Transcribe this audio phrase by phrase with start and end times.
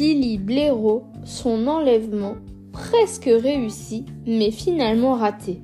[0.00, 2.36] Billy Blaireau, son enlèvement,
[2.72, 5.60] presque réussi, mais finalement raté.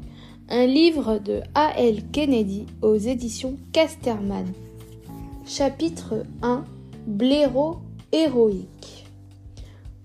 [0.51, 2.03] Un livre de A.L.
[2.13, 4.45] Kennedy aux éditions Casterman.
[5.47, 6.65] Chapitre 1
[7.07, 7.77] Blaireau
[8.13, 9.07] héroïque.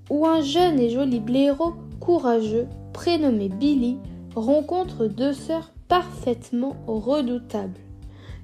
[0.09, 3.97] Où un jeune et joli blaireau courageux, prénommé Billy,
[4.33, 7.81] rencontre deux sœurs parfaitement redoutables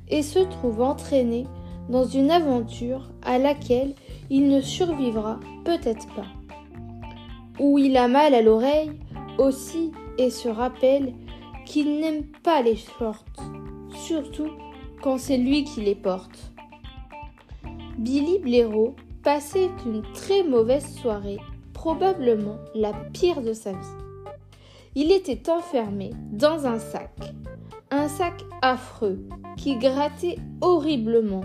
[0.09, 1.47] et se trouve entraîné
[1.88, 3.93] dans une aventure à laquelle
[4.29, 6.27] il ne survivra peut-être pas.
[7.59, 8.91] Où il a mal à l'oreille
[9.37, 11.13] aussi et se rappelle
[11.65, 13.25] qu'il n'aime pas les shorts,
[13.95, 14.49] surtout
[15.01, 16.54] quand c'est lui qui les porte.
[17.97, 21.39] Billy Blaireau passait une très mauvaise soirée,
[21.73, 23.77] probablement la pire de sa vie.
[24.96, 27.11] Il était enfermé dans un sac,
[27.91, 29.19] un sac affreux
[29.57, 31.43] qui grattait horriblement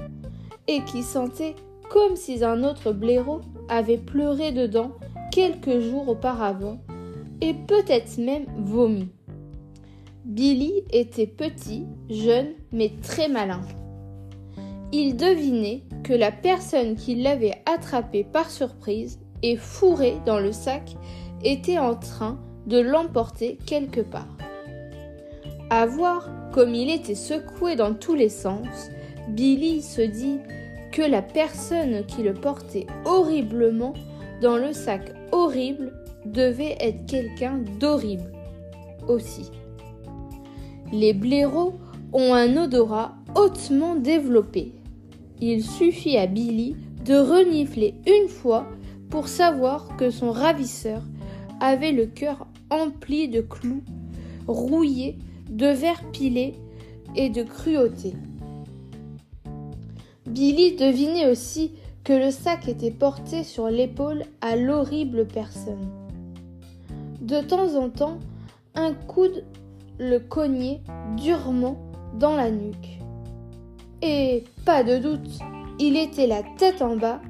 [0.69, 1.57] et qui sentait
[1.93, 4.93] comme si un autre blaireau avait pleuré dedans
[5.31, 6.79] quelques jours auparavant
[7.43, 9.09] et peut-être même vomi.
[10.25, 13.61] Billy était petit, jeune, mais très malin.
[14.91, 20.97] Il devinait que la personne qui l'avait attrapé par surprise et fourré dans le sac
[21.45, 24.39] était en train de l'emporter quelque part.
[25.69, 28.89] À voir comme il était secoué dans tous les sens,
[29.29, 30.39] Billy se dit
[30.93, 33.95] que la personne qui le portait horriblement
[34.41, 35.93] dans le sac horrible
[36.27, 38.31] devait être quelqu'un d'horrible
[39.09, 39.51] aussi.
[40.93, 41.75] Les blaireaux
[42.13, 44.73] ont un odorat hautement développé.
[45.41, 48.67] Il suffit à Billy de renifler une fois
[49.09, 51.03] pour savoir que son ravisseur
[51.61, 53.83] avait le cœur empli de clous,
[54.47, 55.19] rouillés,
[55.51, 56.55] de verre pilé
[57.17, 58.15] et de cruauté.
[60.27, 61.73] Billy devinait aussi
[62.05, 65.89] que le sac était porté sur l'épaule à l'horrible personne.
[67.21, 68.19] De temps en temps,
[68.75, 69.45] un coude
[69.99, 70.81] le cognait
[71.17, 71.77] durement
[72.19, 72.99] dans la nuque.
[74.01, 75.39] Et pas de doute,
[75.79, 77.21] il était la tête en bas.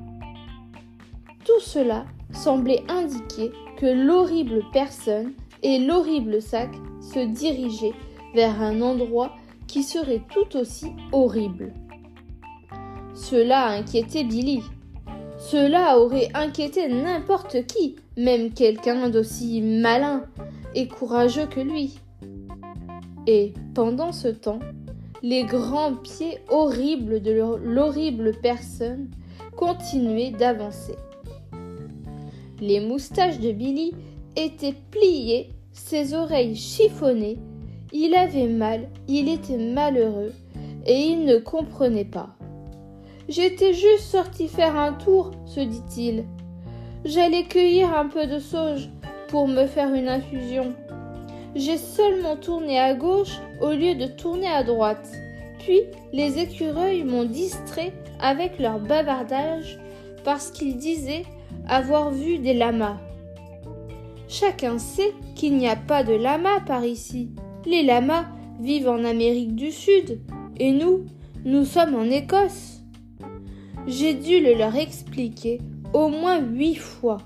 [1.44, 7.94] Tout cela semblait indiquer que l'horrible personne et l'horrible sac se dirigeaient
[8.34, 9.32] vers un endroit
[9.66, 11.72] qui serait tout aussi horrible.
[13.14, 14.62] Cela inquiétait Billy.
[15.38, 20.24] Cela aurait inquiété n'importe qui, même quelqu'un d'aussi malin
[20.74, 21.98] et courageux que lui.
[23.26, 24.60] Et pendant ce temps,
[25.22, 27.32] les grands pieds horribles de
[27.64, 29.08] l'horrible personne
[29.56, 30.96] continuaient d'avancer.
[32.60, 33.92] Les moustaches de Billy
[34.36, 37.38] étaient pliées, ses oreilles chiffonnées,
[37.92, 40.32] il avait mal, il était malheureux,
[40.86, 42.36] et il ne comprenait pas.
[43.34, 46.26] J'étais juste sorti faire un tour, se dit-il.
[47.06, 48.90] J'allais cueillir un peu de sauge
[49.28, 50.74] pour me faire une infusion.
[51.54, 55.10] J'ai seulement tourné à gauche au lieu de tourner à droite.
[55.60, 55.80] Puis
[56.12, 59.78] les écureuils m'ont distrait avec leur bavardage
[60.24, 61.24] parce qu'ils disaient
[61.66, 62.98] avoir vu des lamas.
[64.28, 67.30] Chacun sait qu'il n'y a pas de lamas par ici.
[67.64, 68.26] Les lamas
[68.60, 70.20] vivent en Amérique du Sud
[70.58, 71.06] et nous,
[71.46, 72.71] nous sommes en Écosse.
[73.86, 75.60] J'ai dû le leur expliquer
[75.92, 77.18] au moins huit fois.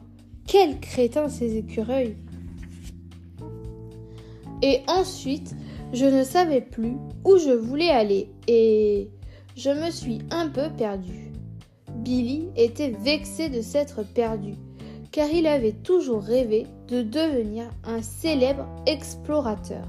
[0.46, 2.16] Quels crétins ces écureuils
[4.62, 5.54] Et ensuite,
[5.92, 9.10] je ne savais plus où je voulais aller et
[9.54, 11.30] je me suis un peu perdu.
[11.96, 14.54] Billy était vexé de s'être perdu,
[15.12, 19.86] car il avait toujours rêvé de devenir un célèbre explorateur.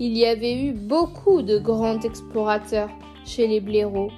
[0.00, 2.90] Il y avait eu beaucoup de grands explorateurs
[3.24, 4.10] chez les blaireaux,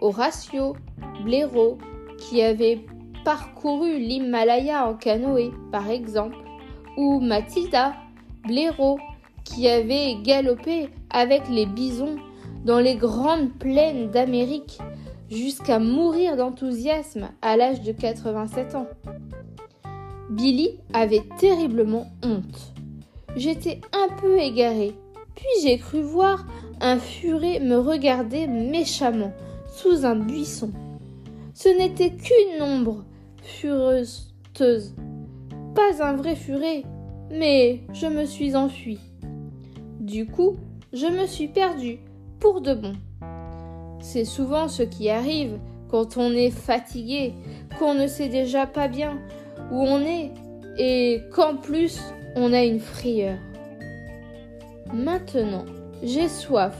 [0.00, 0.76] Horatio
[1.24, 1.78] Blaireau,
[2.18, 2.84] qui avait
[3.24, 6.36] parcouru l'Himalaya en canoë, par exemple,
[6.96, 7.94] ou Mathilda
[8.46, 8.98] Blaireau,
[9.44, 12.16] qui avait galopé avec les bisons
[12.64, 14.78] dans les grandes plaines d'Amérique
[15.30, 18.86] jusqu'à mourir d'enthousiasme à l'âge de 87 ans.
[20.30, 22.74] Billy avait terriblement honte.
[23.36, 24.94] J'étais un peu égaré,
[25.34, 26.46] puis j'ai cru voir
[26.80, 29.32] un furet me regarder méchamment
[29.76, 30.70] sous un buisson.
[31.52, 33.04] Ce n'était qu'une ombre
[33.42, 34.32] fureuse,
[35.74, 36.82] pas un vrai furet,
[37.30, 38.98] mais je me suis enfui.
[40.00, 40.56] Du coup,
[40.94, 41.98] je me suis perdu
[42.40, 42.94] pour de bon.
[44.00, 45.58] C'est souvent ce qui arrive
[45.90, 47.34] quand on est fatigué,
[47.78, 49.18] qu'on ne sait déjà pas bien
[49.70, 50.30] où on est
[50.78, 52.00] et qu'en plus
[52.34, 53.36] on a une frayeur.
[54.94, 55.66] Maintenant,
[56.02, 56.76] j'ai soif,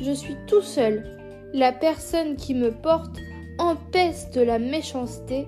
[0.00, 1.17] je suis tout seul
[1.54, 3.16] la personne qui me porte
[3.58, 5.46] empeste la méchanceté,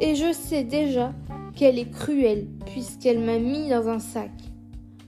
[0.00, 1.12] et je sais déjà
[1.54, 4.30] qu'elle est cruelle puisqu'elle m'a mis dans un sac,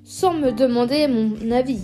[0.03, 1.83] sans me demander mon avis.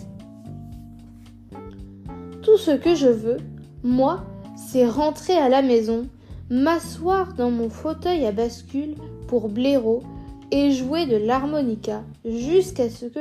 [2.42, 3.38] Tout ce que je veux,
[3.82, 4.24] moi,
[4.56, 6.06] c'est rentrer à la maison,
[6.50, 8.94] m'asseoir dans mon fauteuil à bascule
[9.28, 10.02] pour blaireau
[10.50, 13.20] et jouer de l'harmonica jusqu'à ce que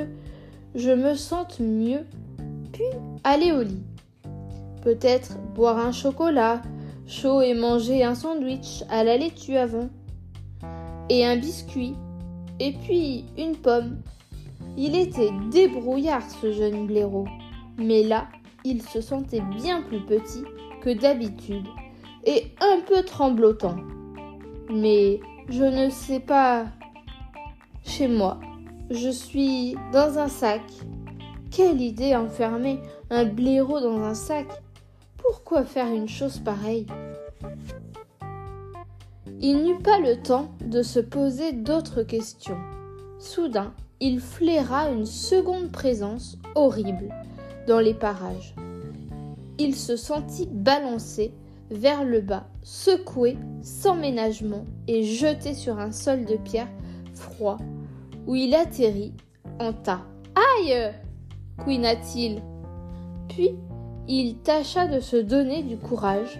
[0.75, 2.05] je me sente mieux,
[2.71, 2.83] puis
[3.23, 3.83] aller au lit.
[4.81, 6.61] Peut-être boire un chocolat
[7.09, 9.89] chaud et manger un sandwich à la laitue avant,
[11.09, 11.95] et un biscuit,
[12.59, 13.97] et puis une pomme.
[14.77, 17.25] Il était débrouillard ce jeune blaireau,
[17.77, 18.27] mais là,
[18.63, 20.43] il se sentait bien plus petit
[20.81, 21.65] que d'habitude
[22.25, 23.77] et un peu tremblotant.
[24.69, 26.65] Mais je ne sais pas.
[27.83, 28.39] Chez moi,
[28.91, 30.61] je suis dans un sac.
[31.49, 32.79] Quelle idée enfermer
[33.09, 34.45] un blaireau dans un sac
[35.21, 36.87] Pourquoi faire une chose pareille?
[39.41, 42.57] Il n'eut pas le temps de se poser d'autres questions.
[43.19, 47.09] Soudain, il flaira une seconde présence horrible
[47.67, 48.55] dans les parages.
[49.57, 51.33] Il se sentit balancé
[51.69, 56.69] vers le bas, secoué sans ménagement et jeté sur un sol de pierre
[57.13, 57.57] froid,
[58.25, 59.13] où il atterrit
[59.59, 60.01] en tas.
[60.35, 60.91] Aïe
[61.57, 62.41] couina-t-il.
[63.27, 63.51] Puis
[64.09, 66.39] il tâcha de se donner du courage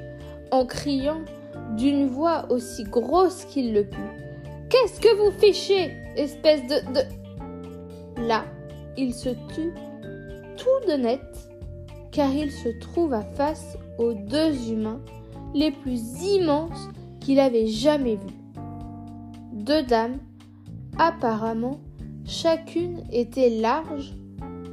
[0.51, 1.21] en criant
[1.77, 3.99] d'une voix aussi grosse qu'il le put.
[4.69, 8.27] Qu'est-ce que vous fichez, espèce de, de.
[8.27, 8.45] Là,
[8.97, 9.73] il se tut
[10.57, 11.21] tout de net,
[12.11, 14.99] car il se trouva face aux deux humains
[15.53, 16.89] les plus immenses
[17.19, 18.61] qu'il avait jamais vus.
[19.53, 20.17] Deux dames,
[20.97, 21.79] apparemment,
[22.25, 24.15] chacune était large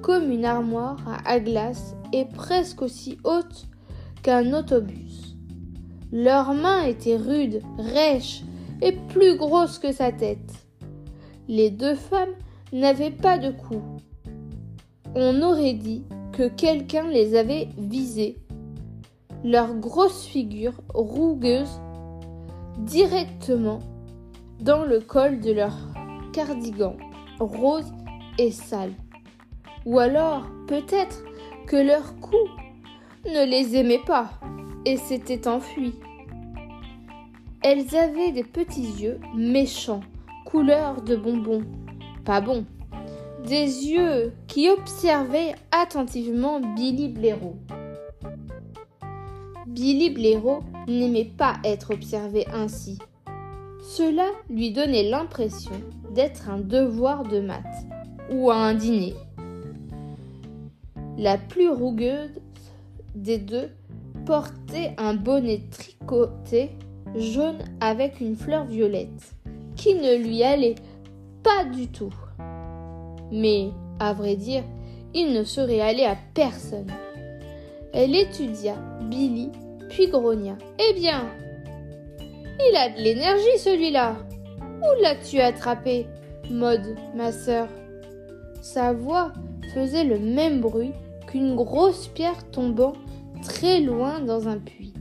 [0.02, 3.66] comme une armoire à glace presque aussi haute
[4.22, 5.36] qu'un autobus.
[6.12, 8.42] Leurs mains étaient rudes, rêches
[8.80, 10.66] et plus grosses que sa tête.
[11.48, 12.34] Les deux femmes
[12.72, 13.80] n'avaient pas de cou,
[15.18, 18.36] on aurait dit que quelqu'un les avait visées.
[19.44, 21.80] Leurs grosses figures rougueuses
[22.80, 23.78] directement
[24.60, 25.72] dans le col de leur
[26.34, 26.96] cardigan
[27.40, 27.90] rose
[28.38, 28.92] et sale.
[29.86, 31.24] Ou alors peut-être
[31.66, 32.36] que leur cou
[33.26, 34.30] ne les aimait pas
[34.84, 35.94] et s'était enfui.
[37.62, 40.02] Elles avaient des petits yeux méchants,
[40.44, 41.64] couleur de bonbons.
[42.24, 42.64] Pas bon
[43.46, 47.56] des yeux qui observaient attentivement Billy Blaireau.
[49.66, 52.98] Billy Blaireau n'aimait pas être observé ainsi.
[53.80, 55.80] Cela lui donnait l'impression
[56.12, 57.86] d'être un devoir de maths
[58.32, 59.14] ou à un dîner.
[61.18, 62.40] La plus rougueuse
[63.14, 63.70] des deux
[64.26, 66.70] portait un bonnet tricoté
[67.14, 69.34] jaune avec une fleur violette
[69.76, 70.74] qui ne lui allait
[71.42, 72.12] pas du tout
[73.30, 74.62] mais, à vrai dire,
[75.14, 76.90] il ne serait allé à personne.
[77.92, 79.50] Elle étudia Billy,
[79.88, 80.56] puis grogna.
[80.78, 81.24] Eh bien,
[82.18, 84.16] il a de l'énergie celui-là.
[84.60, 86.06] Où l'as-tu attrapé,
[86.50, 87.68] Maude, ma sœur?
[88.60, 89.32] Sa voix
[89.74, 90.92] faisait le même bruit
[91.26, 92.94] qu'une grosse pierre tombant
[93.42, 94.94] très loin dans un puits.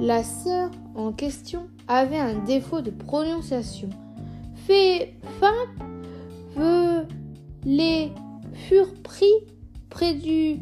[0.00, 3.90] La sœur en question avait un défaut de prononciation.
[4.66, 5.52] Fait fin
[7.64, 8.12] les
[8.52, 9.32] furent pris
[9.90, 10.58] près du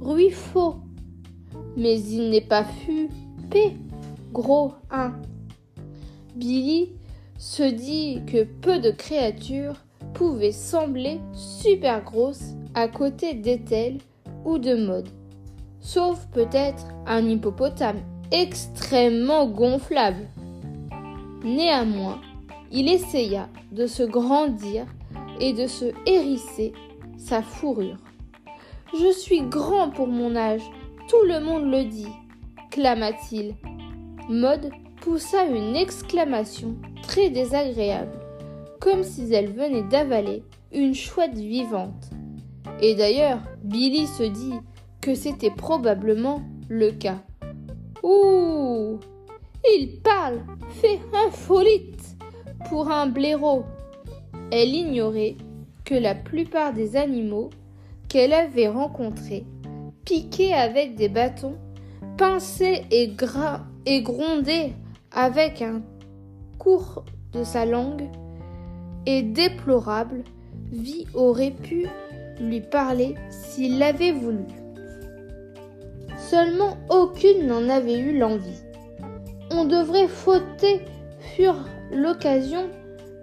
[0.00, 0.76] ruisseau.
[1.76, 3.08] Mais il n'est pas fu
[3.50, 3.76] P,
[4.32, 5.12] gros 1.
[6.34, 6.92] Billy
[7.38, 9.76] se dit que peu de créatures
[10.14, 13.98] pouvaient sembler super grosses à côté d'Ethel
[14.44, 15.08] ou de Maud.
[15.80, 20.26] Sauf peut-être un hippopotame extrêmement gonflable.
[21.44, 22.20] Néanmoins,
[22.70, 24.86] il essaya de se grandir
[25.40, 26.72] et de se hérisser
[27.16, 27.96] sa fourrure.
[28.92, 30.62] Je suis grand pour mon âge,
[31.08, 32.08] tout le monde le dit,
[32.70, 33.54] clama-t-il.
[34.28, 38.18] Maud poussa une exclamation très désagréable,
[38.80, 40.42] comme si elle venait d'avaler
[40.72, 42.10] une chouette vivante.
[42.80, 44.54] Et d'ailleurs, Billy se dit
[45.00, 47.18] que c'était probablement le cas.
[48.02, 49.00] Ouh
[49.74, 52.16] Il parle, fait un folite
[52.68, 53.64] pour un blaireau.
[54.50, 55.36] Elle ignorait
[55.84, 57.50] que la plupart des animaux
[58.08, 59.44] qu'elle avait rencontrés
[60.04, 61.56] piquaient avec des bâtons,
[62.16, 63.08] pinçaient et,
[64.02, 64.72] grondaient
[65.12, 65.82] avec un
[66.58, 68.08] cours de sa langue,
[69.06, 70.24] et déplorable
[70.70, 71.86] vie aurait pu
[72.40, 74.44] lui parler s'il l'avait voulu.
[76.18, 78.62] Seulement aucune n'en avait eu l'envie.
[79.50, 80.82] On devrait fauter
[81.34, 82.68] purent l'occasion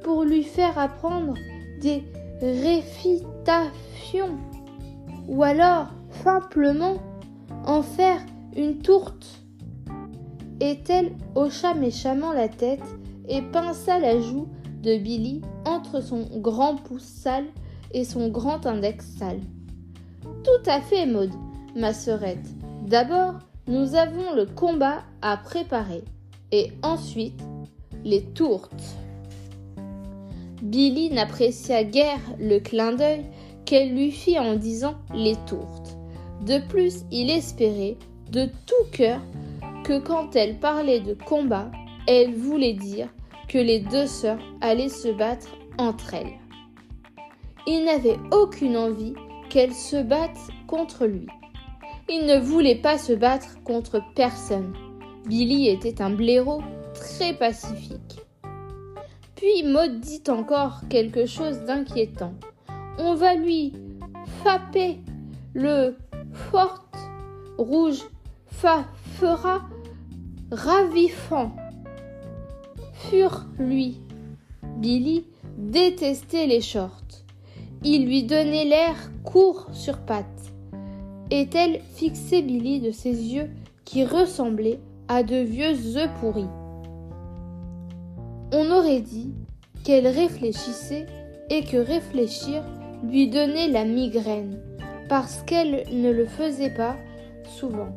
[0.03, 1.35] pour lui faire apprendre
[1.81, 2.03] des
[2.41, 4.37] réfitations
[5.27, 5.87] ou alors
[6.23, 6.97] simplement
[7.65, 8.21] en faire
[8.55, 9.41] une tourte.
[10.59, 12.83] Et-elle hocha méchamment la tête
[13.27, 14.47] et pinça la joue
[14.81, 17.47] de Billy entre son grand pouce sale
[18.03, 19.41] son grand index sale.
[20.43, 21.31] Tout à fait, Maud,
[21.75, 22.47] ma sœurette.
[22.85, 23.35] D'abord,
[23.67, 26.03] nous avons le combat à préparer
[26.51, 27.41] et ensuite
[28.03, 28.95] les tourtes.
[30.61, 33.25] Billy n'apprécia guère le clin d'œil
[33.65, 35.97] qu'elle lui fit en disant les tourtes.
[36.45, 37.97] De plus, il espérait
[38.31, 39.21] de tout cœur
[39.83, 41.71] que quand elle parlait de combat,
[42.07, 43.07] elle voulait dire
[43.47, 46.39] que les deux sœurs allaient se battre entre elles.
[47.67, 49.15] Il n'avait aucune envie
[49.49, 51.27] qu'elles se battent contre lui.
[52.09, 54.73] Il ne voulait pas se battre contre personne.
[55.25, 56.61] Billy était un blaireau
[56.93, 58.19] très pacifique.
[59.35, 62.33] Puis Maud dit encore quelque chose d'inquiétant.
[62.99, 63.73] On va lui
[64.41, 64.99] frapper
[65.53, 65.95] le
[66.33, 66.85] fort
[67.57, 68.03] rouge
[68.47, 68.85] fa
[69.19, 69.61] fera
[70.51, 71.55] ravifant.
[73.09, 74.01] Fur lui.
[74.77, 75.25] Billy
[75.57, 77.04] détestait les shorts.
[77.87, 80.25] Il lui donnait l'air court sur pattes.
[81.29, 83.51] Et-elle fixait Billy de ses yeux
[83.83, 86.49] qui ressemblaient à de vieux œufs pourris?
[88.51, 89.35] On aurait dit
[89.83, 91.05] qu'elle réfléchissait
[91.51, 92.63] et que réfléchir
[93.03, 94.59] lui donnait la migraine,
[95.07, 96.95] parce qu'elle ne le faisait pas
[97.43, 97.93] souvent.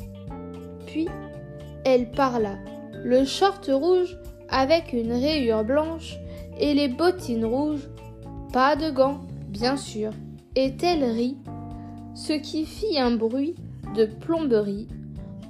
[0.84, 1.08] Puis,
[1.86, 2.56] elle parla,
[2.92, 4.18] le short rouge
[4.50, 6.18] avec une rayure blanche
[6.60, 7.88] et les bottines rouges,
[8.52, 10.10] pas de gants, bien sûr,
[10.56, 11.36] et elle rit,
[12.14, 13.54] ce qui fit un bruit
[13.94, 14.88] de plomberie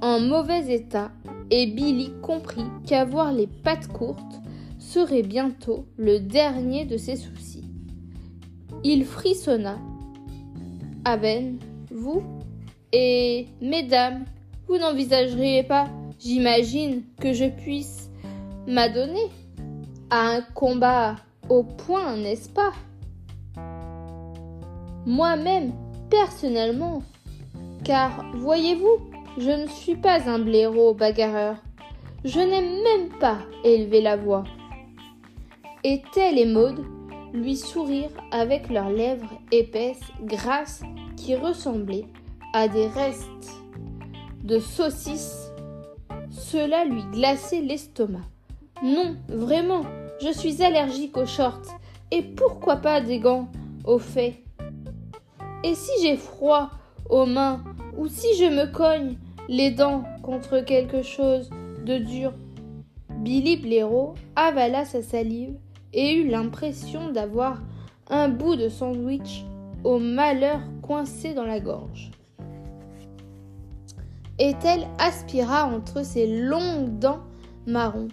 [0.01, 1.11] en mauvais état,
[1.51, 4.41] et Billy comprit qu'avoir les pattes courtes
[4.79, 7.65] serait bientôt le dernier de ses soucis.
[8.85, 9.79] Il frissonna.
[11.05, 11.59] Aben,
[11.91, 12.23] vous?
[12.93, 14.25] Et mesdames,
[14.67, 15.89] vous n'envisageriez pas,
[16.19, 18.11] j'imagine, que je puisse
[18.67, 19.27] m'adonner
[20.11, 21.17] à un combat
[21.49, 22.73] au point, n'est-ce pas?
[25.07, 25.73] Moi-même,
[26.11, 27.03] personnellement,
[27.85, 31.57] car voyez-vous, je ne suis pas un blaireau bagarreur.
[32.25, 34.45] Je n'aime même pas élever la voix.
[35.85, 36.85] Et telle et Maud
[37.33, 40.83] lui sourirent avec leurs lèvres épaisses, grasses,
[41.17, 42.07] qui ressemblaient
[42.53, 43.63] à des restes
[44.43, 45.53] de saucisses.
[46.31, 48.25] Cela lui glaçait l'estomac.
[48.83, 49.83] Non, vraiment,
[50.21, 51.79] je suis allergique aux shorts.
[52.11, 53.49] Et pourquoi pas des gants,
[53.85, 54.43] au fait?
[55.65, 56.71] Et si j'ai froid
[57.11, 57.63] aux mains,
[57.97, 59.17] ou si je me cogne
[59.49, 61.51] les dents contre quelque chose
[61.85, 62.33] de dur?
[63.11, 65.57] Billy Blaireau avala sa salive
[65.93, 67.61] et eut l'impression d'avoir
[68.09, 69.45] un bout de sandwich
[69.83, 72.13] au malheur coincé dans la gorge.
[74.39, 77.21] Et-elle aspira entre ses longues dents
[77.67, 78.07] marron.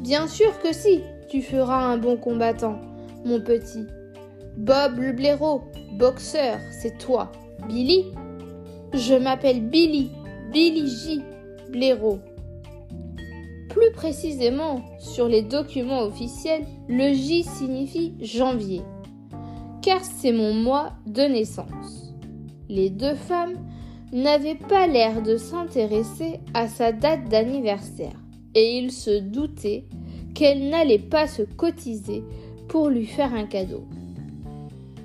[0.00, 2.78] Bien sûr que si, tu feras un bon combattant,
[3.24, 3.86] mon petit.
[4.60, 5.62] Bob le blaireau,
[5.94, 7.32] boxeur, c'est toi.
[7.66, 8.04] Billy?
[8.92, 10.10] Je m'appelle Billy,
[10.52, 11.22] Billy J.
[11.70, 12.18] Blaireau.
[13.70, 18.82] Plus précisément, sur les documents officiels, le J signifie janvier,
[19.80, 22.12] car c'est mon mois de naissance.
[22.68, 23.56] Les deux femmes
[24.12, 28.20] n'avaient pas l'air de s'intéresser à sa date d'anniversaire,
[28.54, 29.86] et il se doutait
[30.34, 32.22] qu'elle n'allait pas se cotiser
[32.68, 33.86] pour lui faire un cadeau.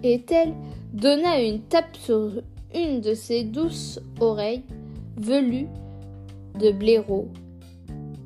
[0.06, 0.54] Et elle
[0.94, 2.32] donna une tape sur
[2.74, 4.64] une de ses douces oreilles
[5.18, 5.68] velues
[6.60, 7.28] de blaireau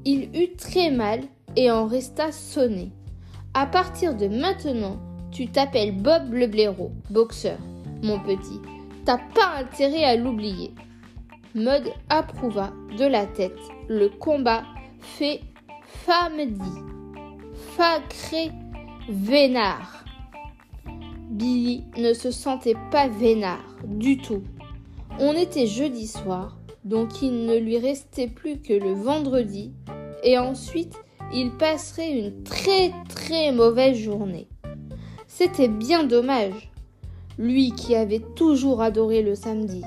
[0.06, 1.22] il eut très mal
[1.56, 2.92] et en resta sonné.
[3.54, 4.98] À partir de maintenant,
[5.32, 7.58] tu t'appelles Bob le blaireau, boxeur,
[8.02, 8.60] mon petit.
[9.06, 10.74] T'as pas intérêt à l'oublier.
[11.56, 14.64] Mode approuva de la tête le combat
[15.00, 15.42] fait
[15.84, 16.72] famedi.
[17.76, 18.52] Facré
[19.10, 20.06] vénard.
[21.30, 24.42] Billy ne se sentait pas vénard du tout.
[25.20, 29.72] On était jeudi soir, donc il ne lui restait plus que le vendredi
[30.24, 30.96] et ensuite
[31.32, 34.48] il passerait une très très mauvaise journée.
[35.28, 36.72] C'était bien dommage,
[37.38, 39.84] lui qui avait toujours adoré le samedi.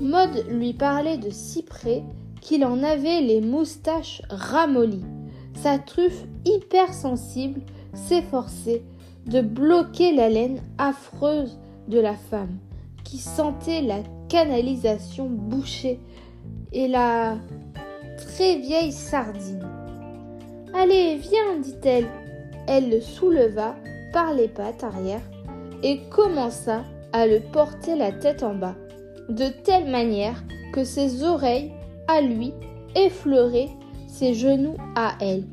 [0.00, 2.04] Maud lui parlait de si près
[2.40, 5.04] qu'il en avait les moustaches ramollies.
[5.60, 7.62] Sa truffe hypersensible
[7.94, 8.84] s'efforçait
[9.28, 12.58] de bloquer la laine affreuse de la femme,
[13.04, 16.00] qui sentait la canalisation bouchée
[16.72, 17.36] et la
[18.16, 19.66] très vieille sardine.
[20.74, 22.06] Allez, viens, dit-elle.
[22.66, 23.74] Elle le souleva
[24.12, 25.22] par les pattes arrière
[25.82, 28.74] et commença à le porter la tête en bas,
[29.28, 30.42] de telle manière
[30.72, 31.72] que ses oreilles,
[32.08, 32.52] à lui,
[32.94, 33.70] effleuraient
[34.06, 35.44] ses genoux à elle.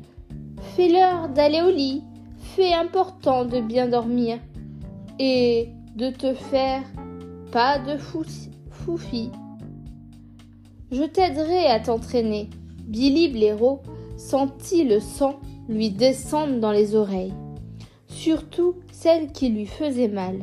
[0.74, 2.02] Fais-leur d'aller au lit,
[2.64, 4.38] important de bien dormir
[5.18, 6.82] et de te faire
[7.52, 7.96] pas de
[8.70, 9.30] foufi.
[10.90, 12.50] Je t'aiderai à t'entraîner.
[12.86, 13.82] Billy Blaireau
[14.16, 17.34] sentit le sang lui descendre dans les oreilles,
[18.06, 20.38] surtout celle qui lui faisait mal,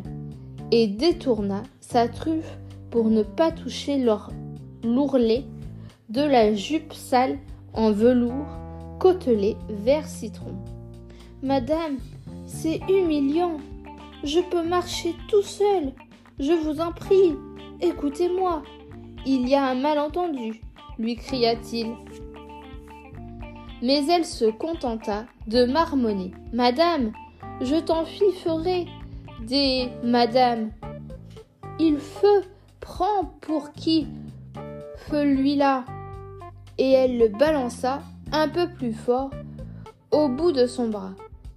[0.71, 2.57] et détourna sa truffe
[2.91, 4.03] pour ne pas toucher
[4.83, 5.45] l'ourlet
[6.09, 7.37] de la jupe sale
[7.73, 8.57] en velours
[8.99, 10.62] côtelé vert citron.
[11.43, 11.97] Madame,
[12.45, 13.57] c'est humiliant.
[14.23, 15.91] Je peux marcher tout seul.
[16.39, 17.35] Je vous en prie,
[17.81, 18.63] écoutez-moi.
[19.25, 20.61] Il y a un malentendu,
[20.97, 21.95] lui cria-t-il.
[23.81, 26.31] Mais elle se contenta de marmonner.
[26.53, 27.11] Madame,
[27.59, 28.85] je t'en ferai
[29.45, 30.71] des madame.
[31.77, 32.43] Il feu
[32.79, 34.07] prend pour qui
[35.09, 35.83] Feu lui-là.
[36.77, 39.29] Et elle le balança un peu plus fort
[40.09, 41.11] au bout de son bras.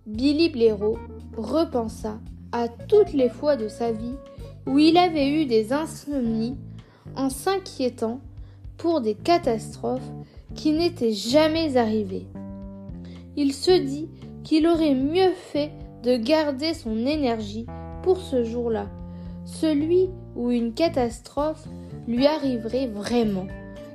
[0.06, 0.98] Billy Blaireau
[1.36, 2.20] repensa
[2.52, 4.14] à toutes les fois de sa vie
[4.64, 6.56] où il avait eu des insomnies
[7.16, 8.20] en s'inquiétant
[8.76, 10.12] pour des catastrophes
[10.54, 12.26] qui n'étaient jamais arrivées.
[13.34, 14.08] Il se dit
[14.44, 15.72] qu'il aurait mieux fait
[16.04, 17.66] de garder son énergie
[18.04, 18.86] pour ce jour-là,
[19.44, 21.66] celui où une catastrophe
[22.06, 23.48] lui arriverait vraiment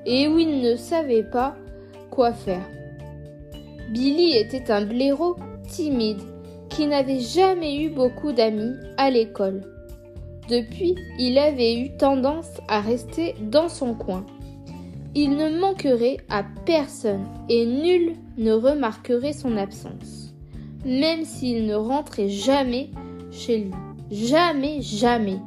[0.05, 1.55] et où il ne savait pas
[2.09, 2.67] quoi faire.
[3.93, 5.37] Billy était un blaireau
[5.71, 6.21] timide
[6.69, 9.61] qui n'avait jamais eu beaucoup d'amis à l'école.
[10.49, 14.25] Depuis, il avait eu tendance à rester dans son coin.
[15.15, 20.33] Il ne manquerait à personne et nul ne remarquerait son absence,
[20.85, 22.89] même s'il ne rentrait jamais
[23.31, 23.71] chez lui.
[24.09, 25.39] Jamais, jamais.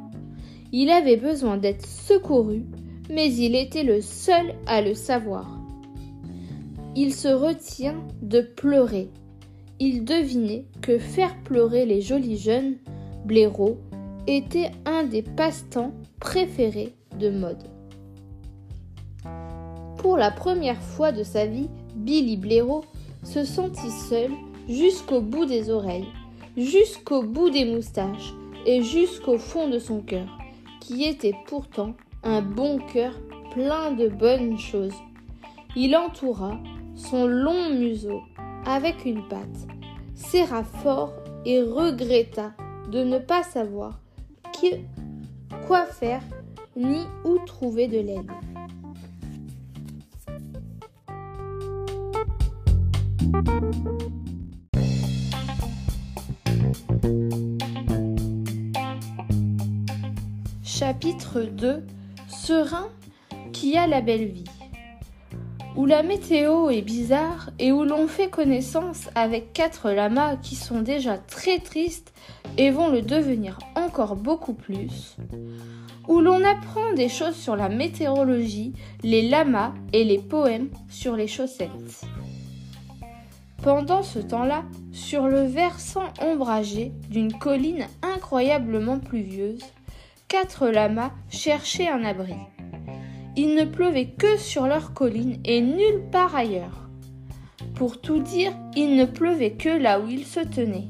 [0.71, 2.63] Il avait besoin d'être secouru,
[3.09, 5.59] mais il était le seul à le savoir.
[6.95, 9.09] Il se retient de pleurer
[9.79, 12.75] il devinait que faire pleurer les jolis jeunes
[13.25, 13.77] blaireaux
[14.27, 17.63] était un des passe-temps préférés de Mode.
[19.97, 22.83] Pour la première fois de sa vie, Billy Blaireau
[23.23, 24.31] se sentit seul
[24.69, 26.07] jusqu'au bout des oreilles,
[26.57, 28.33] jusqu'au bout des moustaches
[28.65, 30.27] et jusqu'au fond de son cœur,
[30.79, 33.13] qui était pourtant un bon cœur
[33.51, 34.95] plein de bonnes choses.
[35.75, 36.59] Il entoura
[36.95, 38.21] son long museau
[38.65, 39.67] avec une patte,
[40.15, 41.13] serra fort
[41.45, 42.53] et regretta
[42.91, 43.99] de ne pas savoir
[45.67, 46.21] quoi faire
[46.75, 48.31] ni où trouver de l'aide.
[60.63, 61.83] Chapitre 2
[62.27, 62.89] Serein
[63.53, 64.43] qui a la belle vie
[65.75, 70.81] où la météo est bizarre et où l'on fait connaissance avec quatre lamas qui sont
[70.81, 72.13] déjà très tristes
[72.57, 75.17] et vont le devenir encore beaucoup plus,
[76.07, 81.27] où l'on apprend des choses sur la météorologie, les lamas et les poèmes sur les
[81.27, 82.05] chaussettes.
[83.61, 89.63] Pendant ce temps-là, sur le versant ombragé d'une colline incroyablement pluvieuse,
[90.27, 92.35] quatre lamas cherchaient un abri.
[93.37, 96.89] Il ne pleuvait que sur leur colline et nulle part ailleurs.
[97.75, 100.87] Pour tout dire, il ne pleuvait que là où ils se tenaient.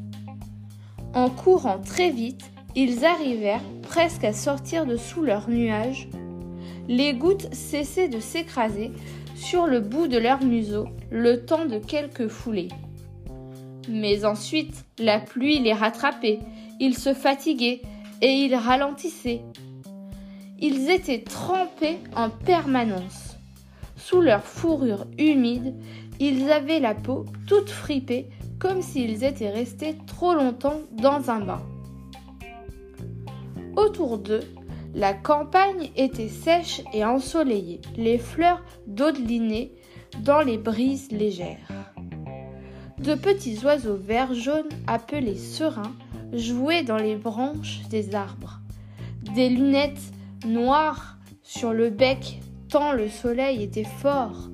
[1.15, 6.07] En courant très vite, ils arrivèrent presque à sortir de sous leurs nuages.
[6.87, 8.91] Les gouttes cessaient de s'écraser
[9.35, 12.69] sur le bout de leur museau le temps de quelques foulées.
[13.89, 16.39] Mais ensuite, la pluie les rattrapait,
[16.79, 17.81] ils se fatiguaient
[18.21, 19.41] et ils ralentissaient.
[20.59, 23.37] Ils étaient trempés en permanence.
[23.97, 25.75] Sous leur fourrure humide,
[26.19, 31.61] ils avaient la peau toute fripée comme s'ils étaient restés trop longtemps dans un bain.
[33.75, 34.43] Autour d'eux,
[34.93, 39.73] la campagne était sèche et ensoleillée, les fleurs dodelinaient
[40.19, 41.67] dans les brises légères.
[42.97, 45.91] De petits oiseaux verts jaunes appelés serins
[46.31, 48.61] jouaient dans les branches des arbres.
[49.35, 50.13] Des lunettes
[50.45, 54.49] noir sur le bec tant le soleil était fort.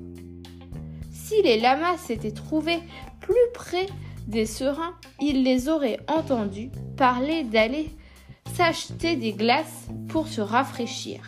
[1.10, 2.80] Si les lamas s'étaient trouvés
[3.20, 3.86] plus près
[4.26, 7.90] des serins, ils les auraient entendus parler d'aller
[8.54, 11.20] s'acheter des glaces pour se rafraîchir.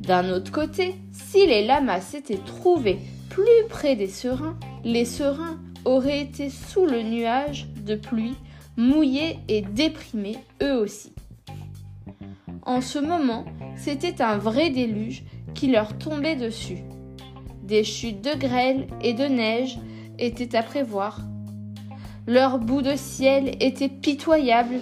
[0.00, 2.98] D'un autre côté, si les lamas s'étaient trouvés
[3.30, 8.36] plus près des serins, les serins auraient été sous le nuage de pluie,
[8.76, 11.13] mouillés et déprimés eux aussi.
[12.66, 13.44] En ce moment,
[13.76, 15.24] c'était un vrai déluge
[15.54, 16.78] qui leur tombait dessus.
[17.62, 19.78] Des chutes de grêle et de neige
[20.18, 21.20] étaient à prévoir.
[22.26, 24.76] Leur bout de ciel était pitoyable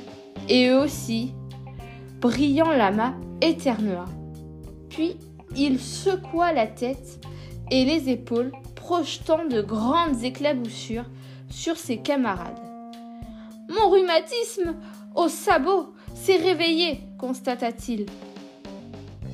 [0.48, 1.32] et eux aussi.
[2.20, 4.04] Brillant lama éternua.
[4.88, 5.16] Puis
[5.56, 7.20] il secoua la tête
[7.70, 11.06] et les épaules, projetant de grandes éclaboussures
[11.50, 12.60] sur ses camarades.
[13.68, 14.76] Mon rhumatisme
[15.14, 18.06] au sabot s'est réveillé, constata-t-il.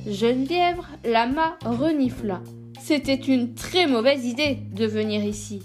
[0.07, 2.41] Geneviève Lama renifla.
[2.79, 5.61] C'était une très mauvaise idée de venir ici.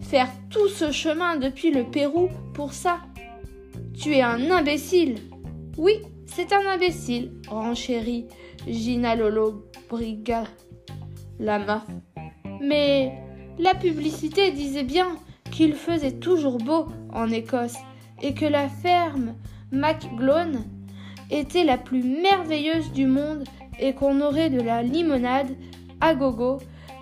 [0.00, 3.00] Faire tout ce chemin depuis le Pérou pour ça.
[3.98, 5.16] Tu es un imbécile.
[5.76, 5.94] Oui,
[6.26, 8.26] c'est un imbécile, renchérit
[8.68, 10.44] Gina Lolo Briga
[11.38, 11.84] Lama.
[12.60, 13.12] Mais
[13.58, 15.16] la publicité disait bien
[15.50, 17.76] qu'il faisait toujours beau en Écosse
[18.22, 19.34] et que la ferme
[19.72, 20.64] MacGlone
[21.30, 23.44] était la plus merveilleuse du monde
[23.78, 25.54] et qu'on aurait de la limonade
[26.00, 26.58] à gogo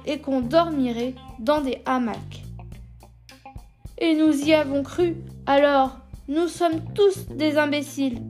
[0.06, 2.42] et qu'on dormirait dans des hamacs.
[3.98, 5.98] Et nous y avons cru, alors
[6.28, 8.22] nous sommes tous des imbéciles.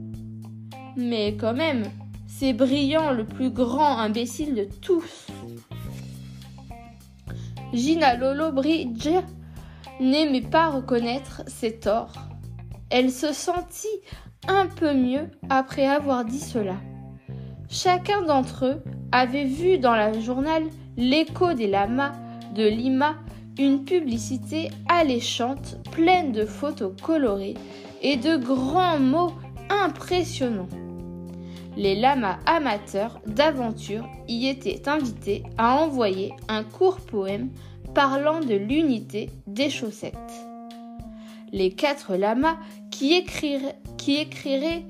[0.97, 1.85] Mais quand même,
[2.27, 5.27] c'est brillant le plus grand imbécile de tous.
[7.73, 9.09] Gina Lolo Bridge
[9.99, 12.13] n'aimait pas reconnaître ses torts.
[12.89, 13.87] Elle se sentit
[14.47, 16.75] un peu mieux après avoir dit cela.
[17.69, 20.63] Chacun d'entre eux avait vu dans le journal
[20.97, 22.13] L'écho des lamas
[22.55, 23.15] de Lima
[23.57, 27.55] une publicité alléchante pleine de photos colorées
[28.01, 29.33] et de grands mots
[29.69, 30.69] impressionnants.
[31.77, 37.49] Les lamas amateurs d'aventure y étaient invités à envoyer un court poème
[37.93, 40.15] parlant de l'unité des chaussettes.
[41.55, 42.57] Les quatre lamas
[42.91, 44.85] qui écriraient,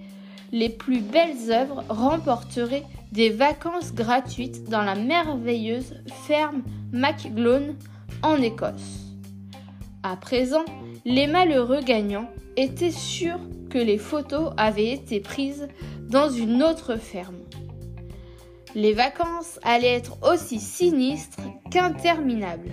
[0.52, 5.94] les plus belles œuvres remporteraient des vacances gratuites dans la merveilleuse
[6.26, 7.76] ferme MacGlone
[8.24, 9.14] en Écosse.
[10.02, 10.66] À présent,
[11.06, 15.68] les malheureux gagnants étaient sûrs que les photos avaient été prises
[16.10, 17.38] dans une autre ferme.
[18.74, 22.72] Les vacances allaient être aussi sinistres qu'interminables.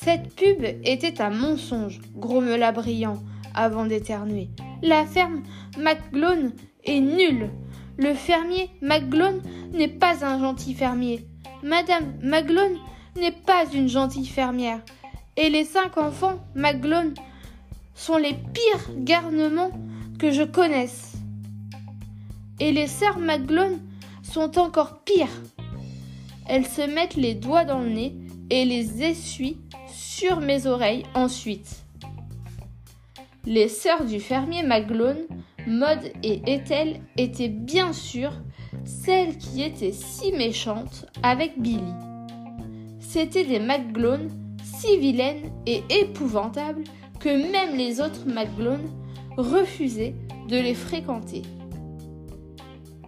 [0.00, 3.20] Cette pub était un mensonge, grommela Brillant
[3.52, 4.48] avant d'éternuer.
[4.80, 5.42] La ferme
[5.76, 6.52] McGlone
[6.84, 7.50] est nulle.
[7.96, 11.26] Le fermier McGlone n'est pas un gentil fermier.
[11.64, 12.76] Madame McGlone
[13.16, 14.80] n'est pas une gentille fermière.
[15.36, 17.14] Et les cinq enfants McGlone
[17.96, 19.72] sont les pires garnements
[20.20, 21.14] que je connaisse.
[22.60, 23.80] Et les sœurs McGlone
[24.22, 25.42] sont encore pires.
[26.46, 28.14] Elles se mettent les doigts dans le nez
[28.48, 29.58] et les essuient
[30.40, 31.84] mes oreilles ensuite.
[33.44, 35.26] Les sœurs du fermier Maglone,
[35.66, 38.32] Maud et Ethel, étaient bien sûr
[38.84, 41.92] celles qui étaient si méchantes avec Billy.
[42.98, 44.28] C'étaient des Maglone
[44.62, 46.84] si vilaines et épouvantables
[47.20, 48.90] que même les autres Maglone
[49.36, 50.14] refusaient
[50.48, 51.42] de les fréquenter.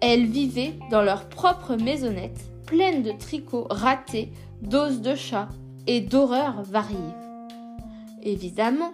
[0.01, 5.49] Elles vivaient dans leur propre maisonnette, pleine de tricots ratés, d'os de chat
[5.99, 6.97] d'horreurs variées.
[8.23, 8.93] Évidemment,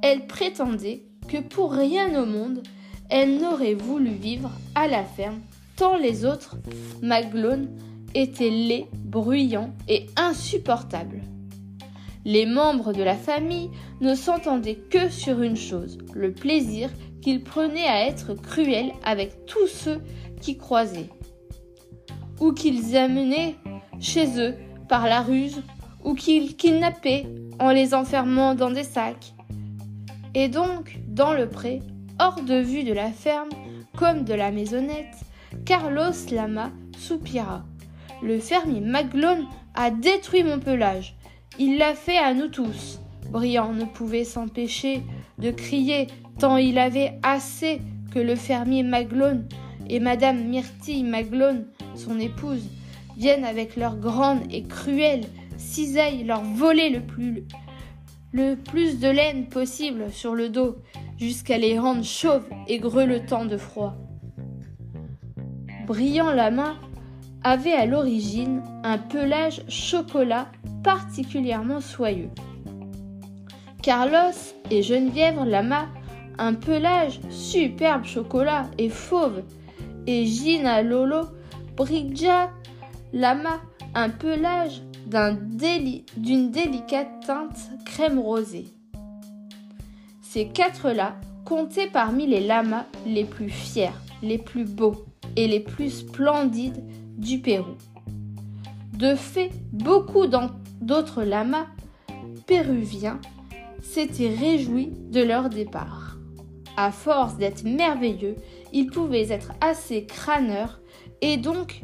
[0.00, 2.62] elle prétendait que pour rien au monde,
[3.10, 5.40] elle n'aurait voulu vivre à la ferme,
[5.76, 6.56] tant les autres
[7.02, 7.68] maglones
[8.14, 11.20] étaient laids, bruyants et insupportables.
[12.24, 17.86] Les membres de la famille ne s'entendaient que sur une chose, le plaisir qu'ils prenaient
[17.86, 20.00] à être cruels avec tous ceux
[20.40, 21.10] qui croisaient,
[22.40, 23.56] ou qu'ils amenaient
[24.00, 24.54] chez eux
[24.88, 25.62] par la ruse,
[26.04, 27.26] ou qu'ils kidnappaient
[27.58, 29.34] en les enfermant dans des sacs,
[30.34, 31.80] et donc, dans le pré,
[32.20, 33.48] hors de vue de la ferme
[33.96, 35.16] comme de la maisonnette,
[35.64, 37.64] Carlos Lama soupira.
[38.22, 41.16] Le fermier Maglone a détruit mon pelage.
[41.58, 43.00] Il l'a fait à nous tous.
[43.30, 45.02] Briand ne pouvait s'empêcher
[45.38, 46.06] de crier
[46.38, 47.80] tant il avait assez
[48.12, 49.48] que le fermier Maglone
[49.88, 52.68] et Madame Myrtille Maglone, son épouse,
[53.16, 55.24] viennent avec leur grande et cruelle
[55.58, 56.88] cisaille leur voler
[58.32, 60.76] le plus de laine possible sur le dos,
[61.18, 63.94] jusqu'à les rendre chauves et grelottant de froid.
[65.86, 66.76] Brillant la main
[67.42, 70.48] avait à l'origine un pelage chocolat
[70.82, 72.30] particulièrement soyeux.
[73.82, 74.34] Carlos
[74.70, 75.86] et Geneviève Lama
[76.38, 79.42] un pelage superbe chocolat et fauve,
[80.06, 81.22] et Gina Lolo
[81.76, 82.50] Brigja
[83.12, 83.60] Lama
[83.94, 88.66] un pelage d'une délicate teinte crème rosée.
[90.22, 93.90] Ces quatre-là comptaient parmi les lamas les plus fiers,
[94.22, 96.84] les plus beaux et les plus splendides
[97.16, 97.76] du Pérou.
[98.92, 101.66] De fait, beaucoup d'autres lamas
[102.46, 103.20] péruviens
[103.80, 106.18] s'étaient réjouis de leur départ.
[106.76, 108.36] À force d'être merveilleux,
[108.72, 110.80] ils pouvaient être assez crâneurs
[111.22, 111.82] et donc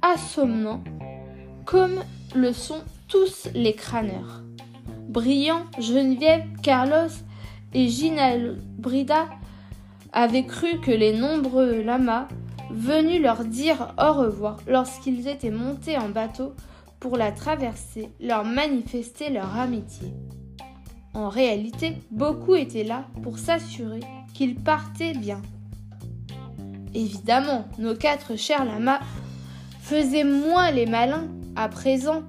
[0.00, 0.82] assommants
[1.64, 2.02] comme
[2.34, 4.42] le sont tous les crâneurs.
[5.08, 7.10] Brillant, Geneviève, Carlos
[7.74, 7.88] et
[8.78, 9.28] Brida
[10.12, 12.28] avaient cru que les nombreux lamas
[12.70, 16.54] venus leur dire au revoir lorsqu'ils étaient montés en bateau
[17.00, 20.08] pour la traverser leur manifestaient leur amitié.
[21.14, 24.00] En réalité, beaucoup étaient là pour s'assurer
[24.32, 25.42] qu'ils partaient bien.
[26.94, 29.00] Évidemment, nos quatre chers lamas
[29.80, 32.22] faisaient moins les malins à présent.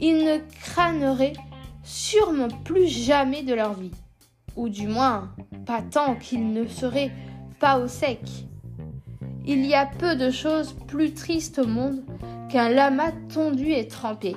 [0.00, 1.34] Ils ne crâneraient
[1.82, 3.90] sûrement plus jamais de leur vie.
[4.56, 5.30] Ou du moins,
[5.66, 7.12] pas tant qu'ils ne seraient
[7.60, 8.20] pas au sec.
[9.46, 12.02] Il y a peu de choses plus tristes au monde
[12.50, 14.36] qu'un lama tondu et trempé.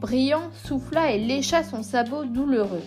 [0.00, 2.82] Brillant souffla et lécha son sabot douloureux.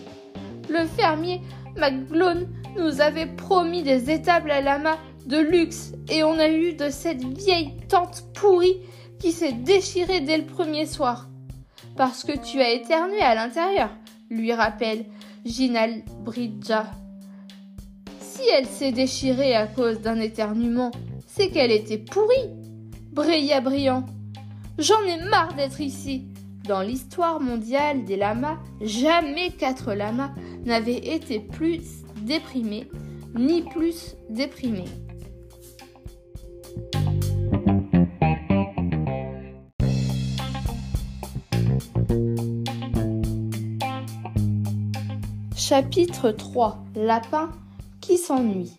[0.68, 1.40] Le fermier
[1.76, 6.88] McGlone nous avait promis des étables à lama de luxe et on a eu de
[6.88, 8.80] cette vieille tante pourrie
[9.24, 11.30] qui s'est déchirée dès le premier soir.
[11.96, 13.88] Parce que tu as éternué à l'intérieur,
[14.28, 15.06] lui rappelle
[15.46, 16.90] Ginal Bridja.
[18.20, 20.90] Si elle s'est déchirée à cause d'un éternuement,
[21.26, 22.50] c'est qu'elle était pourrie.
[23.12, 24.04] Brilla brillant.
[24.76, 26.26] J'en ai marre d'être ici.
[26.68, 30.34] Dans l'histoire mondiale des lamas, jamais quatre lamas
[30.66, 31.80] n'avaient été plus
[32.20, 32.90] déprimés,
[33.34, 34.84] ni plus déprimés.
[45.74, 47.50] Chapitre 3 Lapin
[48.00, 48.76] qui s'ennuie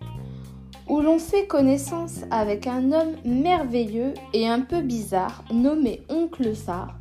[0.87, 6.97] où l'on fait connaissance avec un homme merveilleux et un peu bizarre nommé Oncle Sar.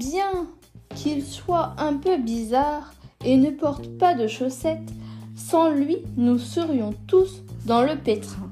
[0.00, 0.48] Bien
[0.96, 2.92] qu'il soit un peu bizarre
[3.24, 4.90] et ne porte pas de chaussettes,
[5.36, 8.50] sans lui nous serions tous dans le pétrin.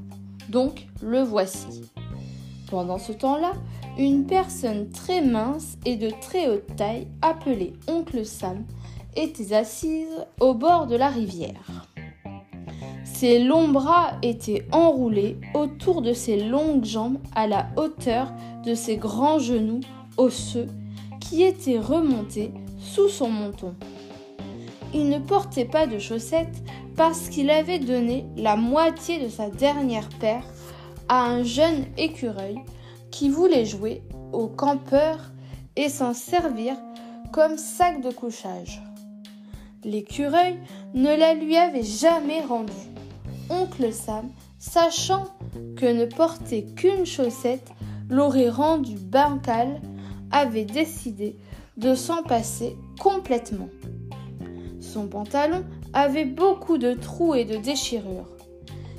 [0.48, 1.83] Donc le voici.
[2.70, 3.55] Pendant ce temps-là,
[3.98, 8.64] une personne très mince et de très haute taille, appelée Oncle Sam,
[9.16, 11.88] était assise au bord de la rivière.
[13.05, 18.33] Ses longs bras étaient enroulés autour de ses longues jambes à la hauteur
[18.64, 19.81] de ses grands genoux
[20.16, 20.66] osseux
[21.20, 23.75] qui étaient remontés sous son menton.
[24.92, 26.62] Il ne portait pas de chaussettes
[26.96, 30.44] parce qu'il avait donné la moitié de sa dernière paire
[31.09, 32.57] à un jeune écureuil
[33.11, 35.18] qui voulait jouer au campeur
[35.77, 36.77] et s'en servir
[37.33, 38.83] comme sac de couchage.
[39.85, 40.59] L'écureuil
[40.95, 42.73] ne la lui avait jamais rendue
[43.51, 45.27] oncle Sam, sachant
[45.77, 47.73] que ne porter qu'une chaussette
[48.09, 49.81] l'aurait rendu bancal,
[50.31, 51.37] avait décidé
[51.77, 53.68] de s'en passer complètement.
[54.81, 58.29] Son pantalon avait beaucoup de trous et de déchirures.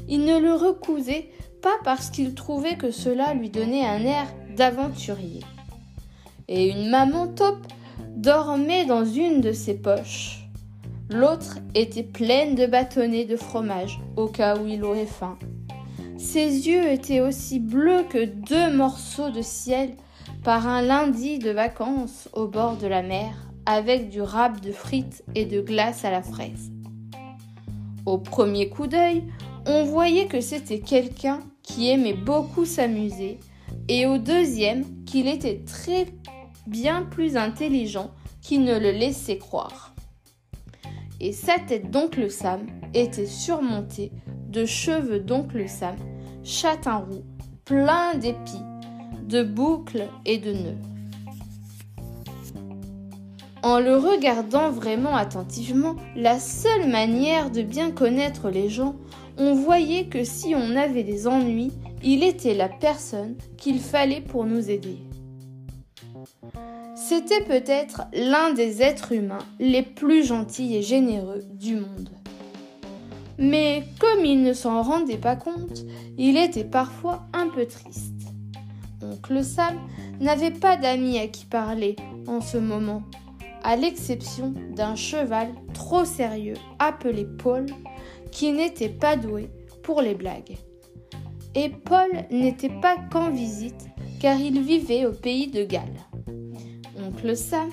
[0.07, 1.29] Il ne le recousait
[1.61, 5.41] pas parce qu'il trouvait que cela lui donnait un air d'aventurier.
[6.47, 7.65] Et une maman taupe
[8.15, 10.42] dormait dans une de ses poches.
[11.13, 15.37] L'autre était pleine de bâtonnets de fromage, au cas où il aurait faim.
[16.17, 19.91] Ses yeux étaient aussi bleus que deux morceaux de ciel
[20.43, 23.29] par un lundi de vacances au bord de la mer,
[23.67, 26.71] avec du râpe de frites et de glace à la fraise.
[28.07, 29.23] Au premier coup d'œil,
[29.67, 33.39] on voyait que c'était quelqu'un qui aimait beaucoup s'amuser,
[33.87, 36.07] et au deuxième qu'il était très
[36.65, 38.09] bien plus intelligent
[38.41, 39.92] qu'il ne le laissait croire
[41.23, 44.11] et sa tête d'oncle Sam était surmontée
[44.49, 45.95] de cheveux d'oncle Sam,
[46.43, 47.23] châtain roux,
[47.63, 48.61] plein d'épis,
[49.25, 50.81] de boucles et de nœuds.
[53.63, 58.95] En le regardant vraiment attentivement, la seule manière de bien connaître les gens,
[59.37, 61.71] on voyait que si on avait des ennuis,
[62.03, 64.97] il était la personne qu'il fallait pour nous aider.
[67.15, 72.09] C'était peut-être l'un des êtres humains les plus gentils et généreux du monde.
[73.37, 75.85] Mais comme il ne s'en rendait pas compte,
[76.17, 78.33] il était parfois un peu triste.
[79.03, 79.75] Oncle Sam
[80.21, 83.03] n'avait pas d'amis à qui parler en ce moment,
[83.63, 87.67] à l'exception d'un cheval trop sérieux appelé Paul,
[88.31, 89.51] qui n'était pas doué
[89.83, 90.57] pour les blagues.
[91.53, 93.85] Et Paul n'était pas qu'en visite,
[94.19, 96.01] car il vivait au pays de Galles.
[96.99, 97.69] Oncle Sam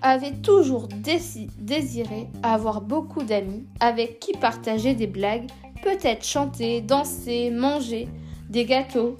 [0.00, 5.50] avait toujours désiré avoir beaucoup d'amis avec qui partager des blagues,
[5.82, 8.08] peut-être chanter, danser, manger
[8.48, 9.16] des gâteaux.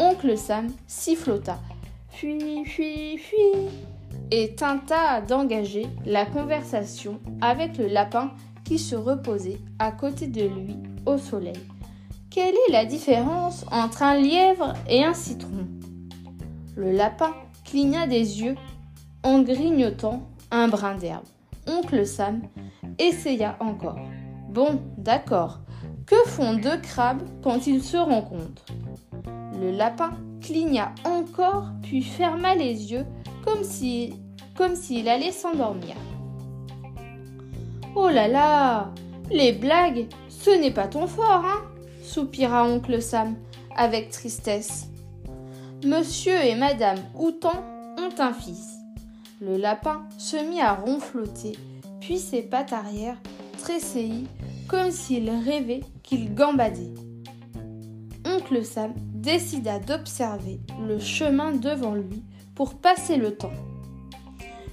[0.00, 1.58] Oncle Sam sifflota.
[2.10, 3.68] Fuis, fuis, fuis
[4.30, 8.32] et tenta d'engager la conversation avec le lapin
[8.64, 11.60] qui se reposait à côté de lui au soleil.
[12.30, 15.66] Quelle est la différence entre un lièvre et un citron?
[16.76, 17.34] Le lapin
[17.68, 18.54] cligna des yeux
[19.22, 21.26] en grignotant un brin d'herbe.
[21.66, 22.42] Oncle Sam
[22.98, 23.98] essaya encore.
[24.48, 25.60] Bon, d'accord.
[26.06, 28.64] Que font deux crabes quand ils se rencontrent?
[29.60, 33.04] Le lapin cligna encore puis ferma les yeux
[33.44, 34.14] comme s'il
[34.56, 34.74] comme
[35.06, 35.94] allait s'endormir.
[37.94, 38.90] Oh là là
[39.30, 41.62] Les blagues, ce n'est pas ton fort, hein?
[42.02, 43.36] soupira oncle Sam
[43.76, 44.87] avec tristesse.
[45.84, 47.64] Monsieur et madame Houtan
[47.96, 48.78] ont un fils.
[49.40, 51.56] Le lapin se mit à ronfloter,
[52.00, 53.16] puis ses pattes arrière
[53.58, 54.26] tressaillit
[54.66, 56.94] comme s'il rêvait qu'il gambadait.
[58.26, 62.24] Oncle Sam décida d'observer le chemin devant lui
[62.56, 63.52] pour passer le temps.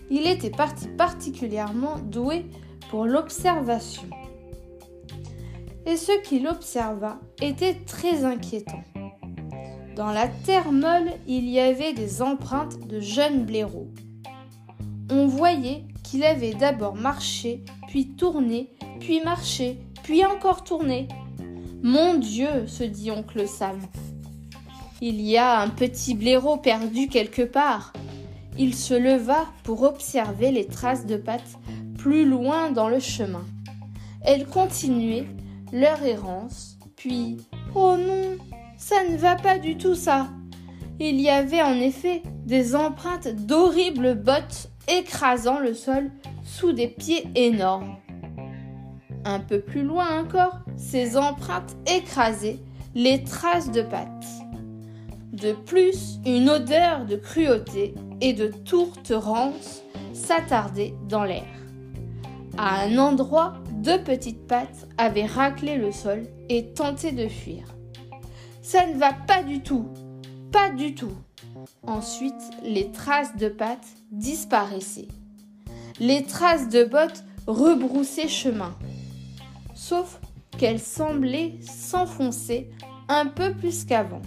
[0.10, 2.48] Il était parti particulièrement doué
[2.90, 4.10] pour l'observation.
[5.86, 8.82] Et ce qu'il observa était très inquiétant.
[9.96, 13.88] Dans la terre molle, il y avait des empreintes de jeunes blaireaux.
[15.10, 21.08] On voyait qu'il avait d'abord marché, puis tourné, puis marché, puis encore tourné.
[21.82, 23.80] Mon Dieu, se dit oncle Sam.
[25.00, 27.94] Il y a un petit blaireau perdu quelque part.
[28.58, 31.58] Il se leva pour observer les traces de pattes
[31.98, 33.46] plus loin dans le chemin.
[34.22, 35.28] Elles continuaient
[35.72, 37.38] leur errance, puis
[37.76, 38.38] Oh non,
[38.88, 40.28] ça ne va pas du tout ça.
[41.00, 46.12] Il y avait en effet des empreintes d'horribles bottes écrasant le sol
[46.44, 47.96] sous des pieds énormes.
[49.24, 52.60] Un peu plus loin encore, ces empreintes écrasaient
[52.94, 54.28] les traces de pattes.
[55.34, 59.82] De plus, une odeur de cruauté et de tourterances
[60.14, 61.48] s'attardait dans l'air.
[62.60, 67.75] À un endroit, deux petites pattes avaient raclé le sol et tenté de fuir.
[68.66, 69.86] Ça ne va pas du tout,
[70.52, 71.14] pas du tout.
[71.84, 75.08] Ensuite, les traces de pattes disparaissaient.
[76.00, 78.76] Les traces de bottes rebroussaient chemin.
[79.76, 80.20] Sauf
[80.58, 82.72] qu'elles semblaient s'enfoncer
[83.08, 84.24] un peu plus qu'avant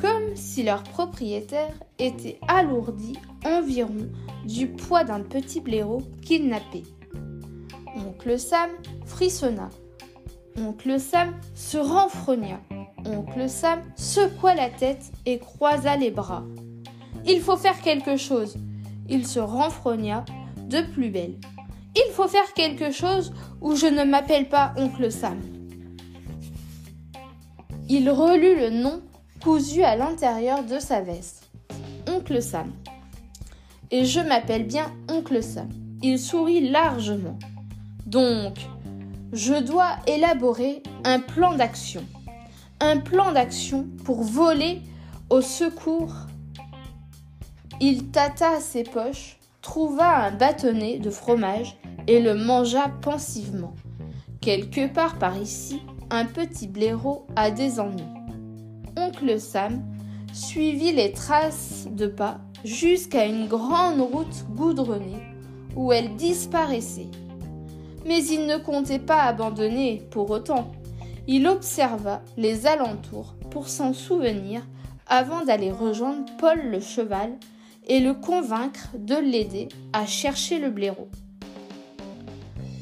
[0.00, 4.08] comme si leur propriétaire était alourdi environ
[4.44, 6.84] du poids d'un petit blaireau kidnappé.
[7.96, 8.70] Oncle Sam
[9.06, 9.70] frissonna.
[10.58, 12.60] Oncle Sam se renfrogna.
[13.06, 16.44] Oncle Sam secoua la tête et croisa les bras.
[17.24, 18.56] Il faut faire quelque chose.
[19.08, 20.24] Il se renfrogna
[20.68, 21.36] de plus belle.
[21.94, 25.40] Il faut faire quelque chose ou je ne m'appelle pas Oncle Sam.
[27.88, 29.00] Il relut le nom
[29.40, 31.50] cousu à l'intérieur de sa veste.
[32.08, 32.72] Oncle Sam.
[33.90, 35.68] Et je m'appelle bien Oncle Sam.
[36.02, 37.38] Il sourit largement.
[38.04, 38.58] Donc,
[39.32, 42.04] je dois élaborer un plan d'action.
[42.80, 44.82] Un plan d'action pour voler
[45.30, 46.14] au secours.
[47.80, 53.74] Il tâta ses poches, trouva un bâtonnet de fromage et le mangea pensivement.
[54.40, 58.16] Quelque part par ici, un petit blaireau a des ennuis
[58.96, 59.82] oncle Sam
[60.32, 65.22] suivit les traces de pas jusqu'à une grande route goudronnée
[65.76, 67.08] où elle disparaissait.
[68.06, 70.72] Mais il ne comptait pas abandonner pour autant.
[71.28, 74.62] Il observa les alentours pour s'en souvenir
[75.06, 77.32] avant d'aller rejoindre Paul le cheval
[77.88, 81.08] et le convaincre de l'aider à chercher le blaireau.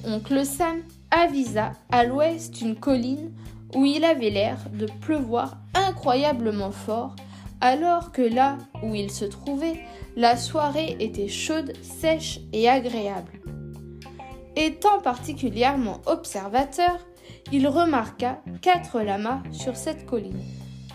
[0.07, 3.33] Oncle Sam avisa à l'ouest une colline
[3.75, 7.17] où il avait l'air de pleuvoir incroyablement fort,
[7.61, 9.81] alors que là où il se trouvait,
[10.17, 13.33] la soirée était chaude, sèche et agréable.
[14.57, 16.99] Étant particulièrement observateur,
[17.53, 20.41] il remarqua quatre lamas sur cette colline.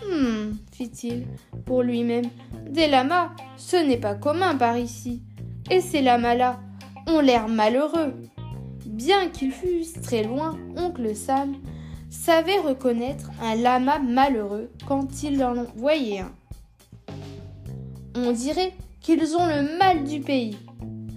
[0.04, 1.26] Hum, fit-il
[1.66, 2.26] pour lui-même,
[2.68, 5.22] des lamas, ce n'est pas commun par ici.
[5.70, 6.60] Et ces lamas-là
[7.06, 8.14] ont l'air malheureux.
[8.86, 11.54] Bien qu'ils fussent très loin, oncle Sam
[12.10, 16.32] savait reconnaître un lama malheureux quand il en voyait un.
[18.16, 20.56] On dirait qu'ils ont le mal du pays,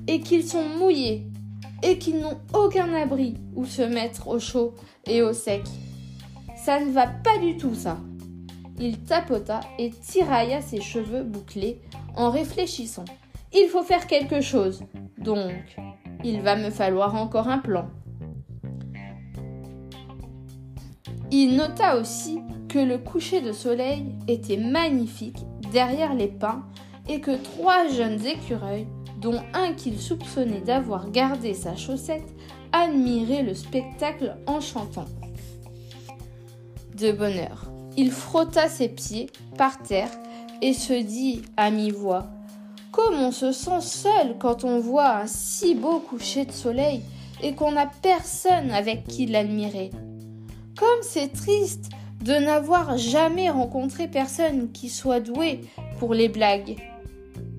[0.08, 1.26] et qu'ils sont mouillés,
[1.82, 4.74] et qu'ils n'ont aucun abri où se mettre au chaud
[5.08, 5.64] et au sec.
[6.56, 7.98] Ça ne va pas du tout, ça.
[8.80, 11.82] il tapota et tirailla ses cheveux bouclés
[12.16, 13.06] en réfléchissant.
[13.54, 14.84] Il faut faire quelque chose,
[15.18, 15.54] donc
[16.24, 17.88] il va me falloir encore un plan.
[21.32, 22.40] Il nota aussi
[22.70, 25.40] que le coucher de soleil était magnifique
[25.72, 26.64] derrière les pins
[27.08, 28.88] et que trois jeunes écureuils,
[29.20, 32.34] dont un qu'il soupçonnait d'avoir gardé sa chaussette,
[32.74, 35.06] admiraient le spectacle enchantant.
[36.98, 40.10] De bonheur, il frotta ses pieds par terre
[40.62, 42.28] et se dit à mi-voix
[42.92, 47.02] Comme on se sent seul quand on voit un si beau coucher de soleil
[47.42, 49.92] et qu'on n'a personne avec qui l'admirer.
[50.78, 51.90] Comme c'est triste
[52.24, 55.62] de n'avoir jamais rencontré personne qui soit doué
[56.00, 56.78] pour les blagues.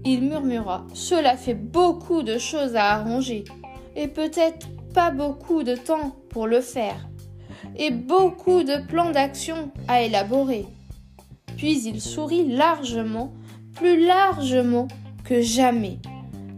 [0.04, 3.44] Il murmura Cela fait beaucoup de choses à arranger,
[3.94, 4.66] et peut-être
[5.10, 7.08] beaucoup de temps pour le faire,
[7.76, 10.66] et beaucoup de plans d'action à élaborer.
[11.56, 13.32] Puis il sourit largement,
[13.74, 14.88] plus largement
[15.24, 15.98] que jamais.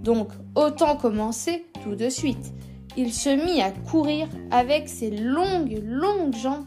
[0.02, 2.52] Donc autant commencer tout de suite.
[2.96, 6.66] Il se mit à courir avec ses longues, longues jambes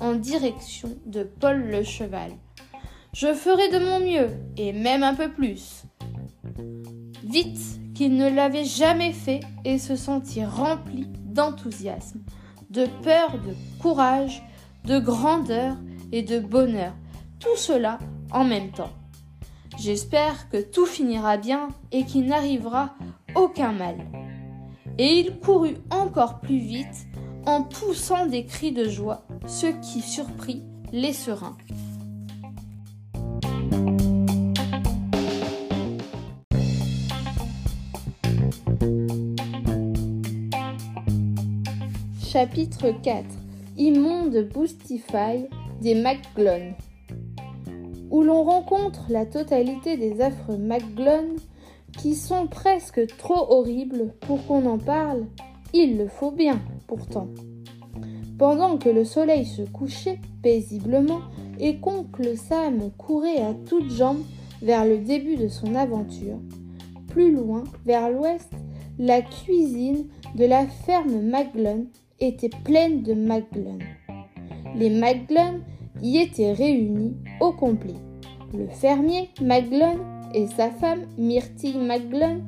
[0.00, 2.32] en direction de Paul le cheval.
[3.12, 5.82] Je ferai de mon mieux, et même un peu plus.
[7.24, 12.20] Vite qu'il ne l'avait jamais fait et se sentit rempli d'enthousiasme,
[12.70, 14.40] de peur, de courage,
[14.84, 15.74] de grandeur
[16.12, 16.92] et de bonheur,
[17.40, 17.98] tout cela
[18.30, 18.92] en même temps.
[19.80, 22.94] J'espère que tout finira bien et qu'il n'arrivera
[23.34, 23.96] aucun mal.
[24.96, 27.08] Et il courut encore plus vite
[27.46, 31.56] en poussant des cris de joie, ce qui surprit les serins.
[42.38, 43.24] Chapitre 4
[43.78, 45.48] Immonde Boostify
[45.80, 46.74] des McGlone
[48.12, 51.34] où l'on rencontre la totalité des affreux McGlone
[51.96, 55.26] qui sont presque trop horribles pour qu'on en parle,
[55.74, 57.26] il le faut bien pourtant.
[58.38, 61.22] Pendant que le soleil se couchait paisiblement
[61.58, 64.22] et qu'oncle Sam courait à toutes jambes
[64.62, 66.38] vers le début de son aventure,
[67.08, 68.52] plus loin, vers l'ouest,
[68.96, 71.88] la cuisine de la ferme Maglone
[72.20, 73.82] était pleine de Maglone.
[74.74, 75.62] Les Maglone
[76.02, 77.94] y étaient réunis au complet.
[78.52, 80.00] Le fermier Maglone
[80.34, 82.44] et sa femme Myrtille Maglone,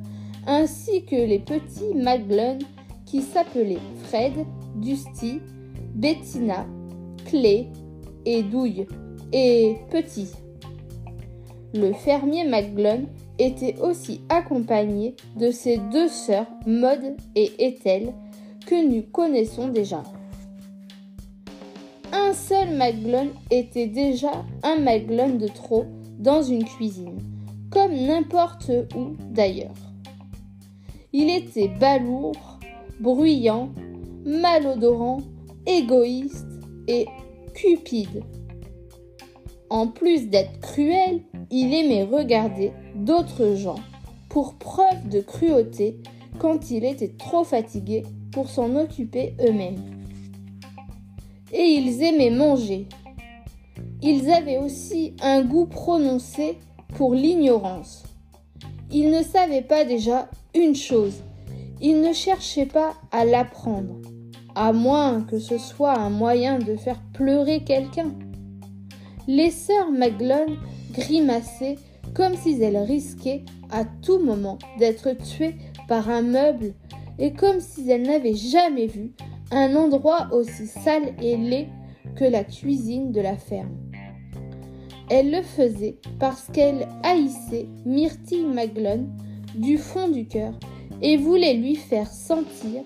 [0.47, 2.59] ainsi que les petits Maglone
[3.05, 4.33] qui s'appelaient Fred,
[4.75, 5.39] Dusty,
[5.93, 6.65] Bettina,
[7.25, 7.67] Clé
[8.25, 8.87] et Douille,
[9.33, 10.31] et Petit.
[11.73, 13.07] Le fermier Maglone
[13.39, 18.13] était aussi accompagné de ses deux sœurs Maud et Ethel,
[18.65, 20.03] que nous connaissons déjà.
[22.13, 25.85] Un seul Maglone était déjà un Maglone de trop
[26.19, 27.19] dans une cuisine,
[27.69, 29.75] comme n'importe où d'ailleurs.
[31.13, 32.59] Il était balourd,
[32.99, 33.69] bruyant,
[34.25, 35.21] malodorant,
[35.65, 36.47] égoïste
[36.87, 37.05] et
[37.53, 38.23] cupide.
[39.69, 43.79] En plus d'être cruel, il aimait regarder d'autres gens
[44.29, 45.97] pour preuve de cruauté
[46.39, 49.81] quand il était trop fatigué pour s'en occuper eux-mêmes.
[51.53, 52.87] Et ils aimaient manger.
[54.01, 56.57] Ils avaient aussi un goût prononcé
[56.95, 58.03] pour l'ignorance.
[58.91, 61.23] Ils ne savaient pas déjà une chose,
[61.79, 63.95] ils ne cherchaient pas à l'apprendre,
[64.53, 68.11] à moins que ce soit un moyen de faire pleurer quelqu'un.
[69.27, 70.57] Les sœurs Maglone
[70.91, 71.77] grimaçaient
[72.13, 75.55] comme si elles risquaient à tout moment d'être tuées
[75.87, 76.73] par un meuble
[77.19, 79.13] et comme si elles n'avaient jamais vu
[79.51, 81.67] un endroit aussi sale et laid
[82.15, 83.77] que la cuisine de la ferme.
[85.09, 89.09] Elle le faisait parce qu'elle haïssait Myrtille Maglone
[89.55, 90.53] du fond du cœur
[91.01, 92.83] et voulait lui faire sentir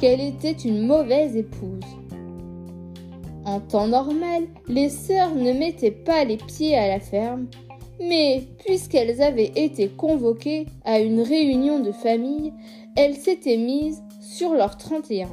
[0.00, 1.84] qu'elle était une mauvaise épouse.
[3.44, 7.46] En temps normal, les sœurs ne mettaient pas les pieds à la ferme,
[8.00, 12.52] mais puisqu'elles avaient été convoquées à une réunion de famille,
[12.96, 15.28] elles s'étaient mises sur leur 31.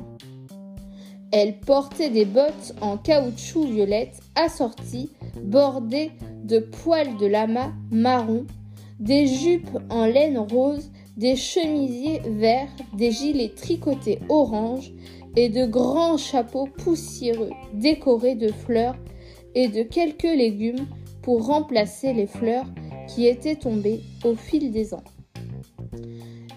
[1.32, 5.12] Elles portaient des bottes en caoutchouc violette assorties,
[5.44, 6.12] bordées
[6.44, 8.46] de poils de lama marron,
[9.00, 14.92] des jupes en laine rose, des chemisiers verts, des gilets tricotés orange
[15.36, 18.98] et de grands chapeaux poussiéreux décorés de fleurs
[19.56, 20.88] et de quelques légumes
[21.22, 22.66] pour remplacer les fleurs
[23.08, 25.04] qui étaient tombées au fil des ans.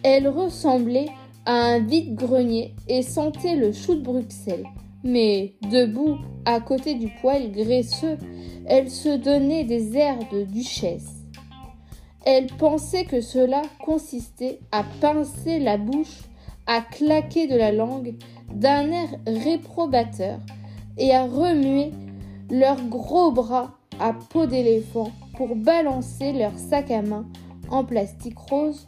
[0.05, 1.09] Elle ressemblait
[1.47, 4.67] à un vide-grenier et sentait le chou de Bruxelles,
[5.03, 8.19] Mais, debout, à côté du poêle graisseux,
[8.67, 11.09] elle se donnait des airs de duchesse.
[12.27, 16.21] Elle pensait que cela consistait à pincer la bouche,
[16.67, 18.15] à claquer de la langue
[18.55, 20.39] d'un air réprobateur
[20.99, 21.93] et à remuer
[22.51, 27.27] leurs gros bras à peau d'éléphant pour balancer leur sac à main
[27.71, 28.87] en plastique rose.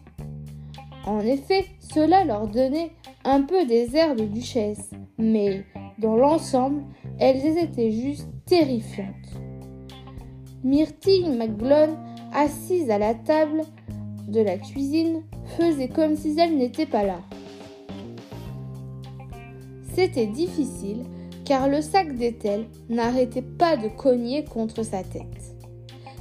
[1.06, 2.90] En effet, cela leur donnait
[3.24, 5.64] un peu des airs de duchesse, mais
[5.98, 6.82] dans l'ensemble,
[7.18, 9.06] elles étaient juste terrifiantes.
[10.64, 11.96] Myrtille McGlone
[12.34, 13.62] assise à la table
[14.26, 15.22] de la cuisine,
[15.56, 17.20] faisait comme si elle n'était pas là.
[19.94, 21.04] C'était difficile
[21.44, 25.54] car le sac d'étel n'arrêtait pas de cogner contre sa tête.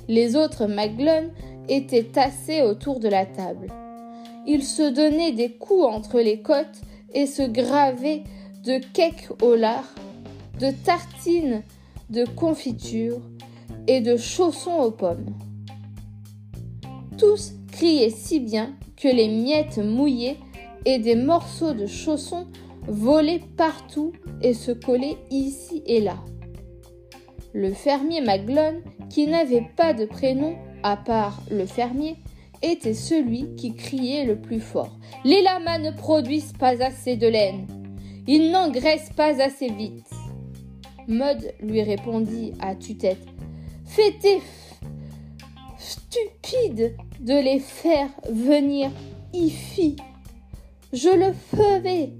[0.08, 1.32] Les autres Maglone
[1.68, 3.68] étaient tassés autour de la table.
[4.48, 6.82] Ils se donnaient des coups entre les côtes
[7.14, 8.24] et se gravaient
[8.64, 9.94] de cakes au lard,
[10.60, 11.64] de tartines
[12.10, 13.20] de confiture
[13.88, 15.34] et de chaussons aux pommes.
[17.18, 20.38] Tous criaient si bien que les miettes mouillées
[20.86, 22.48] et des morceaux de chaussons
[22.88, 26.18] volaient partout et se collaient ici et là.
[27.54, 32.18] Le fermier Maglone, qui n'avait pas de prénom à part le fermier,
[32.62, 34.98] était celui qui criait le plus fort.
[35.24, 37.68] Les lamas ne produisent pas assez de laine.
[38.28, 40.10] Ils n'engraissent pas assez vite.
[41.08, 43.26] Mode lui répondit à tue-tête.
[43.86, 44.16] Fais
[45.78, 48.90] stupide de les faire venir
[49.34, 49.96] ici.
[50.94, 52.14] Je le ferai.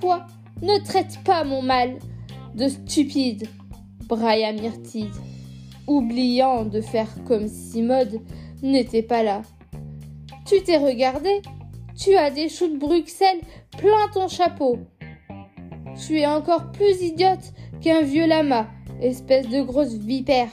[0.00, 0.26] Toi,
[0.62, 1.98] ne traite pas mon mal
[2.54, 3.48] de stupide,
[4.08, 5.10] brailla Myrtille,
[5.86, 8.20] oubliant de faire comme si Mode
[8.62, 9.42] n'était pas là.
[10.46, 11.42] Tu t'es regardé
[11.96, 13.40] Tu as des choux de Bruxelles
[13.76, 14.78] plein ton chapeau.
[16.06, 18.68] Tu es encore plus idiote qu'un vieux lama,
[19.00, 20.50] espèce de grosse vipère.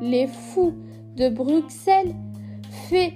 [0.00, 0.74] Les fous
[1.16, 2.14] de Bruxelles
[2.88, 3.14] fait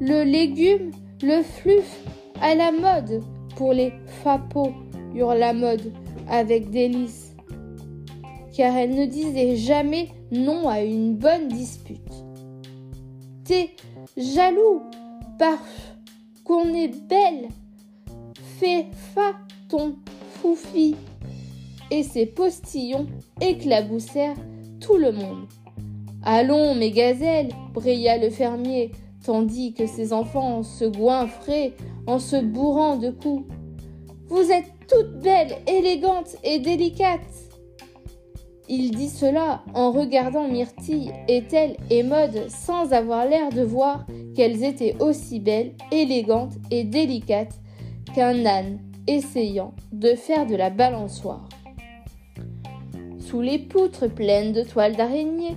[0.00, 0.90] le légume,
[1.22, 2.04] le fluff
[2.40, 3.22] à la mode
[3.56, 3.92] pour les
[4.22, 4.72] fapos,
[5.14, 5.92] hurla mode
[6.28, 7.34] avec délice.
[8.56, 12.27] Car elle ne disait jamais non à une bonne dispute.
[14.16, 14.82] Jaloux
[15.38, 15.60] parce
[16.44, 17.48] qu'on est belle.
[18.58, 19.32] Fais fa
[19.68, 19.96] ton
[20.40, 20.96] foufi.
[21.90, 23.06] Et ses postillons
[23.40, 24.36] éclaboussèrent
[24.80, 25.46] tout le monde.
[26.22, 28.90] Allons, mes gazelles, brilla le fermier,
[29.24, 31.72] tandis que ses enfants se goinfraient
[32.06, 33.46] en se bourrant de coups.
[34.26, 37.37] Vous êtes toutes belles, élégantes et délicates.
[38.68, 44.06] Il dit cela en regardant Myrtille, Ethel et Mode sans avoir l'air de voir
[44.36, 47.60] qu'elles étaient aussi belles, élégantes et délicates
[48.14, 51.48] qu'un âne essayant de faire de la balançoire.
[53.18, 55.56] Sous les poutres pleines de toiles d'araignée,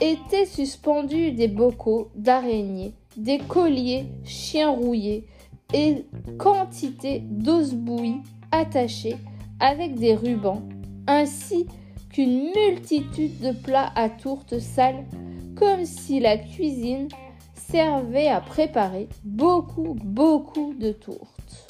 [0.00, 5.26] étaient suspendus des bocaux d'araignées, des colliers chiens rouillés
[5.74, 6.06] et
[6.38, 9.16] quantité d'os bouillis attachés
[9.60, 10.62] avec des rubans,
[11.06, 11.66] ainsi
[12.26, 15.04] multitude de plats à tourtes sales,
[15.56, 17.08] comme si la cuisine
[17.54, 21.68] servait à préparer beaucoup, beaucoup de tourtes.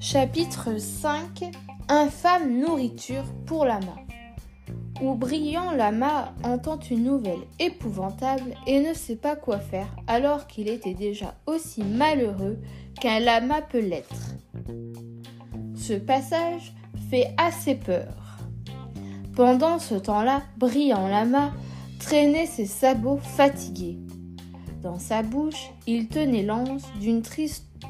[0.00, 1.50] Chapitre 5
[1.90, 4.07] Infâme nourriture pour lama.
[5.00, 10.68] Où brillant lama entend une nouvelle épouvantable et ne sait pas quoi faire alors qu'il
[10.68, 12.58] était déjà aussi malheureux
[13.00, 14.34] qu'un lama peut l'être.
[15.76, 16.74] Ce passage
[17.10, 18.38] fait assez peur.
[19.36, 21.52] Pendant ce temps-là, brillant lama
[22.00, 23.98] traînait ses sabots fatigués.
[24.82, 26.82] Dans sa bouche, il tenait l'anse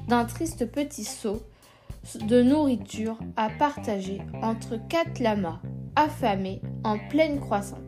[0.09, 1.43] d'un triste, petit seau
[2.27, 5.61] de nourriture à partager entre quatre lamas
[5.97, 7.79] affamés en pleine croissance.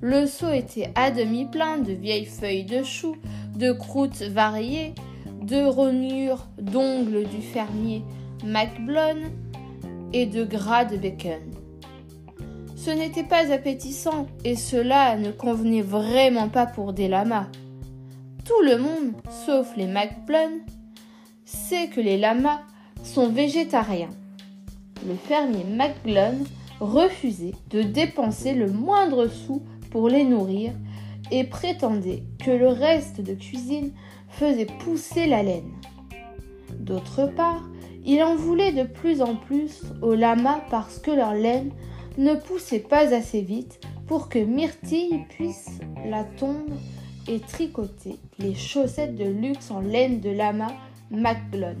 [0.00, 3.16] Le seau était à demi plein de vieilles feuilles de choux,
[3.56, 4.94] de croûtes variées,
[5.42, 8.02] de rognures d'ongles du fermier
[8.44, 9.30] MacBlone
[10.12, 11.40] et de gras de bacon.
[12.76, 17.46] Ce n'était pas appétissant et cela ne convenait vraiment pas pour des lamas.
[18.44, 19.12] Tout le monde,
[19.46, 20.62] sauf les MacBlone,
[21.44, 22.60] sait que les lamas
[23.04, 24.10] sont végétariens.
[25.06, 26.44] Le fermier McGlone
[26.80, 30.72] refusait de dépenser le moindre sou pour les nourrir
[31.30, 33.92] et prétendait que le reste de cuisine
[34.28, 35.72] faisait pousser la laine.
[36.78, 37.68] D'autre part,
[38.04, 41.70] il en voulait de plus en plus aux lamas parce que leur laine
[42.18, 46.76] ne poussait pas assez vite pour que Myrtille puisse la tondre
[47.28, 50.68] et tricoter les chaussettes de luxe en laine de lama
[51.10, 51.80] McGlone.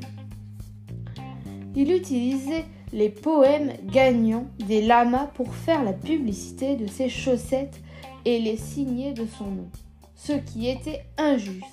[1.74, 7.80] Il utilisait les poèmes gagnants des lamas pour faire la publicité de ses chaussettes
[8.24, 9.68] et les signer de son nom,
[10.14, 11.64] ce qui était injuste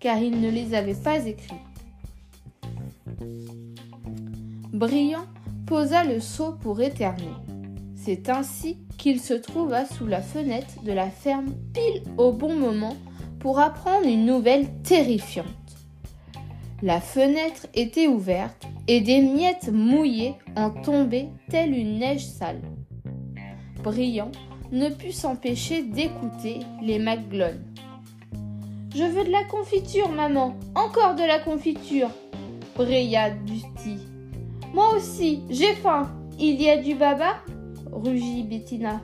[0.00, 1.56] car il ne les avait pas écrits.
[4.72, 5.24] Brillant
[5.66, 7.32] posa le seau pour éterner.
[7.96, 12.96] C'est ainsi qu'il se trouva sous la fenêtre de la ferme pile au bon moment
[13.40, 15.46] pour apprendre une nouvelle terrifiante.
[16.82, 22.60] La fenêtre était ouverte et des miettes mouillées en tombaient telle une neige sale.
[23.82, 24.30] Brillant
[24.72, 27.64] ne put s'empêcher d'écouter les McGlone.
[28.94, 32.10] Je veux de la confiture, maman, encore de la confiture,
[32.76, 33.98] brilla Dusty.
[34.74, 36.10] Moi aussi, j'ai faim.
[36.38, 37.36] Il y a du baba
[37.90, 39.00] rugit Bettina.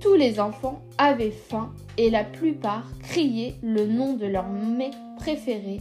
[0.00, 5.80] Tous les enfants avaient faim et la plupart criaient le nom de leur mets préféré,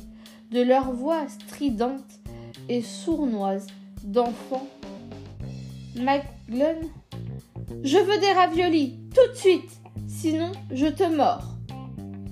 [0.52, 2.20] de leur voix stridente
[2.70, 3.68] et sournoise
[4.04, 4.68] d'enfants.
[5.96, 6.90] McGlone
[7.84, 11.56] Je veux des raviolis, tout de suite, sinon je te mords.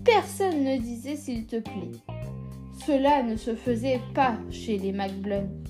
[0.03, 1.91] Personne ne disait s'il te plaît.
[2.85, 5.63] Cela ne se faisait pas chez les McGlone.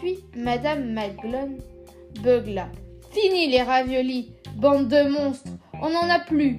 [0.00, 1.58] Puis Madame McGlone
[2.22, 2.68] beugla.
[3.12, 5.50] Fini les raviolis, bande de monstres,
[5.82, 6.58] on n'en a plus.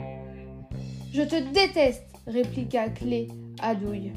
[1.14, 3.28] Je te déteste, répliqua Clé
[3.62, 4.14] à Douille.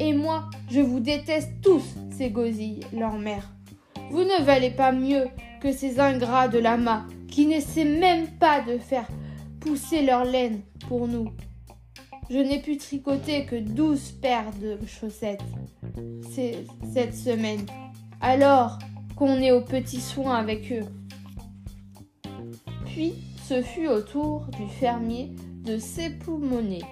[0.00, 1.84] Et moi, je vous déteste tous,
[2.16, 3.50] ces gosilles, leur mère.
[4.10, 5.26] Vous ne valez pas mieux
[5.60, 9.08] que ces ingrats de lama qui n'essaient même pas de faire
[9.60, 11.30] pousser leur laine pour nous.
[12.30, 15.42] Je n'ai pu tricoter que douze paires de chaussettes
[16.92, 17.64] cette semaine.
[18.20, 18.78] Alors
[19.16, 20.86] qu'on est aux petits soins avec eux.
[22.86, 23.14] Puis
[23.48, 25.32] ce fut au tour du fermier
[25.64, 26.82] de s'époumoner.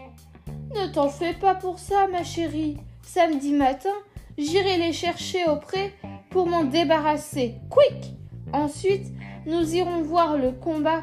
[0.75, 2.77] Ne t'en fais pas pour ça, ma chérie.
[3.07, 3.95] Samedi matin,
[4.37, 5.95] j'irai les chercher au pré
[6.29, 7.55] pour m'en débarrasser.
[7.71, 8.13] Quick
[8.53, 9.07] Ensuite,
[9.47, 11.03] nous irons voir le combat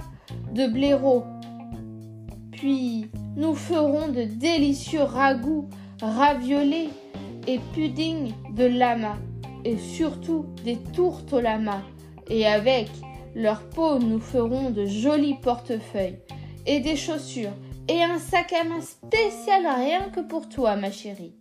[0.51, 1.23] de blaireau.
[2.51, 5.69] Puis, nous ferons de délicieux ragoûts,
[6.01, 6.89] raviolés
[7.47, 9.15] et puddings de lama,
[9.63, 11.81] et surtout des tourtes au lama.
[12.29, 12.89] Et avec
[13.33, 16.19] leur peau, nous ferons de jolis portefeuilles,
[16.65, 17.53] et des chaussures,
[17.87, 21.33] et un sac à main spécial rien que pour toi, ma chérie.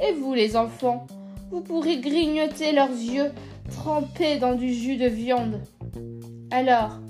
[0.00, 1.06] Et vous, les enfants,
[1.50, 3.32] vous pourrez grignoter leurs yeux
[3.70, 5.60] trempés dans du jus de viande.
[6.50, 7.00] Alors,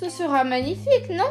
[0.00, 1.24] ce sera magnifique, non?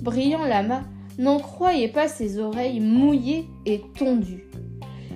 [0.00, 0.82] Brillant Lama
[1.18, 4.48] n'en croyait pas ses oreilles mouillées et tondues.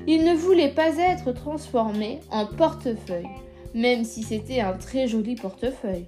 [0.07, 3.29] Il ne voulait pas être transformé en portefeuille,
[3.75, 6.07] même si c'était un très joli portefeuille.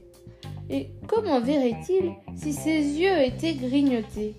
[0.71, 4.35] Et comment verrait-il si ses yeux étaient grignotés?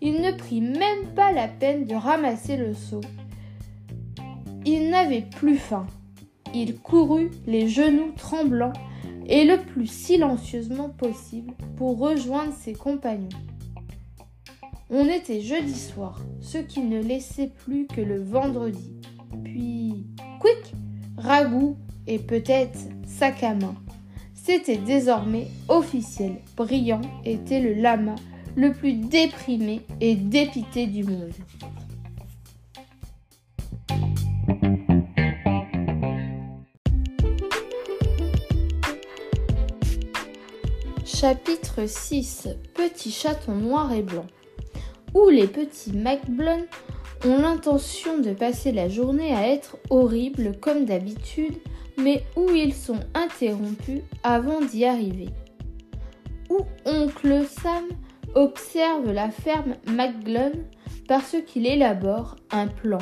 [0.00, 3.00] Il ne prit même pas la peine de ramasser le seau.
[4.66, 5.86] Il n'avait plus faim.
[6.54, 8.72] Il courut les genoux tremblants
[9.26, 13.28] et le plus silencieusement possible pour rejoindre ses compagnons.
[14.90, 18.92] On était jeudi soir, ce qui ne laissait plus que le vendredi.
[19.42, 20.06] Puis,
[20.40, 20.74] quick,
[21.16, 23.44] ragoût et peut-être sac.
[24.34, 26.36] C'était désormais officiel.
[26.56, 28.14] Brillant était le lama
[28.56, 31.32] le plus déprimé et dépité du monde.
[41.24, 44.26] Chapitre 6 Petit chaton noir et blanc
[45.14, 46.66] où les petits McBlone
[47.24, 51.54] ont l'intention de passer la journée à être horribles comme d'habitude,
[51.96, 55.30] mais où ils sont interrompus avant d'y arriver.
[56.50, 57.84] Où oncle Sam
[58.34, 60.66] observe la ferme McGlone
[61.08, 62.98] parce qu'il élabore un plan,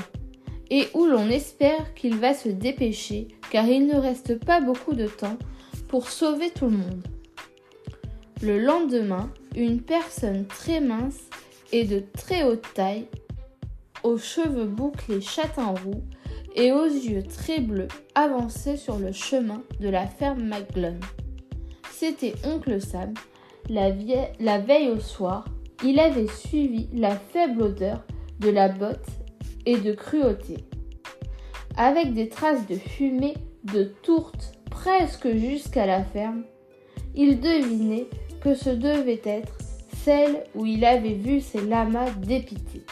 [0.71, 5.09] et où l'on espère qu'il va se dépêcher car il ne reste pas beaucoup de
[5.09, 5.39] temps
[5.89, 7.03] pour sauver tout le monde.
[8.43, 11.21] Le lendemain, une personne très mince
[11.71, 13.07] et de très haute taille,
[14.03, 16.03] aux cheveux bouclés châtain roux
[16.57, 17.87] et aux yeux très bleus
[18.17, 20.99] avançait sur le chemin de la ferme McGlone.
[21.93, 23.15] C'était oncle Sam.
[23.69, 25.45] La veille au soir,
[25.85, 28.03] il avait suivi la faible odeur
[28.41, 29.07] de la botte
[29.67, 30.57] et de cruauté.
[31.77, 33.35] Avec des traces de fumée,
[33.73, 36.43] de tourte presque jusqu'à la ferme,
[37.15, 38.09] il devinait
[38.43, 39.57] que ce devait être
[40.05, 42.85] celle où il avait vu ses lamas dépités.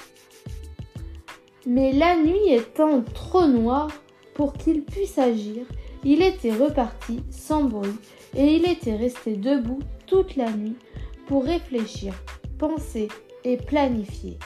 [1.66, 3.90] Mais la nuit étant trop noire
[4.34, 5.66] pour qu'il puisse agir,
[6.04, 7.98] il était reparti sans bruit
[8.34, 10.76] et il était resté debout toute la nuit
[11.26, 12.14] pour réfléchir,
[12.58, 13.08] penser
[13.44, 14.38] et planifier.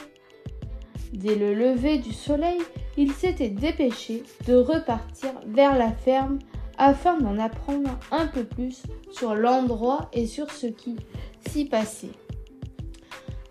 [1.13, 2.59] Dès le lever du soleil,
[2.97, 6.39] il s'était dépêché de repartir vers la ferme
[6.77, 10.95] afin d'en apprendre un peu plus sur l'endroit et sur ce qui
[11.47, 12.11] s'y passait.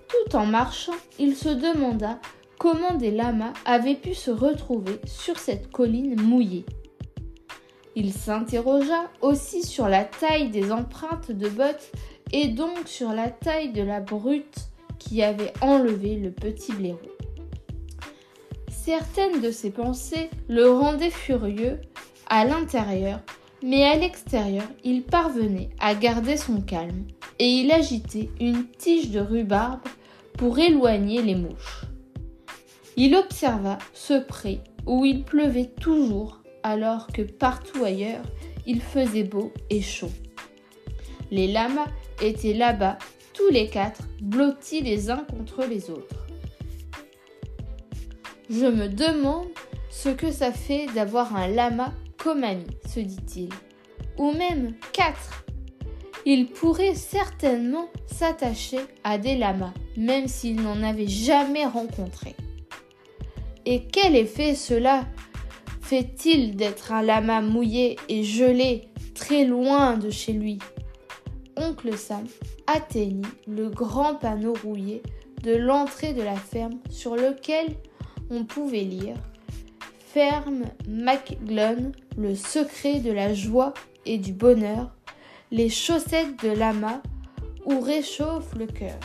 [0.08, 2.18] Tout en marchant, il se demanda
[2.58, 6.64] comment des lamas avaient pu se retrouver sur cette colline mouillée.
[7.96, 11.92] Il s'interrogea aussi sur la taille des empreintes de bottes
[12.32, 14.56] et donc sur la taille de la brute
[14.98, 16.98] qui avait enlevé le petit blaireau.
[18.68, 21.80] Certaines de ses pensées le rendaient furieux
[22.28, 23.20] à l'intérieur,
[23.62, 27.04] mais à l'extérieur, il parvenait à garder son calme
[27.38, 29.80] et il agitait une tige de rhubarbe
[30.36, 31.84] pour éloigner les mouches.
[32.96, 38.24] Il observa ce pré où il pleuvait toujours alors que partout ailleurs
[38.66, 40.12] il faisait beau et chaud.
[41.30, 41.88] Les lamas
[42.22, 42.98] étaient là-bas,
[43.32, 46.26] tous les quatre, blottis les uns contre les autres.
[48.48, 49.48] Je me demande
[49.90, 51.92] ce que ça fait d'avoir un lama
[52.24, 53.50] comme ami, se dit-il.
[54.16, 55.44] Ou même quatre.
[56.24, 62.34] Il pourrait certainement s'attacher à des lamas, même s'il n'en avait jamais rencontré.
[63.66, 65.04] Et quel effet cela
[65.82, 70.58] fait-il d'être un lama mouillé et gelé très loin de chez lui?
[71.58, 72.24] Oncle Sam
[72.66, 75.02] atteignit le grand panneau rouillé
[75.42, 77.76] de l'entrée de la ferme sur lequel
[78.30, 79.16] on pouvait lire
[80.14, 83.74] Ferme McGlone, le secret de la joie
[84.06, 84.94] et du bonheur,
[85.50, 87.02] les chaussettes de lama
[87.64, 89.00] où réchauffe le cœur.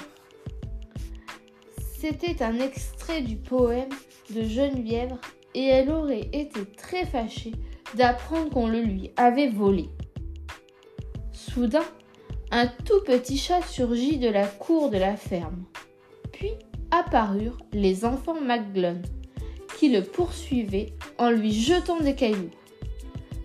[1.98, 3.90] C'était un extrait du poème
[4.36, 5.16] de Geneviève
[5.56, 7.54] et elle aurait été très fâchée
[7.96, 9.90] d'apprendre qu'on le lui avait volé.
[11.32, 11.86] Soudain,
[12.52, 15.66] un tout petit chat surgit de la cour de la ferme.
[16.32, 16.52] Puis
[16.92, 19.02] apparurent les enfants McGlone,
[19.80, 22.50] qui le poursuivaient en lui jetant des cailloux.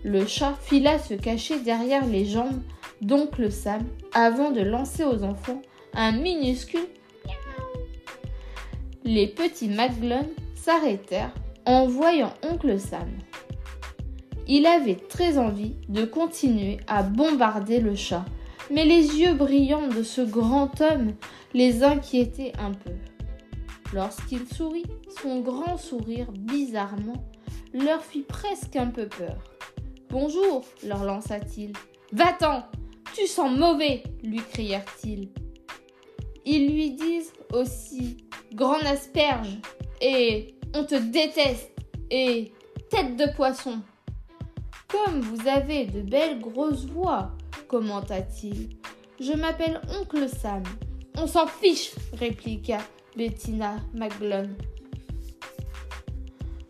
[0.03, 2.61] Le chat fila se cacher derrière les jambes
[3.01, 3.83] d'oncle Sam
[4.13, 5.61] avant de lancer aux enfants
[5.93, 6.89] un minuscule
[9.05, 11.33] Les petits McGlone s'arrêtèrent
[11.65, 13.07] en voyant oncle Sam.
[14.45, 18.25] Il avait très envie de continuer à bombarder le chat,
[18.69, 21.13] mais les yeux brillants de ce grand homme
[21.53, 22.91] les inquiétaient un peu.
[23.93, 24.85] Lorsqu'il sourit,
[25.21, 27.25] son grand sourire bizarrement
[27.73, 29.37] leur fit presque un peu peur.
[30.09, 31.73] Bonjour, leur lança-t-il.
[32.11, 32.63] Va-t'en,
[33.13, 35.29] tu sens mauvais, lui crièrent-ils.
[36.45, 38.17] Ils lui disent aussi
[38.53, 39.59] Grand asperge
[40.01, 41.71] et on te déteste
[42.09, 42.53] et
[42.89, 43.81] tête de poisson.
[44.87, 47.31] Comme vous avez de belles grosses voix,
[47.67, 48.69] commenta-t-il.
[49.19, 50.63] Je m'appelle Oncle Sam.
[51.17, 52.79] On s'en fiche, répliqua
[53.15, 54.55] Bettina McGlone.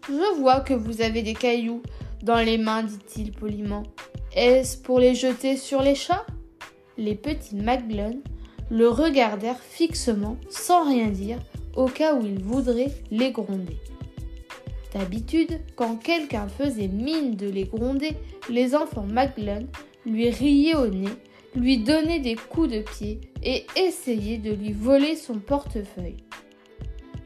[0.08, 1.82] Je vois que vous avez des cailloux
[2.22, 3.84] dans les mains, dit-il poliment.
[4.36, 6.26] Est-ce pour les jeter sur les chats?
[6.98, 8.22] Les petits McGlone
[8.70, 11.40] le regardèrent fixement, sans rien dire,
[11.76, 13.78] au cas où il voudrait les gronder.
[14.94, 18.12] D'habitude, quand quelqu'un faisait mine de les gronder,
[18.50, 19.68] les enfants McGlone
[20.06, 21.10] lui riaient au nez,
[21.56, 26.18] lui donnaient des coups de pied et essayaient de lui voler son portefeuille.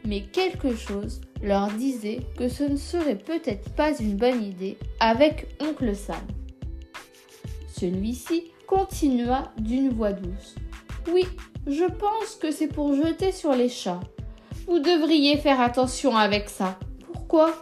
[0.05, 5.47] Mais quelque chose leur disait que ce ne serait peut-être pas une bonne idée avec
[5.61, 6.21] oncle Sam.
[7.67, 10.55] Celui-ci continua d'une voix douce.
[11.11, 11.25] Oui,
[11.67, 14.01] je pense que c'est pour jeter sur les chats.
[14.67, 16.77] Vous devriez faire attention avec ça.
[17.11, 17.53] Pourquoi?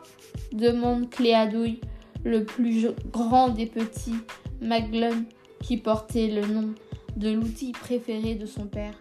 [0.52, 1.82] demande Cléadouille,
[2.24, 4.16] le plus grand des petits
[4.62, 5.26] Maglon,
[5.62, 6.74] qui portait le nom
[7.16, 8.94] de l'outil préféré de son père.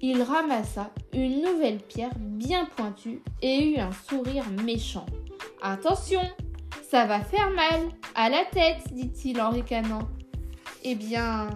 [0.00, 5.06] Il ramassa une nouvelle pierre bien pointue et eut un sourire méchant.
[5.62, 6.20] Attention,
[6.90, 10.08] ça va faire mal à la tête, dit-il en ricanant.
[10.82, 11.48] Eh bien,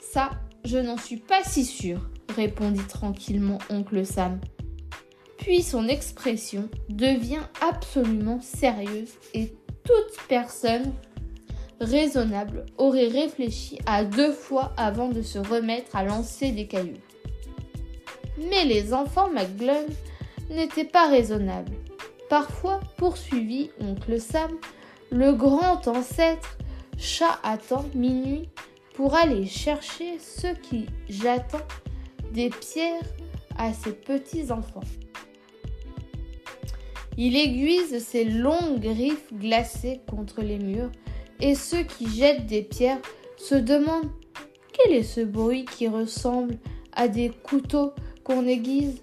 [0.00, 0.30] ça,
[0.64, 1.98] je n'en suis pas si sûr,
[2.36, 4.38] répondit tranquillement oncle Sam.
[5.38, 10.92] Puis son expression devient absolument sérieuse et toute personne
[11.82, 17.00] raisonnable aurait réfléchi à deux fois avant de se remettre à lancer des cailloux.
[18.50, 19.92] Mais les enfants McGlone
[20.50, 21.72] n'étaient pas raisonnables.
[22.28, 24.50] Parfois, poursuivit oncle Sam,
[25.10, 26.56] le grand ancêtre
[26.96, 28.48] chat attend minuit
[28.94, 31.66] pour aller chercher ce qui j'attends
[32.32, 33.02] des pierres
[33.58, 34.84] à ses petits-enfants.
[37.18, 40.90] Il aiguise ses longues griffes glacées contre les murs,
[41.42, 43.02] et ceux qui jettent des pierres
[43.36, 44.10] se demandent
[44.72, 46.56] Quel est ce bruit qui ressemble
[46.92, 47.92] à des couteaux
[48.24, 49.02] qu'on aiguise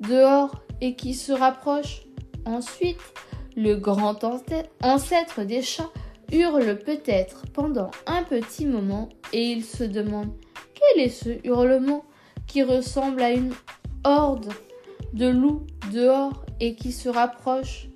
[0.00, 2.02] dehors et qui se rapproche
[2.46, 2.98] Ensuite,
[3.56, 4.24] le grand
[4.82, 5.90] ancêtre des chats
[6.32, 10.30] hurle peut-être pendant un petit moment et il se demande
[10.74, 12.04] quel est ce hurlement
[12.46, 13.52] qui ressemble à une
[14.04, 14.52] horde
[15.12, 17.88] de loups dehors et qui se rapproche.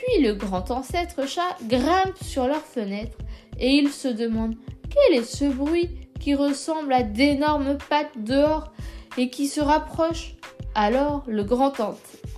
[0.00, 3.18] Puis le grand ancêtre chat grimpe sur leur fenêtre
[3.58, 4.54] et il se demande
[4.88, 8.72] quel est ce bruit qui ressemble à d'énormes pattes dehors
[9.18, 10.36] et qui se rapproche.
[10.74, 11.74] Alors le grand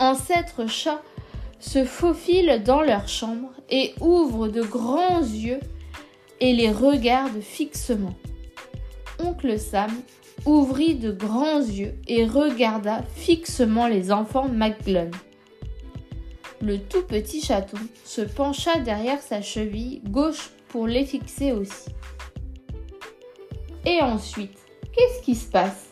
[0.00, 1.00] ancêtre chat
[1.60, 5.60] se faufile dans leur chambre et ouvre de grands yeux
[6.40, 8.16] et les regarde fixement.
[9.20, 9.92] Oncle Sam
[10.46, 15.12] ouvrit de grands yeux et regarda fixement les enfants McGlone.
[16.62, 21.90] Le tout petit chaton se pencha derrière sa cheville gauche pour les fixer aussi.
[23.84, 24.56] Et ensuite,
[24.92, 25.88] qu'est-ce qui se passe?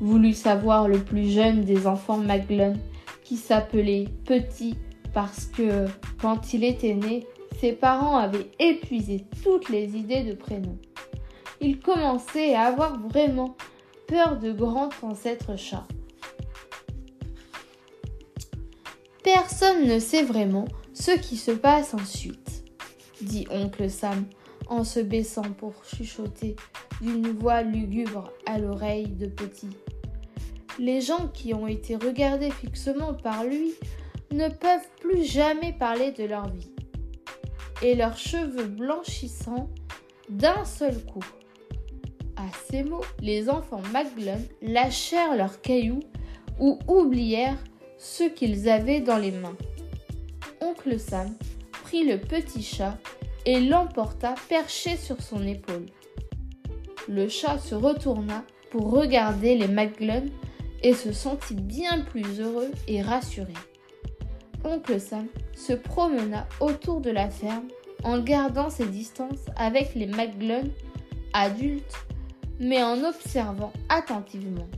[0.00, 2.80] Voulut savoir le plus jeune des enfants McGlone,
[3.22, 4.74] qui s'appelait Petit
[5.14, 5.86] parce que,
[6.20, 7.24] quand il était né,
[7.60, 10.76] ses parents avaient épuisé toutes les idées de prénom.
[11.60, 13.56] Il commençait à avoir vraiment
[14.08, 15.86] peur de grands ancêtres chats.
[19.22, 22.64] Personne ne sait vraiment ce qui se passe ensuite,
[23.20, 24.24] dit oncle Sam
[24.68, 26.56] en se baissant pour chuchoter
[27.02, 29.70] d'une voix lugubre à l'oreille de Petit.
[30.78, 33.72] Les gens qui ont été regardés fixement par lui
[34.32, 36.70] ne peuvent plus jamais parler de leur vie,
[37.82, 39.68] et leurs cheveux blanchissants
[40.30, 41.24] d'un seul coup.
[42.36, 46.00] À ces mots, les enfants Maglon lâchèrent leurs cailloux
[46.58, 47.62] ou oublièrent
[48.00, 49.56] ce qu'ils avaient dans les mains.
[50.62, 51.36] Oncle Sam
[51.84, 52.96] prit le petit chat
[53.44, 55.86] et l'emporta perché sur son épaule.
[57.08, 60.24] Le chat se retourna pour regarder les Maglon
[60.82, 63.52] et se sentit bien plus heureux et rassuré.
[64.64, 67.68] Oncle Sam se promena autour de la ferme
[68.02, 70.70] en gardant ses distances avec les Maglon
[71.34, 71.96] adultes,
[72.58, 74.68] mais en observant attentivement.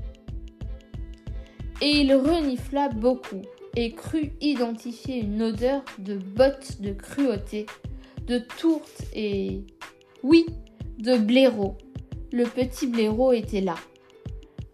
[1.82, 3.42] Et il renifla beaucoup
[3.74, 7.66] et crut identifier une odeur de bottes de cruauté,
[8.24, 9.64] de tourte et,
[10.22, 10.46] oui,
[10.98, 11.76] de blaireau.
[12.30, 13.74] Le petit blaireau était là.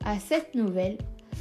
[0.05, 0.99] À cette nouvelle,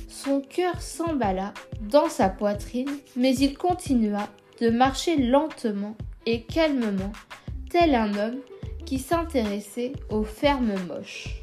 [0.07, 4.30] son cœur s'emballa dans sa poitrine, mais il continua
[4.61, 7.11] de marcher lentement et calmement,
[7.70, 8.39] tel un homme
[8.86, 11.41] qui s'intéressait aux fermes moches.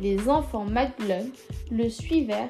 [0.00, 1.30] Les enfants Maglone
[1.70, 2.48] le suivèrent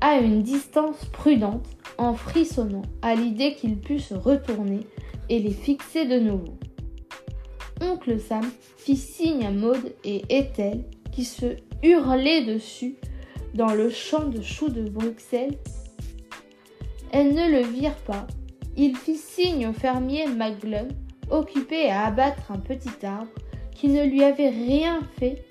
[0.00, 4.80] à une distance prudente en frissonnant à l'idée qu'il pût se retourner
[5.28, 6.58] et les fixer de nouveau.
[7.80, 12.96] Oncle Sam fit signe à Maud et Ethel qui se hurlaient dessus
[13.54, 15.58] dans le champ de choux de Bruxelles.
[17.12, 18.26] Elles ne le virent pas.
[18.76, 20.88] Il fit signe au fermier Maglum,
[21.30, 23.30] occupé à abattre un petit arbre
[23.74, 25.44] qui ne lui avait rien fait,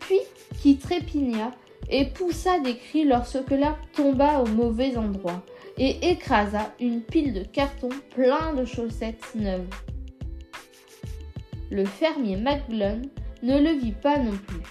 [0.00, 0.20] puis
[0.60, 1.52] qui trépigna
[1.90, 5.42] et poussa des cris lorsque l'arbre tomba au mauvais endroit
[5.78, 9.68] et écrasa une pile de cartons plein de chaussettes neuves.
[11.70, 13.02] Le fermier Maglum
[13.42, 14.62] ne le vit pas non plus.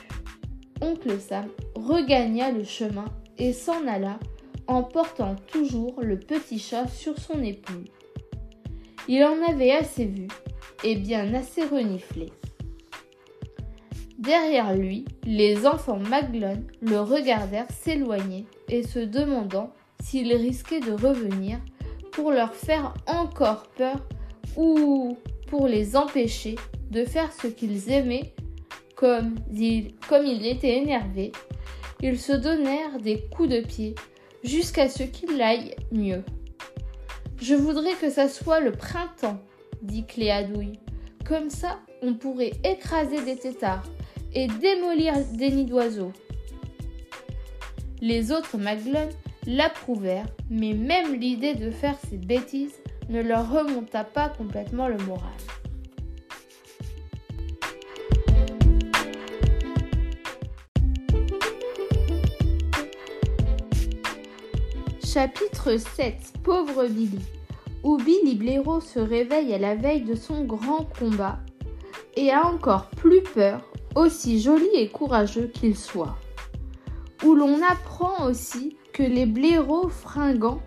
[0.82, 3.05] Oncle Sam regagna le chemin
[3.38, 4.20] et s'en alla
[4.68, 7.86] en portant toujours le petit chat sur son épaule.
[9.07, 10.28] Il en avait assez vu
[10.84, 12.32] et bien assez reniflé.
[14.18, 21.59] Derrière lui, les enfants Maglone le regardèrent s'éloigner et se demandant s'il risquait de revenir
[22.11, 23.99] pour leur faire encore peur
[24.55, 26.55] ou pour les empêcher
[26.89, 28.34] de faire ce qu'ils aimaient
[28.95, 31.32] comme il, comme il était énervé
[32.01, 33.95] ils se donnèrent des coups de pied
[34.43, 36.24] jusqu'à ce qu'il aille mieux.
[37.41, 39.39] Je voudrais que ça soit le printemps,
[39.82, 40.80] dit Cléadouille.
[41.26, 43.84] Comme ça, on pourrait écraser des têtards
[44.38, 46.14] et démolir des nids d'oiseaux.
[48.02, 49.10] Les autres Maglone
[49.48, 52.76] l'approuvèrent, mais même l'idée de faire ces bêtises
[53.10, 55.24] ne leur remonta pas complètement le moral.
[65.04, 66.14] Chapitre 7
[66.44, 67.26] Pauvre Billy
[67.84, 71.40] où Billy Blaireau se réveille à la veille de son grand combat
[72.16, 73.62] et a encore plus peur,
[73.98, 76.18] aussi joli et courageux qu'il soit.
[77.24, 80.62] Où l'on apprend aussi que les blaireaux fringants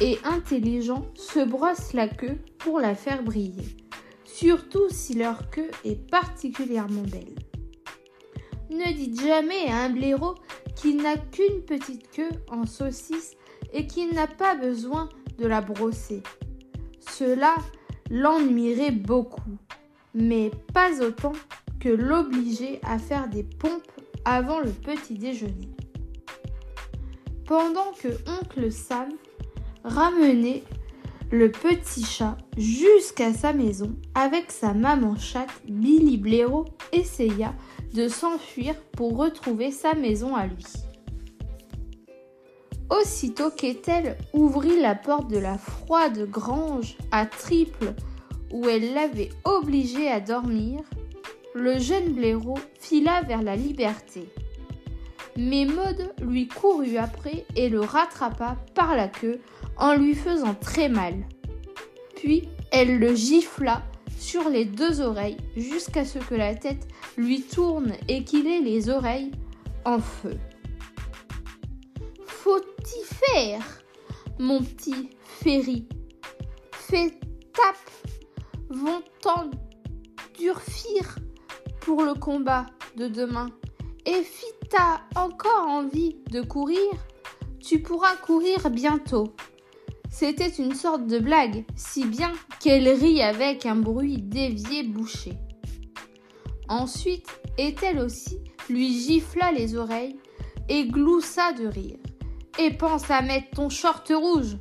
[0.00, 3.76] et intelligents se brossent la queue pour la faire briller,
[4.24, 7.34] surtout si leur queue est particulièrement belle.
[8.70, 10.34] Ne dites jamais à un blaireau
[10.74, 13.36] qu'il n'a qu'une petite queue en saucisse
[13.74, 16.22] et qu'il n'a pas besoin de la brosser.
[17.00, 17.56] Cela
[18.10, 19.58] l'ennuierait beaucoup,
[20.14, 21.32] mais pas autant
[21.80, 23.90] que l'obliger à faire des pompes
[24.24, 25.68] avant le petit déjeuner.
[27.46, 29.08] Pendant que oncle Sam
[29.82, 30.62] ramenait
[31.32, 37.54] le petit chat jusqu'à sa maison avec sa maman chatte, Billy Blaireau essaya
[37.94, 40.64] de s'enfuir pour retrouver sa maison à lui.
[42.90, 47.94] Aussitôt qu'Ethel ouvrit la porte de la froide grange à triple
[48.52, 50.80] où elle l'avait obligé à dormir,
[51.54, 54.28] le jeune blaireau fila vers la liberté.
[55.36, 59.40] Mais Maud lui courut après et le rattrapa par la queue
[59.76, 61.14] en lui faisant très mal.
[62.16, 63.82] Puis elle le gifla
[64.18, 66.86] sur les deux oreilles jusqu'à ce que la tête
[67.16, 69.32] lui tourne et qu'il ait les oreilles
[69.84, 70.36] en feu.
[72.26, 73.62] Faut-y faire,
[74.38, 75.86] mon petit Ferry
[76.72, 77.14] Fais
[77.52, 77.90] tape,
[78.68, 81.16] vont t'endurcir
[81.90, 82.66] pour le combat
[82.96, 83.48] de demain.
[84.06, 86.78] Et si t'as encore envie de courir,
[87.58, 89.34] tu pourras courir bientôt.
[90.08, 92.30] C'était une sorte de blague, si bien
[92.60, 95.32] qu'elle rit avec un bruit dévié bouché.
[96.68, 97.26] Ensuite,
[97.58, 98.38] elle aussi
[98.68, 100.16] lui gifla les oreilles
[100.68, 101.98] et gloussa de rire.
[102.60, 104.58] Et pense à mettre ton short rouge.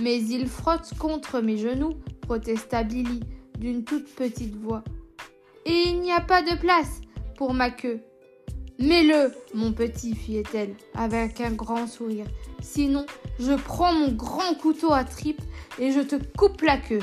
[0.00, 3.20] Mais il frotte contre mes genoux, protesta Billy
[3.56, 4.82] d'une toute petite voix.
[5.66, 7.00] Et il n'y a pas de place
[7.36, 8.00] pour ma queue.
[8.78, 12.26] Mets-le, mon petit, fit-elle, avec un grand sourire.
[12.60, 13.04] Sinon,
[13.40, 15.42] je prends mon grand couteau à tripes
[15.80, 17.00] et je te coupe la queue.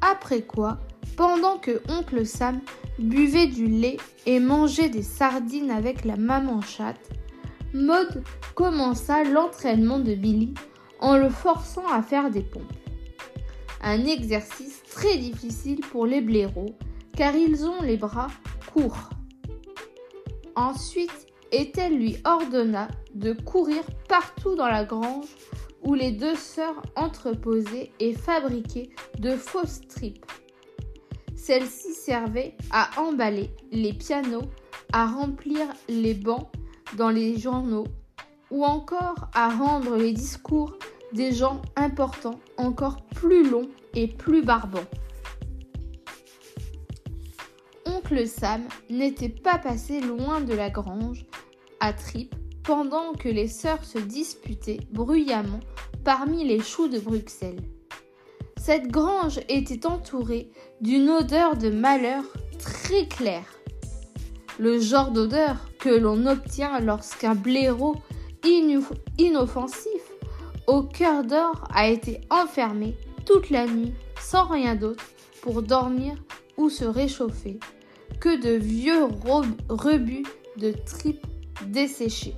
[0.00, 0.78] Après quoi,
[1.16, 2.60] pendant que oncle Sam
[2.98, 7.10] buvait du lait et mangeait des sardines avec la maman chatte,
[7.72, 8.24] Maud
[8.56, 10.54] commença l'entraînement de Billy
[10.98, 12.62] en le forçant à faire des pompes.
[13.80, 16.74] Un exercice très difficile pour les blaireaux
[17.18, 18.28] car ils ont les bras
[18.72, 19.10] courts.
[20.54, 25.26] Ensuite, Ethel lui ordonna de courir partout dans la grange
[25.82, 30.30] où les deux sœurs entreposaient et fabriquaient de fausses tripes.
[31.34, 34.44] Celles-ci servaient à emballer les pianos,
[34.92, 36.46] à remplir les bancs
[36.96, 37.88] dans les journaux
[38.52, 40.78] ou encore à rendre les discours
[41.12, 44.86] des gens importants encore plus longs et plus barbants.
[48.10, 51.26] Oncle Sam n'était pas passé loin de la grange
[51.78, 55.60] à Trip pendant que les sœurs se disputaient bruyamment
[56.04, 57.60] parmi les choux de Bruxelles.
[58.56, 60.50] Cette grange était entourée
[60.80, 62.24] d'une odeur de malheur
[62.58, 63.58] très claire.
[64.58, 67.96] Le genre d'odeur que l'on obtient lorsqu'un blaireau
[69.18, 70.12] inoffensif
[70.66, 72.96] au cœur d'or a été enfermé
[73.26, 75.04] toute la nuit sans rien d'autre
[75.42, 76.14] pour dormir
[76.56, 77.60] ou se réchauffer
[78.20, 79.04] que de vieux
[79.68, 81.26] rebuts de tripes
[81.66, 82.34] desséchées.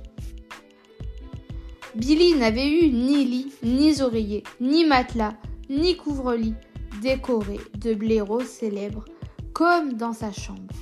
[1.95, 5.35] Billy n'avait eu ni lit, ni oreiller, ni matelas,
[5.69, 6.55] ni couvre-lit
[7.01, 9.05] décoré de blaireaux célèbres
[9.53, 10.73] comme dans sa chambre.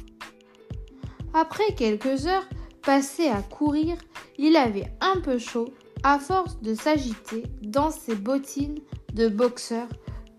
[1.34, 2.48] Après quelques heures
[2.84, 3.98] passées à courir,
[4.38, 5.70] il avait un peu chaud
[6.04, 8.80] à force de s'agiter dans ses bottines
[9.14, 9.88] de boxeur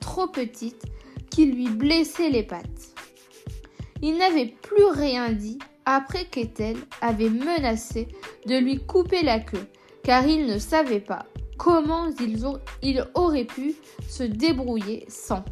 [0.00, 0.84] trop petites
[1.30, 2.89] qui lui blessaient les pattes.
[4.02, 8.08] Il n'avait plus rien dit après qu'Ethel avait menacé
[8.46, 9.66] de lui couper la queue,
[10.02, 11.26] car il ne savait pas
[11.58, 12.08] comment
[12.82, 13.74] il aurait pu
[14.08, 15.44] se débrouiller sans.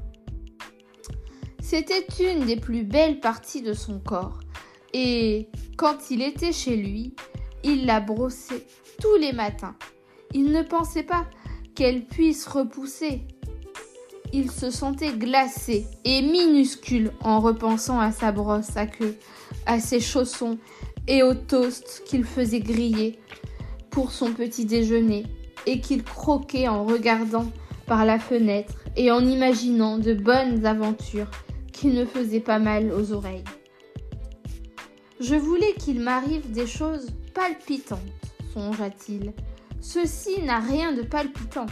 [1.61, 4.41] C'était une des plus belles parties de son corps,
[4.95, 7.15] et quand il était chez lui,
[7.63, 8.67] il la brossait
[9.03, 9.77] tous les matins.
[10.33, 11.27] Il ne pensait pas
[11.75, 13.23] qu'elle puisse repousser
[14.33, 19.17] il se sentait glacé et minuscule en repensant à sa brosse à queue,
[19.67, 20.59] à ses chaussons
[21.07, 23.19] et au toast qu'il faisait griller
[23.91, 25.27] pour son petit déjeuner
[25.67, 27.51] et qu'il croquait en regardant
[27.87, 31.31] par la fenêtre et en imaginant de bonnes aventures
[31.73, 33.45] qui ne faisaient pas mal aux oreilles.
[35.21, 37.99] Je voulais qu'il m'arrive des choses palpitantes,
[38.53, 39.33] songea-t-il.
[39.81, 41.67] Ceci n'a rien de palpitant.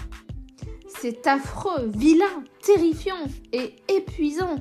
[0.89, 4.57] C'est affreux, vilain, terrifiant et épuisant.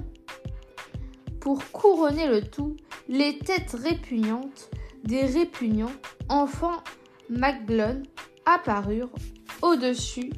[1.39, 2.76] Pour couronner le tout,
[3.07, 4.69] les têtes répugnantes
[5.03, 5.91] des répugnants
[6.30, 6.84] enfants
[7.30, 8.03] McGlone
[8.45, 9.13] apparurent
[9.61, 10.32] au-dessus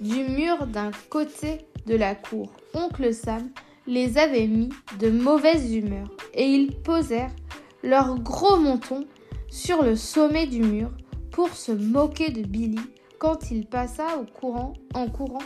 [0.00, 2.52] du mur d'un côté de la cour.
[2.74, 3.50] Oncle Sam
[3.86, 7.34] les avait mis de mauvaise humeur et ils posèrent
[7.82, 9.06] leur gros menton
[9.48, 10.90] sur le sommet du mur
[11.30, 12.80] pour se moquer de Billy
[13.18, 15.42] quand il passa au courant, en courant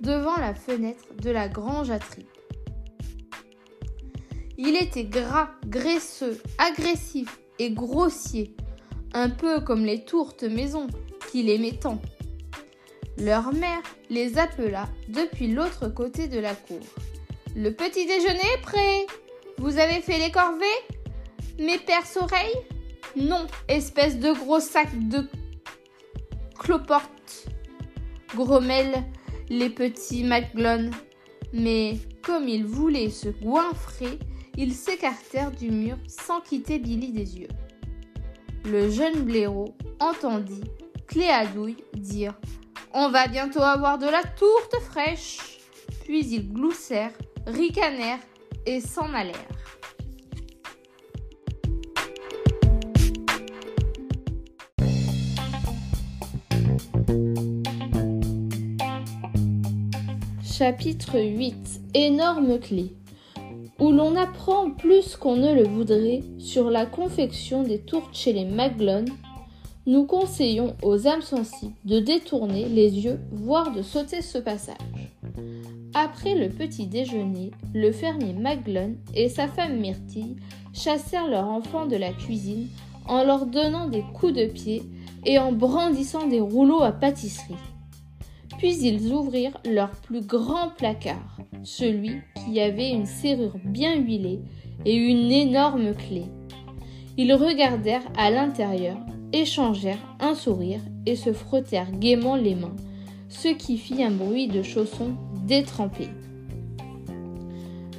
[0.00, 2.28] devant la fenêtre de la grange à tripes.
[4.56, 8.54] Il était gras, graisseux, agressif et grossier,
[9.12, 10.86] un peu comme les tourtes maison
[11.30, 12.00] qu'il aimait tant.
[13.18, 16.80] Leur mère les appela depuis l'autre côté de la cour.
[17.56, 19.06] Le petit déjeuner est prêt.
[19.58, 20.64] Vous avez fait les corvées?
[21.58, 22.58] Mes perces-oreilles?
[23.16, 25.28] Non, espèce de gros sac de
[26.58, 27.48] cloporte.
[28.34, 29.04] Grommellent
[29.48, 30.90] les petits McGlone.
[31.52, 34.18] Mais comme ils voulaient se goinfrer,
[34.56, 37.48] ils s'écartèrent du mur sans quitter Billy des yeux.
[38.64, 40.64] Le jeune blaireau entendit
[41.06, 42.34] Cléadouille dire
[42.92, 45.38] On va bientôt avoir de la tourte fraîche.
[46.04, 47.12] Puis ils gloussèrent
[47.46, 48.20] ricanèrent
[48.66, 49.34] et s'en allèrent.
[60.56, 62.94] Chapitre 8 Énorme clé
[63.80, 68.44] où l'on apprend plus qu'on ne le voudrait sur la confection des tourtes chez les
[68.44, 69.08] Maglone,
[69.86, 74.76] nous conseillons aux âmes sensibles de détourner les yeux, voire de sauter ce passage.
[75.92, 80.36] Après le petit déjeuner, le fermier Maglone et sa femme Myrtille
[80.72, 82.68] chassèrent leurs enfants de la cuisine
[83.08, 84.84] en leur donnant des coups de pied
[85.26, 87.56] et en brandissant des rouleaux à pâtisserie.
[88.64, 94.40] Puis ils ouvrirent leur plus grand placard, celui qui avait une serrure bien huilée
[94.86, 96.22] et une énorme clé.
[97.18, 98.96] Ils regardèrent à l'intérieur,
[99.34, 102.74] échangèrent un sourire et se frottèrent gaiement les mains,
[103.28, 105.12] ce qui fit un bruit de chaussons
[105.46, 106.08] détrempé.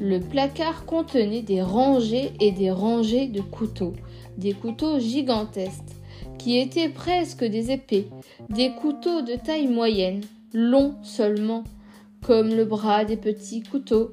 [0.02, 3.94] Le placard contenait des rangées et des rangées de couteaux,
[4.40, 5.94] des couteaux gigantesques,
[6.40, 8.08] qui étaient presque des épées,
[8.50, 10.22] des couteaux de taille moyenne,
[10.54, 11.64] longs seulement,
[12.22, 14.12] comme le bras des petits couteaux,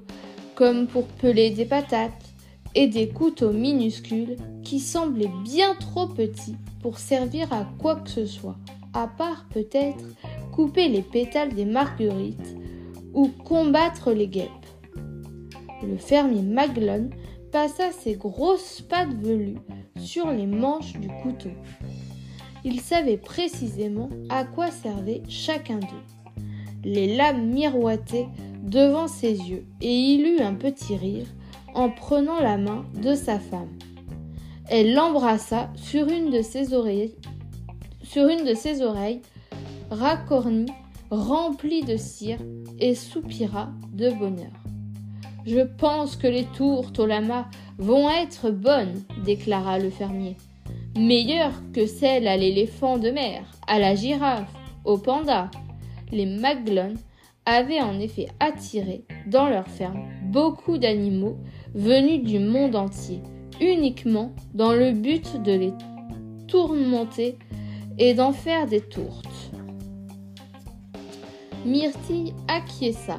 [0.54, 2.32] comme pour peler des patates,
[2.74, 8.26] et des couteaux minuscules qui semblaient bien trop petits pour servir à quoi que ce
[8.26, 8.56] soit,
[8.94, 10.04] à part peut-être
[10.52, 12.56] couper les pétales des marguerites
[13.14, 14.48] ou combattre les guêpes.
[15.82, 17.10] Le fermier Maglone
[17.50, 19.58] passa ses grosses pattes velues
[19.98, 21.50] sur les manches du couteau.
[22.64, 26.21] Il savait précisément à quoi servait chacun d'eux.
[26.84, 28.28] Les lames miroitaient
[28.62, 31.26] devant ses yeux et il eut un petit rire
[31.74, 33.78] en prenant la main de sa femme.
[34.68, 37.14] Elle l'embrassa sur une de ses oreilles,
[38.02, 39.22] sur une de ses oreilles
[39.90, 40.72] racornies
[41.12, 42.38] rempli de cire,
[42.78, 44.50] et soupira de bonheur.
[45.44, 50.36] Je pense que les tourtes au lama vont être bonnes, déclara le fermier.
[50.96, 54.52] Meilleures que celles à l'éléphant de mer, à la girafe,
[54.84, 55.50] au panda.
[56.12, 56.98] Les Maglone
[57.46, 61.38] avaient en effet attiré dans leur ferme beaucoup d'animaux
[61.74, 63.20] venus du monde entier,
[63.60, 65.72] uniquement dans le but de les
[66.48, 67.38] tourmenter
[67.98, 69.50] et d'en faire des tourtes.
[71.64, 73.18] Myrtille acquiesça.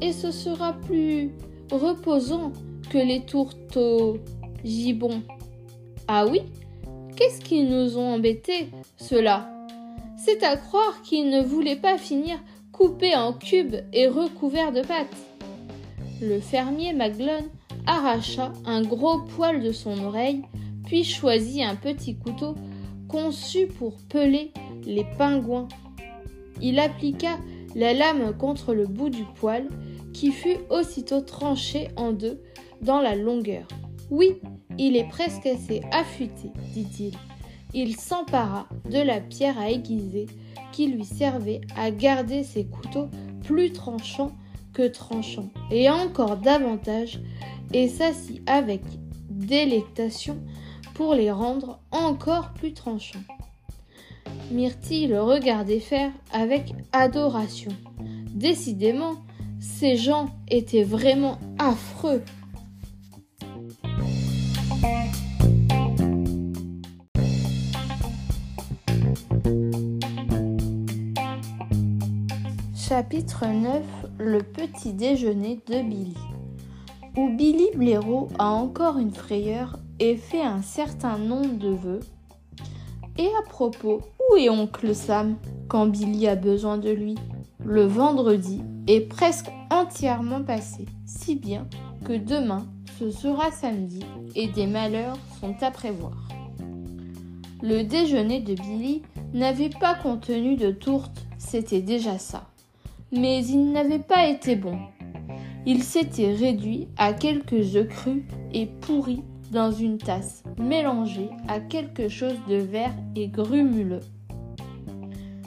[0.00, 1.30] Et ce sera plus
[1.70, 2.52] reposant
[2.90, 4.18] que les tourtes au
[4.64, 5.22] gibon.
[6.06, 6.42] Ah oui?
[7.16, 9.61] Qu'est-ce qu'ils nous ont embêtés, ceux-là?
[10.24, 12.38] C'est à croire qu'ils ne voulaient pas finir
[12.70, 15.16] coupés en cubes et recouverts de pâtes.
[16.20, 17.48] Le fermier Maglone
[17.86, 20.42] arracha un gros poil de son oreille,
[20.86, 22.54] puis choisit un petit couteau
[23.08, 24.52] conçu pour peler
[24.84, 25.68] les pingouins
[26.62, 27.38] il appliqua
[27.74, 29.68] la lame contre le bout du poil,
[30.12, 32.40] qui fut aussitôt tranché en deux
[32.82, 33.66] dans la longueur.
[34.10, 34.36] Oui,
[34.78, 37.12] il est presque assez affûté, dit-il.
[37.74, 40.26] Il, s'empara de la pierre à aiguiser
[40.72, 43.08] qui lui servait à garder ses couteaux
[43.44, 44.32] plus tranchants
[44.72, 47.20] que tranchants, et encore davantage,
[47.74, 48.82] et s'assit avec
[49.28, 50.38] délectation
[50.94, 53.22] pour les rendre encore plus tranchants.
[54.50, 57.72] Myrtille le regardait faire avec adoration.
[58.34, 59.14] Décidément,
[59.60, 62.22] ces gens étaient vraiment affreux.
[72.92, 73.82] Chapitre 9
[74.18, 76.18] Le petit déjeuner de Billy.
[77.16, 82.00] Où Billy Blaireau a encore une frayeur et fait un certain nombre de vœux.
[83.16, 85.38] Et à propos, où est oncle Sam
[85.68, 87.14] quand Billy a besoin de lui?
[87.64, 91.66] Le vendredi est presque entièrement passé, si bien
[92.04, 92.66] que demain
[92.98, 94.04] ce sera samedi
[94.34, 96.28] et des malheurs sont à prévoir.
[97.62, 99.00] Le déjeuner de Billy
[99.32, 102.51] n'avait pas contenu de tourte, c'était déjà ça.
[103.12, 104.78] Mais il n'avait pas été bon.
[105.66, 108.22] Il s'était réduit à quelques œufs crus
[108.52, 109.22] et pourris
[109.52, 114.00] dans une tasse mélangée à quelque chose de vert et grumuleux.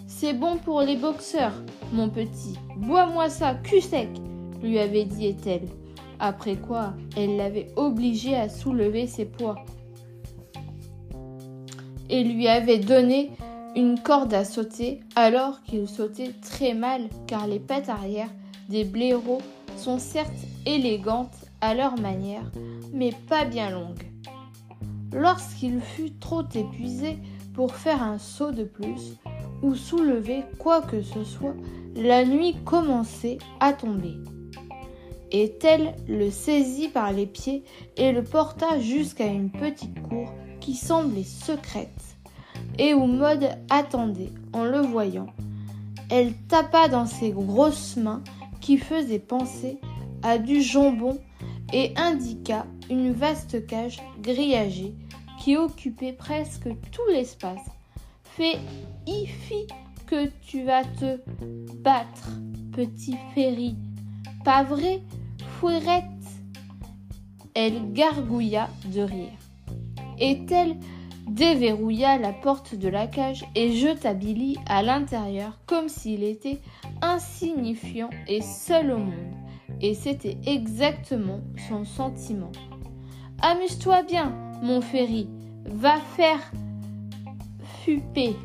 [0.07, 2.57] C'est bon pour les boxeurs, mon petit.
[2.77, 4.09] Bois-moi ça, cul sec,
[4.61, 5.63] lui avait dit Ethel.
[6.19, 9.57] Après quoi, elle l'avait obligé à soulever ses poids
[12.09, 13.31] et lui avait donné
[13.75, 18.29] une corde à sauter alors qu'il sautait très mal car les pattes arrière
[18.69, 19.41] des blaireaux
[19.77, 20.31] sont certes
[20.65, 22.49] élégantes à leur manière
[22.93, 24.07] mais pas bien longues.
[25.13, 27.17] Lorsqu'il fut trop épuisé
[27.53, 29.17] pour faire un saut de plus
[29.61, 31.55] ou soulever quoi que ce soit,
[31.95, 34.15] la nuit commençait à tomber
[35.31, 37.63] et tel le saisit par les pieds
[37.97, 40.31] et le porta jusqu'à une petite cour
[40.61, 42.14] qui semblait secrète
[42.77, 45.27] et où Maud attendait en le voyant.
[46.09, 48.23] Elle tapa dans ses grosses mains
[48.61, 49.79] qui faisaient penser
[50.23, 51.17] à du jambon
[51.73, 54.93] et indiqua une vaste cage grillagée
[55.39, 57.61] qui occupait presque tout l'espace.
[58.23, 58.57] Fais
[59.07, 59.67] ici
[60.07, 61.19] que tu vas te
[61.81, 62.29] battre,
[62.71, 63.75] petit Ferry.
[64.43, 65.01] Pas vrai,
[65.59, 66.03] fouerette
[67.53, 69.31] Elle gargouilla de rire.
[70.19, 70.77] Et-elle
[71.27, 76.59] déverrouilla la porte de la cage et jeta Billy à l'intérieur comme s'il était
[77.01, 79.33] insignifiant et seul au monde.
[79.81, 82.51] Et c'était exactement son sentiment.
[83.41, 85.27] Amuse-toi bien, mon Ferry.
[85.65, 86.39] Va faire
[87.83, 88.35] fuper.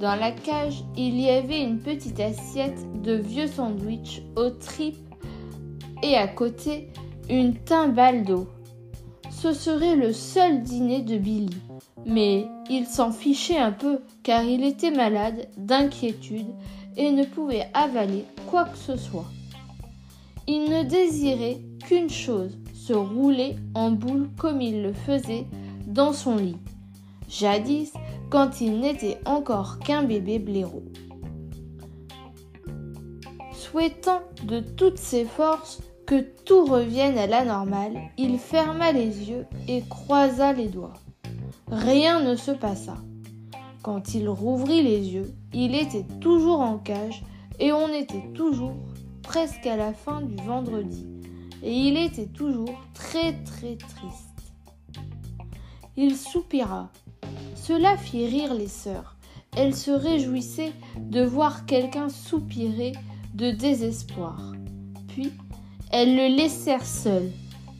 [0.00, 4.96] Dans la cage, il y avait une petite assiette de vieux sandwichs aux tripes
[6.02, 6.88] et à côté
[7.28, 8.48] une timbale d'eau.
[9.40, 11.56] Ce serait le seul dîner de Billy,
[12.04, 16.48] mais il s'en fichait un peu car il était malade d'inquiétude
[16.98, 19.24] et ne pouvait avaler quoi que ce soit.
[20.46, 21.56] Il ne désirait
[21.86, 25.46] qu'une chose, se rouler en boule comme il le faisait
[25.86, 26.58] dans son lit.
[27.26, 27.94] Jadis,
[28.28, 30.82] quand il n'était encore qu'un bébé blaireau.
[33.54, 35.80] Souhaitant de toutes ses forces
[36.10, 40.94] que tout revienne à la normale, il ferma les yeux et croisa les doigts.
[41.70, 42.96] Rien ne se passa.
[43.84, 47.22] Quand il rouvrit les yeux, il était toujours en cage
[47.60, 48.74] et on était toujours
[49.22, 51.06] presque à la fin du vendredi.
[51.62, 54.52] Et il était toujours très très triste.
[55.96, 56.90] Il soupira
[57.54, 59.14] cela fit rire les sœurs.
[59.56, 62.94] Elles se réjouissaient de voir quelqu'un soupirer
[63.34, 64.54] de désespoir.
[65.06, 65.32] Puis,
[65.90, 67.30] elles le laissèrent seul,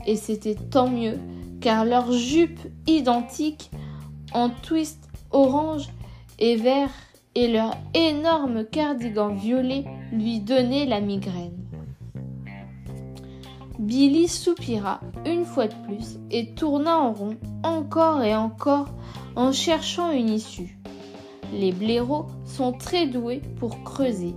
[0.07, 1.19] et c'était tant mieux,
[1.61, 3.71] car leurs jupes identiques
[4.33, 5.89] en twist orange
[6.39, 6.91] et vert
[7.35, 11.57] et leur énorme cardigan violet lui donnaient la migraine.
[13.79, 18.89] Billy soupira une fois de plus et tourna en rond encore et encore
[19.37, 20.79] en cherchant une issue.
[21.53, 24.35] Les blaireaux sont très doués pour creuser,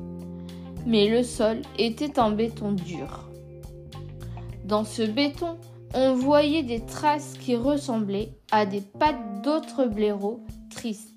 [0.86, 3.30] mais le sol était en béton dur.
[4.66, 5.58] Dans ce béton,
[5.94, 11.10] on voyait des traces qui ressemblaient à des pattes d'autres blaireaux tristes.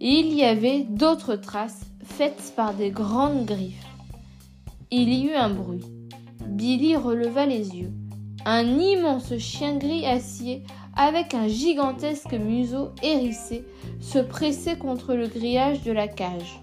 [0.00, 3.86] il y avait d'autres traces faites par des grandes griffes.
[4.90, 5.84] Il y eut un bruit.
[6.46, 7.92] Billy releva les yeux.
[8.44, 10.62] Un immense chien gris acier
[10.94, 13.64] avec un gigantesque museau hérissé
[14.00, 16.60] se pressait contre le grillage de la cage.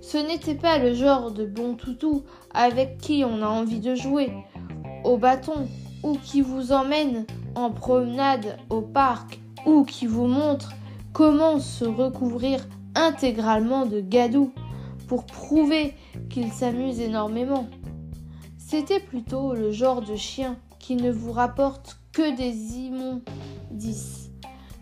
[0.00, 4.32] Ce n'était pas le genre de bon toutou avec qui on a envie de jouer
[5.04, 5.68] au bâton
[6.02, 10.72] ou qui vous emmène en promenade au parc ou qui vous montre
[11.12, 14.52] comment se recouvrir intégralement de gadou
[15.06, 15.94] pour prouver
[16.28, 17.68] qu'il s'amuse énormément.
[18.58, 24.30] C'était plutôt le genre de chien qui ne vous rapporte que des immondices,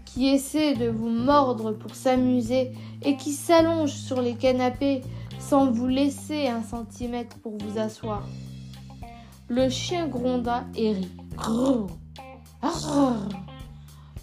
[0.05, 2.73] qui essaie de vous mordre pour s'amuser
[3.03, 5.03] et qui s'allonge sur les canapés
[5.49, 8.23] sans vous laisser un centimètre pour vous asseoir.
[9.49, 11.09] Le chien gronda et rit.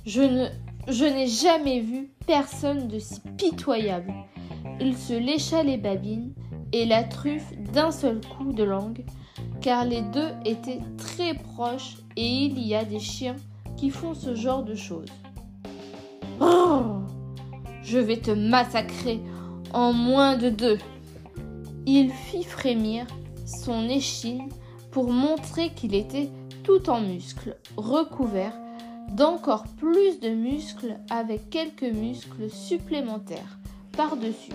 [0.05, 0.47] Je
[0.87, 4.13] je n'ai jamais vu personne de si pitoyable.
[4.79, 6.31] Il se lécha les babines
[6.71, 9.03] et la truffe d'un seul coup de langue
[9.61, 13.37] car les deux étaient très proches et il y a des chiens
[13.77, 15.09] qui font ce genre de choses.
[17.81, 19.19] Je vais te massacrer
[19.73, 20.77] en moins de deux.
[21.87, 23.05] Il fit frémir
[23.45, 24.49] son échine
[24.91, 26.29] pour montrer qu'il était
[26.63, 28.53] tout en muscles, recouvert
[29.11, 33.59] d'encore plus de muscles avec quelques muscles supplémentaires
[33.95, 34.51] par-dessus.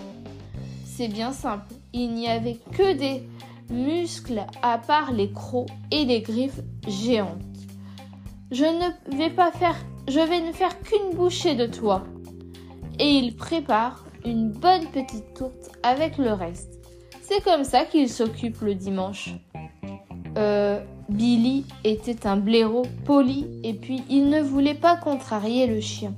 [0.83, 3.23] C'est bien simple, il n'y avait que des
[3.69, 7.41] muscles à part les crocs et les griffes géantes.
[8.51, 9.77] Je ne vais pas faire,
[10.09, 12.03] je vais ne faire qu'une bouchée de toi.
[12.99, 16.80] Et il prépare une bonne petite tourte avec le reste.
[17.33, 19.29] C'est comme ça qu'il s'occupe le dimanche.
[20.37, 26.13] Euh, Billy était un blaireau poli et puis il ne voulait pas contrarier le chien.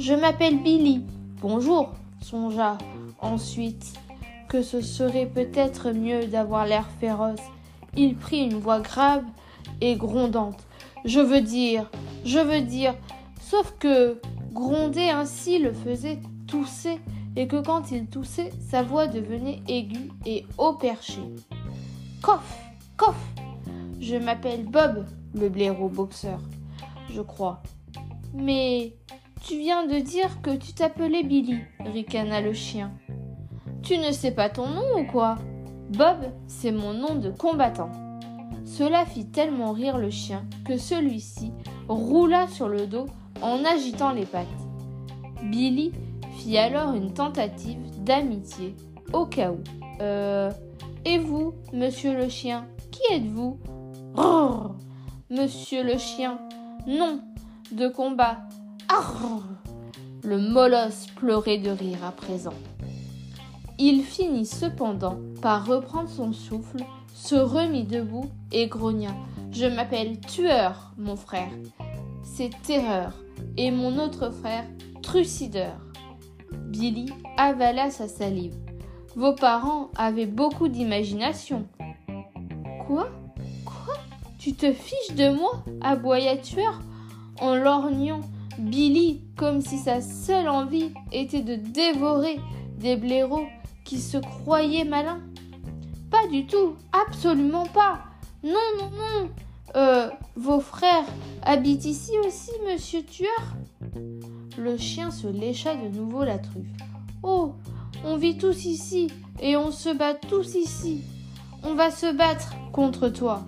[0.00, 1.04] Je m'appelle Billy.
[1.40, 2.76] Bonjour, songea
[3.20, 3.92] ensuite
[4.48, 7.38] que ce serait peut-être mieux d'avoir l'air féroce.
[7.96, 9.22] Il prit une voix grave
[9.80, 10.66] et grondante.
[11.04, 11.88] Je veux dire,
[12.24, 12.96] je veux dire,
[13.40, 14.20] sauf que
[14.52, 16.98] gronder ainsi le faisait tousser
[17.36, 21.22] et que quand il toussait, sa voix devenait aiguë et haut perché.
[22.22, 22.58] Coff,
[22.96, 23.16] coff.
[24.00, 26.40] Je m'appelle Bob, le blaireau boxeur,
[27.10, 27.62] je crois.
[28.34, 28.96] Mais
[29.44, 32.92] tu viens de dire que tu t'appelais Billy, ricana le chien.
[33.82, 35.36] Tu ne sais pas ton nom ou quoi?
[35.90, 37.90] Bob, c'est mon nom de combattant.
[38.64, 41.52] Cela fit tellement rire le chien que celui-ci
[41.88, 43.06] roula sur le dos
[43.42, 44.46] en agitant les pattes.
[45.42, 45.92] Billy
[46.42, 48.74] fit alors une tentative d'amitié
[49.12, 49.58] au cas où.
[50.00, 50.50] Euh.
[51.04, 53.58] Et vous, monsieur le chien, qui êtes-vous?
[55.30, 56.38] Monsieur le chien,
[56.86, 57.20] non,
[57.72, 58.38] de combat.
[58.88, 59.42] Arr
[60.24, 62.54] le molosse pleurait de rire à présent.
[63.78, 69.10] Il finit cependant par reprendre son souffle, se remit debout et grogna.
[69.50, 71.50] Je m'appelle Tueur, mon frère.
[72.22, 73.14] C'est Terreur.
[73.56, 74.64] Et mon autre frère,
[75.02, 75.91] Trucideur.
[76.68, 77.06] Billy
[77.36, 78.54] avala sa salive.
[79.14, 81.66] Vos parents avaient beaucoup d'imagination.
[82.86, 83.08] Quoi?
[83.64, 83.94] Quoi?
[84.38, 86.80] Tu te fiches de moi aboya Tueur?
[87.40, 88.20] En lorgnant
[88.58, 92.40] Billy comme si sa seule envie était de dévorer
[92.78, 93.46] des blaireaux
[93.84, 95.20] qui se croyaient malins
[96.10, 98.00] Pas du tout, absolument pas.
[98.42, 99.30] Non, non, non.
[99.76, 101.06] Euh, vos frères
[101.42, 103.56] habitent ici aussi, monsieur tueur?
[104.62, 106.68] Le chien se lécha de nouveau la truffe.
[107.24, 107.54] Oh,
[108.04, 109.08] on vit tous ici
[109.40, 111.02] et on se bat tous ici.
[111.64, 113.42] On va se battre contre toi.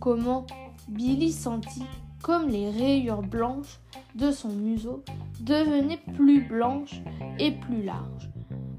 [0.00, 0.46] Comment
[0.88, 1.84] Billy sentit
[2.22, 3.78] comme les rayures blanches
[4.14, 5.04] de son museau
[5.40, 7.02] devenaient plus blanches
[7.38, 8.30] et plus larges.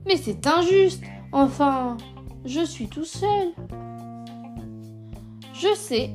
[0.08, 1.04] Mais c'est injuste.
[1.32, 1.98] Enfin,
[2.46, 3.50] je suis tout seul.
[5.54, 6.10] Je sais,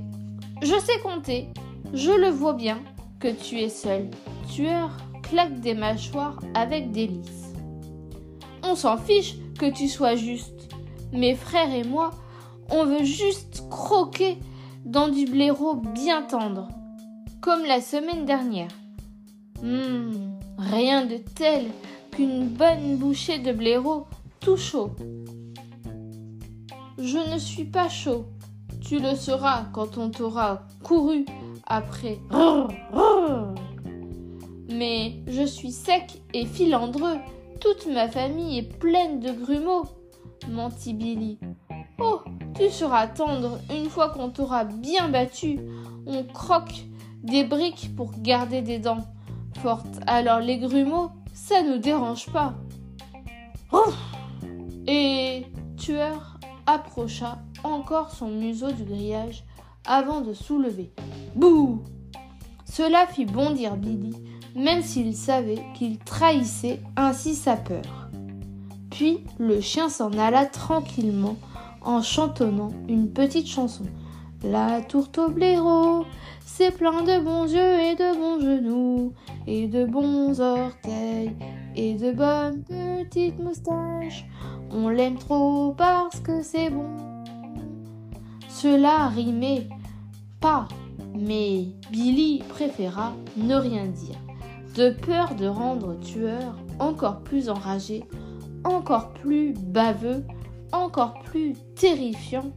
[0.62, 1.46] je sais compter.
[1.94, 2.80] Je le vois bien
[3.20, 4.10] que tu es seul.
[4.48, 4.90] Tueur
[5.28, 7.52] claque des mâchoires avec délice.
[8.62, 10.68] On s'en fiche que tu sois juste.
[11.12, 12.10] Mes frères et moi,
[12.70, 14.38] on veut juste croquer
[14.84, 16.68] dans du blaireau bien tendre,
[17.40, 18.70] comme la semaine dernière.
[19.62, 21.66] Hum, rien de tel
[22.18, 24.06] une bonne bouchée de blaireau
[24.40, 24.90] tout chaud.
[26.98, 28.26] Je ne suis pas chaud.
[28.80, 31.26] Tu le seras quand on t'aura couru
[31.66, 32.18] après.
[34.68, 37.16] Mais je suis sec et filandreux.
[37.60, 39.86] Toute ma famille est pleine de grumeaux,
[40.48, 41.38] mentit Billy.
[41.98, 42.20] Oh,
[42.56, 45.58] tu seras tendre une fois qu'on t'aura bien battu.
[46.06, 46.84] On croque
[47.22, 49.04] des briques pour garder des dents
[49.60, 49.98] fortes.
[50.06, 52.54] Alors les grumeaux, ça nous dérange pas.
[54.86, 55.44] Et
[55.76, 59.44] Tueur approcha encore son museau du grillage
[59.86, 60.92] avant de soulever.
[61.34, 61.82] Bouh
[62.64, 64.14] Cela fit bondir Billy,
[64.58, 68.10] même s'il savait qu'il trahissait ainsi sa peur.
[68.90, 71.36] Puis le chien s'en alla tranquillement
[71.82, 73.84] en chantonnant une petite chanson.
[74.42, 76.04] La tourte au blaireau,
[76.44, 79.12] c'est plein de bons yeux et de bons genoux,
[79.46, 81.36] et de bons orteils,
[81.76, 84.26] et de bonnes petites moustaches.
[84.70, 86.96] On l'aime trop parce que c'est bon.
[88.48, 89.68] Cela rimait
[90.40, 90.66] pas,
[91.14, 94.16] mais Billy préféra ne rien dire,
[94.78, 98.04] de peur de rendre tueur encore plus enragé,
[98.62, 100.24] encore plus baveux,
[100.70, 102.52] encore plus terrifiant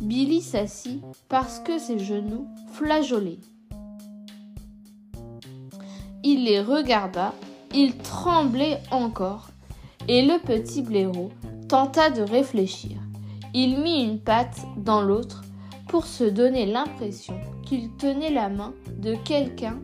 [0.00, 3.38] Billy s'assit parce que ses genoux flageolaient.
[6.24, 7.32] Il les regarda,
[7.72, 9.50] il tremblait encore,
[10.08, 11.30] et le petit blaireau
[11.68, 12.98] tenta de réfléchir.
[13.54, 15.42] Il mit une patte dans l'autre
[15.86, 19.78] pour se donner l'impression qu'il tenait la main de quelqu'un,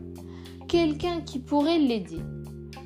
[0.69, 2.21] quelqu'un qui pourrait l'aider.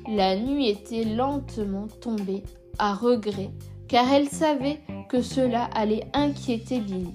[0.08, 2.42] La nuit était lentement tombée
[2.78, 3.50] à regret,
[3.88, 7.14] car elle savait que cela allait inquiéter Billy.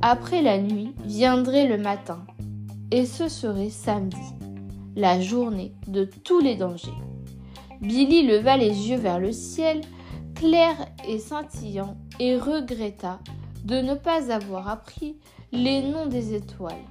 [0.00, 2.24] Après la nuit viendrait le matin,
[2.92, 4.16] et ce serait samedi,
[4.96, 6.88] la journée de tous les dangers.
[7.80, 9.80] Billy leva les yeux vers le ciel,
[10.36, 10.74] clair
[11.08, 13.18] et scintillant, et regretta
[13.64, 15.16] de ne pas avoir appris
[15.50, 16.86] les noms des étoiles.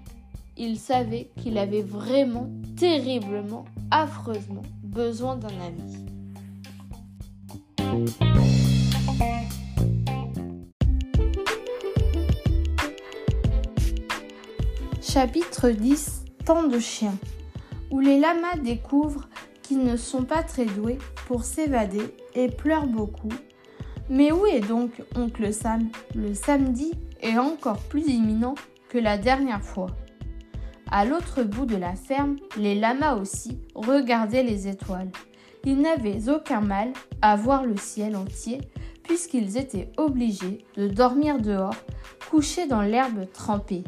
[0.62, 6.06] Il savait qu'il avait vraiment, terriblement, affreusement besoin d'un ami.
[15.02, 17.14] Chapitre 10 Temps de chien
[17.90, 19.30] où les lamas découvrent
[19.62, 23.32] qu'ils ne sont pas très doués pour s'évader et pleurent beaucoup.
[24.10, 26.92] Mais où est donc oncle Sam Le samedi
[27.22, 28.56] est encore plus imminent
[28.90, 29.88] que la dernière fois?
[30.92, 35.12] À l'autre bout de la ferme, les lamas aussi regardaient les étoiles.
[35.66, 38.62] Ils n'avaient aucun mal à voir le ciel entier
[39.04, 41.76] puisqu'ils étaient obligés de dormir dehors,
[42.30, 43.84] couchés dans l'herbe trempée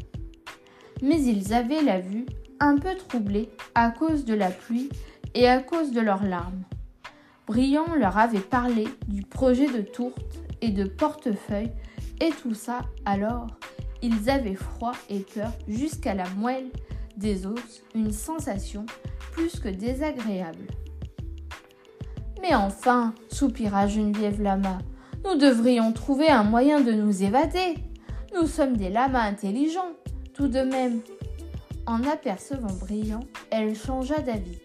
[1.02, 2.26] mais ils avaient la vue
[2.60, 4.90] un peu troublée à cause de la pluie
[5.34, 6.64] et à cause de leurs larmes.
[7.48, 11.72] Briand leur avait parlé du projet de tourte et de portefeuille
[12.20, 13.48] et tout ça alors
[14.04, 16.70] ils avaient froid et peur jusqu'à la moelle
[17.22, 18.86] des os, une sensation
[19.32, 20.68] plus que désagréable.
[22.42, 24.80] Mais enfin, soupira Geneviève Lama,
[25.24, 27.76] nous devrions trouver un moyen de nous évader.
[28.34, 29.94] Nous sommes des lamas intelligents
[30.34, 31.02] tout de même,
[31.86, 33.22] en apercevant Brillant,
[33.52, 34.60] elle changea d'avis.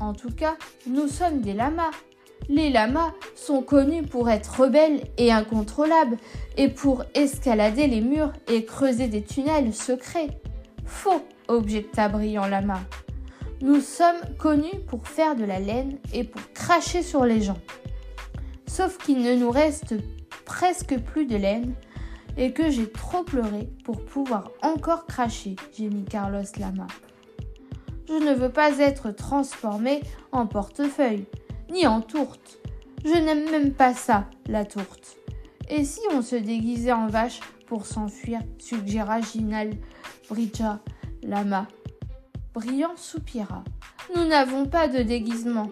[0.00, 0.54] En tout cas,
[0.86, 1.90] nous sommes des lamas.
[2.48, 6.16] Les lamas sont connus pour être rebelles et incontrôlables,
[6.56, 10.40] et pour escalader les murs et creuser des tunnels secrets.
[10.84, 12.80] Faux, objecta Brillant Lama.
[13.60, 17.60] Nous sommes connus pour faire de la laine et pour cracher sur les gens.
[18.66, 19.94] Sauf qu'il ne nous reste
[20.44, 21.74] presque plus de laine,
[22.36, 26.86] et que j'ai trop pleuré pour pouvoir encore cracher, mis Carlos Lama.
[28.08, 30.00] Je ne veux pas être transformé
[30.32, 31.26] en portefeuille,
[31.70, 32.58] ni en tourte.
[33.04, 35.16] Je n'aime même pas ça, la tourte.
[35.68, 39.70] Et si on se déguisait en vache pour s'enfuir suggéra Ginal
[40.28, 40.80] Bridja
[41.26, 41.66] Lama.
[42.52, 43.64] Brillant soupira.
[44.14, 45.70] Nous n'avons pas de déguisement.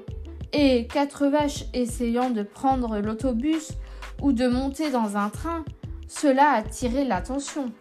[0.52, 3.72] Et quatre vaches essayant de prendre l'autobus
[4.20, 5.64] ou de monter dans un train,
[6.08, 7.72] cela a attiré l'attention.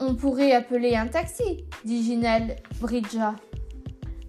[0.00, 3.36] On pourrait appeler un taxi, dit Ginelle Bridja.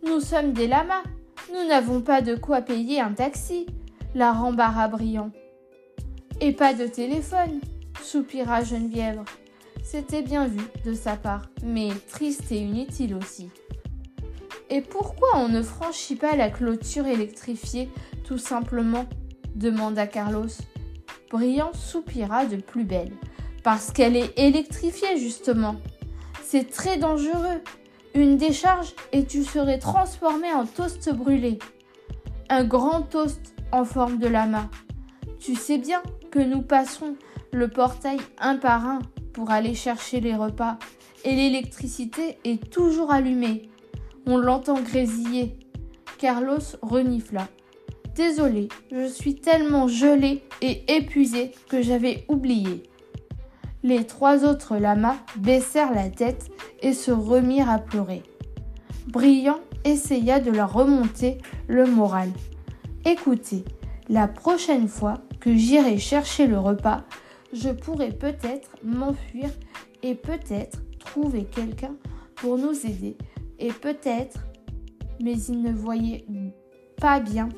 [0.06, 1.04] Nous sommes des lamas.
[1.52, 3.66] Nous n'avons pas de quoi payer un taxi,
[4.16, 5.32] la rembara brillant.
[6.42, 7.60] Et pas de téléphone,
[8.02, 9.24] soupira Geneviève.
[9.84, 13.49] C'était bien vu de sa part, mais triste et inutile aussi.
[14.69, 17.89] Et pourquoi on ne franchit pas la clôture électrifiée,
[18.23, 19.05] tout simplement
[19.55, 20.47] demanda Carlos.
[21.30, 23.11] Brillant soupira de plus belle.
[23.64, 25.76] Parce qu'elle est électrifiée, justement.
[26.43, 27.61] C'est très dangereux.
[28.15, 31.60] Une décharge et tu serais transformé en toast brûlé.
[32.49, 34.69] Un grand toast en forme de lama.
[35.39, 36.01] Tu sais bien
[36.31, 37.15] que nous passons
[37.51, 38.99] le portail un par un
[39.34, 40.77] pour aller chercher les repas
[41.26, 43.69] et l'électricité est toujours allumée.
[44.26, 45.57] On l'entend grésiller.
[46.18, 47.47] Carlos renifla.
[48.15, 52.84] Désolé, je suis tellement gelée et épuisée que j'avais oublié.
[53.81, 56.51] Les trois autres lamas baissèrent la tête
[56.81, 58.23] et se remirent à pleurer.
[59.07, 62.30] Brillant essaya de leur remonter le moral.
[63.05, 63.65] Écoutez,
[64.07, 67.03] la prochaine fois que j'irai chercher le repas,
[67.54, 69.50] je pourrai peut-être m'enfuir
[70.02, 71.96] et peut-être trouver quelqu'un
[72.36, 73.18] pour nous aider
[73.60, 74.40] et peut-être
[75.22, 76.26] mais il ne voyait
[76.98, 77.50] pas bien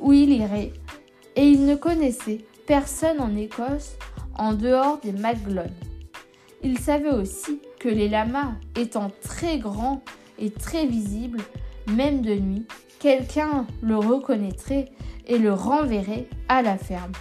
[0.00, 0.72] où il irait,
[1.36, 3.96] et il ne connaissait personne en Écosse
[4.38, 5.70] en dehors des Maglones.
[6.62, 10.02] Il savait aussi que les lamas étant très grands
[10.38, 11.40] et très visibles,
[11.88, 12.66] même de nuit,
[12.98, 14.90] quelqu'un le reconnaîtrait
[15.26, 17.12] et le renverrait à la ferme.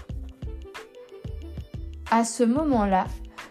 [2.12, 3.06] À ce moment-là,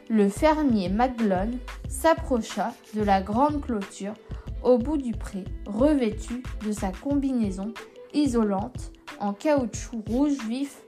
[0.08, 1.58] le fermier Maglone
[1.88, 4.14] s'approcha de la grande clôture
[4.62, 7.74] au bout du pré, revêtu de sa combinaison
[8.12, 10.82] isolante en caoutchouc rouge vif,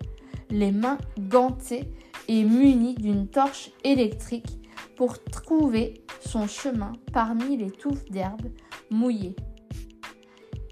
[0.50, 1.90] les mains gantées
[2.28, 4.60] et munies d'une torche électrique
[4.96, 8.48] pour trouver son chemin parmi les touffes d'herbe
[8.90, 9.36] mouillées.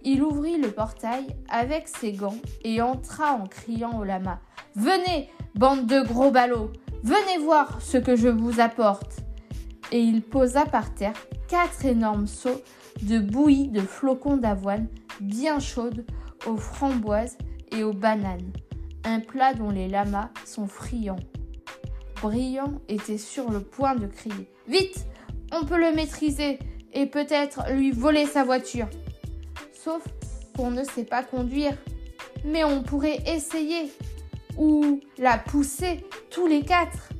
[0.04, 4.40] Il ouvrit le portail avec ses gants et entra en criant au lama
[4.76, 6.72] Venez, bande de gros ballots,
[7.04, 9.20] venez voir ce que je vous apporte.
[9.92, 11.14] Et il posa par terre
[11.48, 12.62] quatre énormes seaux
[13.02, 14.88] de bouillie de flocons d'avoine
[15.20, 16.04] bien chaudes
[16.46, 17.36] aux framboises
[17.70, 18.52] et aux bananes,
[19.04, 21.20] un plat dont les lamas sont friands.
[22.22, 25.06] Brillant était sur le point de crier Vite
[25.52, 26.58] On peut le maîtriser
[26.92, 28.88] et peut-être lui voler sa voiture.
[29.72, 30.02] Sauf
[30.56, 31.76] qu'on ne sait pas conduire.
[32.46, 33.90] Mais on pourrait essayer.
[34.56, 37.10] Ou la pousser tous les quatre.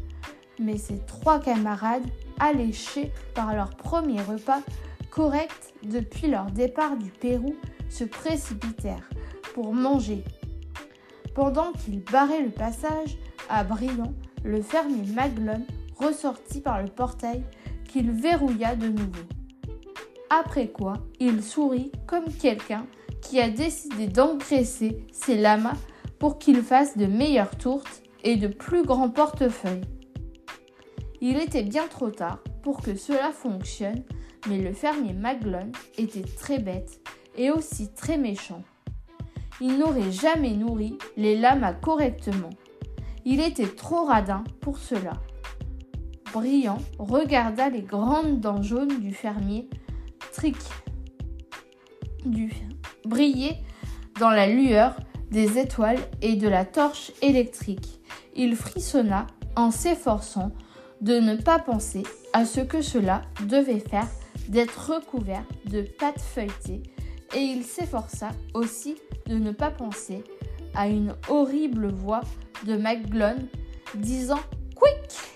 [0.59, 2.06] Mais ses trois camarades,
[2.39, 4.61] alléchés par leur premier repas
[5.11, 7.55] correct depuis leur départ du Pérou,
[7.89, 9.09] se précipitèrent
[9.55, 10.24] pour manger.
[11.35, 13.16] Pendant qu'ils barraient le passage
[13.48, 14.12] à Brillant,
[14.44, 15.65] le fermier Maglone
[15.97, 17.43] ressortit par le portail
[17.89, 19.23] qu'il verrouilla de nouveau.
[20.31, 22.86] Après quoi, il sourit comme quelqu'un
[23.20, 25.77] qui a décidé d'engraisser ses lamas
[26.24, 29.84] pour qu'ils fassent de meilleures tourtes et de plus grands portefeuilles.
[31.20, 34.02] Il était bien trop tard pour que cela fonctionne,
[34.48, 36.98] mais le fermier Maglone était très bête
[37.36, 38.62] et aussi très méchant.
[39.60, 42.48] Il n'aurait jamais nourri les lamas correctement.
[43.26, 45.12] Il était trop radin pour cela.
[46.32, 49.68] Brillant regarda les grandes dents jaunes du fermier
[50.32, 50.56] Trick
[52.24, 52.51] du
[53.05, 53.59] briller
[54.18, 54.96] dans la lueur
[55.30, 58.01] des étoiles et de la torche électrique.
[58.34, 59.26] Il frissonna
[59.56, 60.52] en s'efforçant
[61.01, 62.02] de ne pas penser
[62.32, 64.09] à ce que cela devait faire
[64.48, 66.82] d'être recouvert de pâte feuilletée
[67.34, 68.96] et il s'efforça aussi
[69.26, 70.22] de ne pas penser
[70.74, 72.20] à une horrible voix
[72.66, 73.46] de McGlone
[73.94, 74.40] disant
[74.74, 75.34] Quick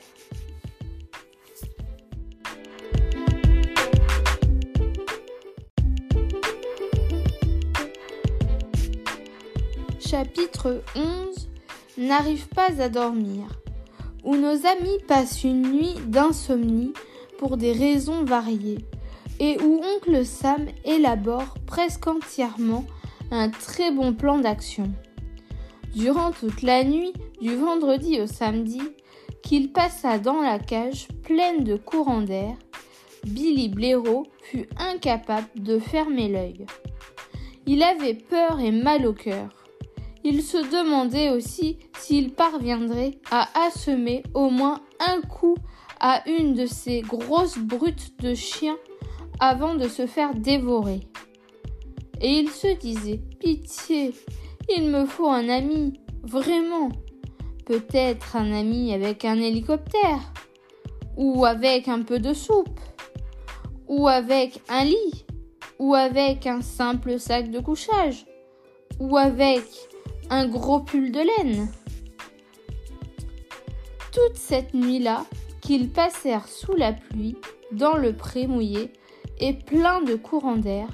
[10.10, 11.50] Chapitre 11
[11.98, 13.44] N'arrive pas à dormir
[14.24, 16.94] où nos amis passent une nuit d'insomnie
[17.36, 18.86] pour des raisons variées
[19.38, 22.86] et où oncle Sam élabore presque entièrement
[23.30, 24.90] un très bon plan d'action.
[25.94, 27.12] Durant toute la nuit,
[27.42, 28.80] du vendredi au samedi,
[29.42, 32.56] qu'il passa dans la cage pleine de courants d'air,
[33.26, 36.64] Billy Blaireau fut incapable de fermer l'œil.
[37.66, 39.57] Il avait peur et mal au cœur.
[40.24, 45.56] Il se demandait aussi s'il parviendrait à assemer au moins un coup
[46.00, 48.76] à une de ces grosses brutes de chiens
[49.40, 51.00] avant de se faire dévorer.
[52.20, 54.12] Et il se disait Pitié,
[54.76, 56.88] il me faut un ami, vraiment.
[57.64, 60.32] Peut-être un ami avec un hélicoptère,
[61.16, 62.80] ou avec un peu de soupe,
[63.86, 65.26] ou avec un lit,
[65.78, 68.26] ou avec un simple sac de couchage,
[68.98, 69.62] ou avec
[70.30, 71.68] un gros pull de laine.
[74.12, 75.24] Toute cette nuit-là,
[75.60, 77.36] qu'ils passèrent sous la pluie,
[77.72, 78.92] dans le pré mouillé
[79.38, 80.88] et plein de courants d'air,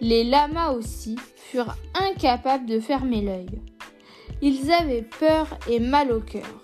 [0.00, 3.60] les lamas aussi furent incapables de fermer l'œil.
[4.42, 6.60] Ils avaient peur et mal au cœur.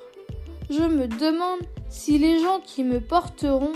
[0.71, 3.73] Je me demande si les gens qui me porteront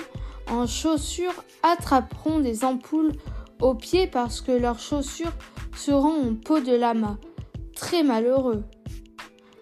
[0.50, 3.12] en chaussures attraperont des ampoules
[3.60, 5.32] aux pieds parce que leurs chaussures
[5.74, 7.18] seront en peau de lama.
[7.76, 8.64] Très malheureux,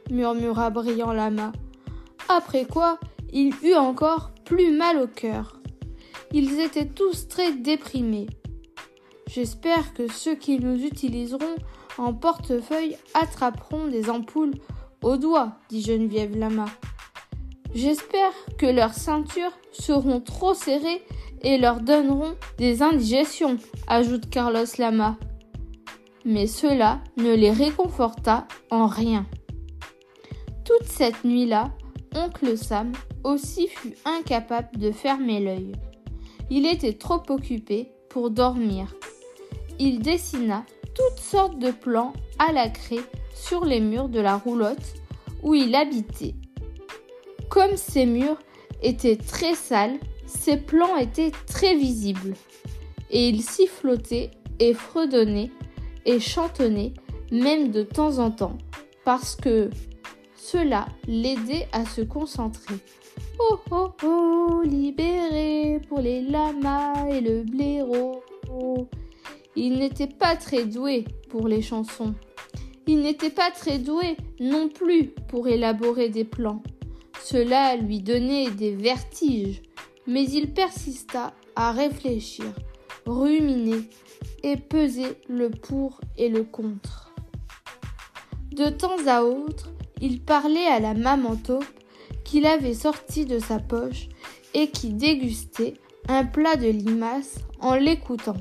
[0.08, 1.50] murmura Brillant Lama.
[2.28, 3.00] Après quoi,
[3.32, 5.60] il eut encore plus mal au cœur.
[6.32, 8.28] Ils étaient tous très déprimés.
[9.26, 11.56] J'espère que ceux qui nous utiliseront
[11.98, 14.54] en portefeuille attraperont des ampoules
[15.02, 16.66] au doigt, dit Geneviève Lama.
[17.74, 21.02] J'espère que leurs ceintures seront trop serrées
[21.42, 23.56] et leur donneront des indigestions,
[23.88, 25.18] ajoute Carlos Lama
[26.24, 29.26] mais cela ne les réconforta en rien.
[30.64, 31.70] Toute cette nuit-là,
[32.14, 32.92] oncle Sam
[33.22, 35.72] aussi fut incapable de fermer l'œil.
[36.50, 38.94] Il était trop occupé pour dormir.
[39.78, 40.64] Il dessina
[40.94, 44.94] toutes sortes de plans à la craie sur les murs de la roulotte
[45.42, 46.34] où il habitait.
[47.48, 48.38] Comme ces murs
[48.82, 52.34] étaient très sales, ses plans étaient très visibles,
[53.10, 55.50] et il sifflotait et fredonnait
[56.04, 56.92] et chantonnait
[57.30, 58.58] même de temps en temps,
[59.04, 59.70] parce que
[60.36, 62.76] cela l'aidait à se concentrer.
[63.38, 68.22] Oh oh oh, libéré pour les lamas et le blaireau.
[69.56, 72.14] Il n'était pas très doué pour les chansons.
[72.86, 76.62] Il n'était pas très doué non plus pour élaborer des plans.
[77.22, 79.62] Cela lui donnait des vertiges,
[80.06, 82.44] mais il persista à réfléchir,
[83.06, 83.88] ruminer,
[84.42, 87.14] et peser le pour et le contre.
[88.52, 91.64] De temps à autre, il parlait à la maman taupe
[92.24, 94.08] qu'il avait sorti de sa poche
[94.54, 95.74] et qui dégustait
[96.08, 98.36] un plat de limaces en l'écoutant.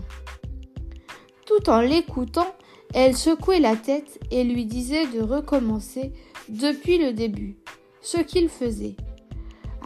[1.45, 2.55] Tout en l'écoutant,
[2.93, 6.13] elle secouait la tête et lui disait de recommencer
[6.49, 7.57] depuis le début,
[8.01, 8.95] ce qu'il faisait.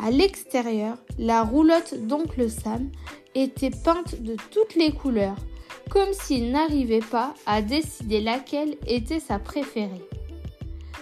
[0.02, 2.90] À l'extérieur, la roulotte d'oncle Sam
[3.34, 5.38] était peinte de toutes les couleurs,
[5.90, 10.06] comme s'il n'arrivait pas à décider laquelle était sa préférée.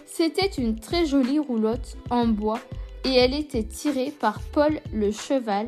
[0.06, 2.60] C'était une très jolie roulotte en bois
[3.04, 5.68] et elle était tirée par Paul le cheval,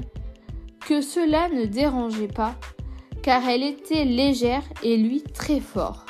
[0.87, 2.55] que cela ne dérangeait pas,
[3.21, 6.05] car elle était légère et lui très fort.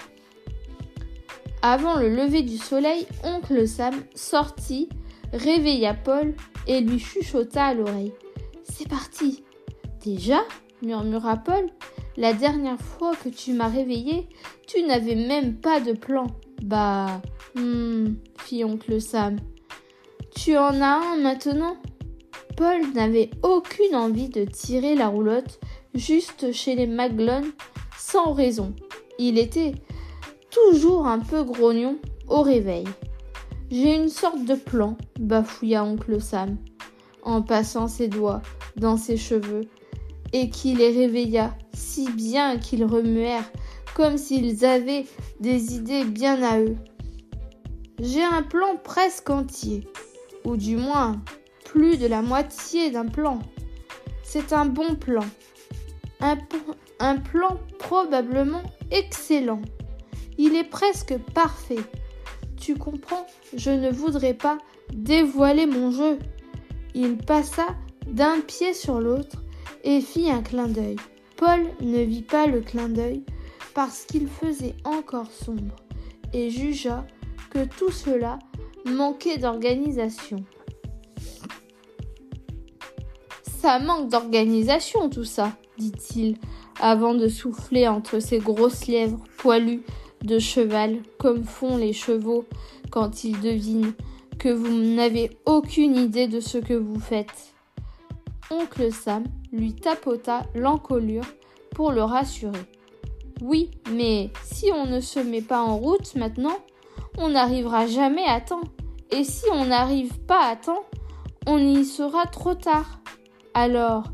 [1.62, 4.88] Avant le lever du soleil, oncle Sam sortit,
[5.34, 6.36] réveilla Paul
[6.68, 8.14] et lui chuchota à l'oreille.
[8.64, 9.44] C'est parti.
[10.06, 10.42] Déjà?
[10.84, 11.68] murmura Paul.
[12.18, 14.28] La dernière fois que tu m'as réveillé,
[14.66, 16.26] tu n'avais même pas de plan.
[16.64, 17.22] Bah,
[17.56, 19.38] hmm, fit oncle Sam.
[20.36, 21.78] Tu en as un maintenant?
[22.56, 25.60] Paul n'avait aucune envie de tirer la roulotte
[25.94, 27.52] juste chez les Maglone
[27.96, 28.74] sans raison.
[29.20, 29.74] Il était
[30.50, 32.86] toujours un peu grognon au réveil.
[33.70, 36.58] J'ai une sorte de plan, bafouilla oncle Sam,
[37.22, 38.42] en passant ses doigts
[38.76, 39.68] dans ses cheveux,
[40.34, 43.50] et qui les réveilla si bien qu'ils remuèrent
[43.96, 45.06] comme s'ils avaient
[45.40, 46.78] des idées bien à eux.
[48.00, 49.88] J'ai un plan presque entier,
[50.46, 51.20] ou du moins
[51.66, 53.40] plus de la moitié d'un plan.
[54.24, 55.26] C'est un bon plan,
[56.22, 56.38] un,
[57.00, 59.62] un plan probablement excellent.
[60.38, 61.82] Il est presque parfait.
[62.56, 63.26] Tu comprends,
[63.56, 64.60] je ne voudrais pas
[64.94, 66.20] dévoiler mon jeu.
[66.94, 67.66] Il passa
[68.06, 69.44] d'un pied sur l'autre
[69.84, 70.98] et fit un clin d'œil.
[71.36, 73.24] Paul ne vit pas le clin d'œil
[73.74, 75.76] parce qu'il faisait encore sombre
[76.34, 77.06] et jugea
[77.50, 78.40] que tout cela
[78.86, 80.38] manquait d'organisation.
[83.62, 86.38] Ça manque d'organisation tout ça, dit-il,
[86.80, 89.84] avant de souffler entre ses grosses lèvres poilues
[90.24, 92.46] de cheval, comme font les chevaux
[92.90, 93.94] quand ils devinent
[94.40, 97.47] que vous n'avez aucune idée de ce que vous faites.
[98.50, 101.26] Oncle Sam lui tapota l'encolure
[101.76, 102.66] pour le rassurer.
[103.42, 106.58] Oui, mais si on ne se met pas en route maintenant,
[107.18, 108.64] on n'arrivera jamais à temps.
[109.12, 110.84] Et si on n'arrive pas à temps,
[111.46, 113.00] on y sera trop tard.
[113.54, 114.06] Alors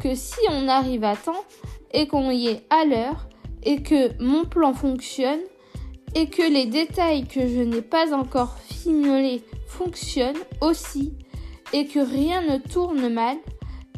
[0.00, 1.44] que si on arrive à temps
[1.92, 3.28] et qu'on y est à l'heure
[3.62, 5.40] et que mon plan fonctionne,
[6.14, 11.14] et que les détails que je n'ai pas encore fignolés fonctionnent aussi
[11.72, 13.36] et que rien ne tourne mal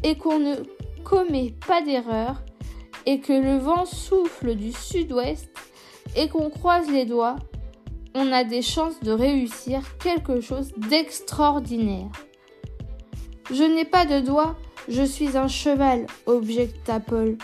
[0.05, 0.55] et qu'on ne
[1.03, 2.43] commet pas d'erreur
[3.07, 5.49] et que le vent souffle du sud-ouest
[6.15, 7.37] et qu'on croise les doigts,
[8.13, 12.11] on a des chances de réussir quelque chose d'extraordinaire.
[13.51, 14.55] Je n'ai pas de doigts,
[14.87, 17.37] je suis un cheval, objecta Paul,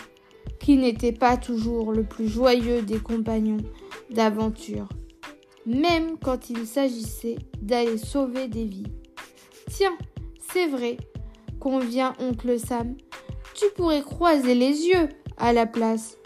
[0.60, 3.58] qui n'était pas toujours le plus joyeux des compagnons
[4.10, 4.88] d'aventure,
[5.66, 8.92] même quand il s'agissait d'aller sauver des vies.
[9.68, 9.96] Tiens,
[10.52, 10.96] c'est vrai,
[11.62, 12.96] convient oncle Sam,
[13.54, 16.18] tu pourrais croiser les yeux à la place.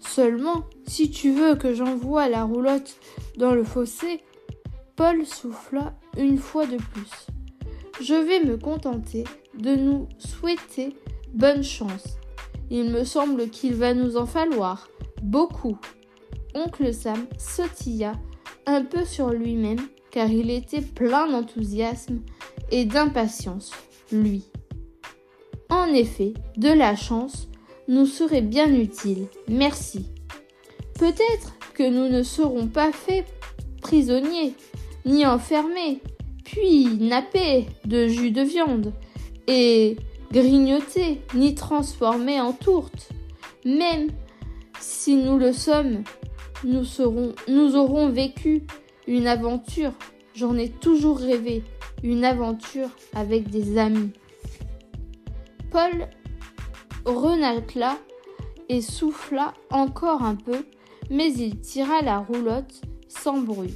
[0.00, 2.96] Seulement, si tu veux que j'envoie la roulotte
[3.38, 4.20] dans le fossé,
[4.96, 7.26] Paul souffla une fois de plus.
[8.02, 9.24] Je vais me contenter
[9.58, 10.94] de nous souhaiter
[11.32, 12.18] bonne chance.
[12.68, 14.90] Il me semble qu'il va nous en falloir
[15.22, 15.78] beaucoup.
[16.54, 18.12] Oncle Sam sautilla
[18.66, 19.80] un peu sur lui-même
[20.10, 22.20] car il était plein d'enthousiasme
[22.70, 23.72] et d'impatience,
[24.12, 24.44] lui.
[25.68, 27.48] En effet, de la chance
[27.88, 30.06] nous serait bien utile, merci.
[30.98, 33.26] Peut-être que nous ne serons pas faits
[33.80, 34.54] prisonniers,
[35.04, 36.00] ni enfermés,
[36.44, 38.92] puis nappés de jus de viande,
[39.46, 39.96] et
[40.32, 43.10] grignotés, ni transformés en tourte.
[43.64, 44.08] Même
[44.78, 46.04] si nous le sommes,
[46.64, 46.84] nous,
[47.48, 48.62] nous aurons vécu
[49.06, 49.92] une aventure.
[50.34, 51.62] J'en ai toujours rêvé.
[52.02, 54.10] Une aventure avec des amis.
[55.70, 56.08] Paul
[57.04, 57.98] renatela
[58.68, 60.64] et souffla encore un peu,
[61.10, 63.74] mais il tira la roulotte sans bruit.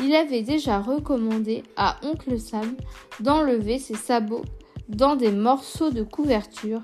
[0.00, 2.76] Il avait déjà recommandé à oncle Sam
[3.20, 4.44] d'enlever ses sabots
[4.88, 6.82] dans des morceaux de couverture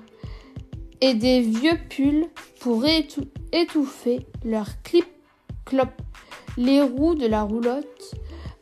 [1.01, 2.27] et des vieux pulls
[2.59, 2.83] pour
[3.51, 5.05] étouffer leur clip
[6.57, 8.15] les roues de la roulotte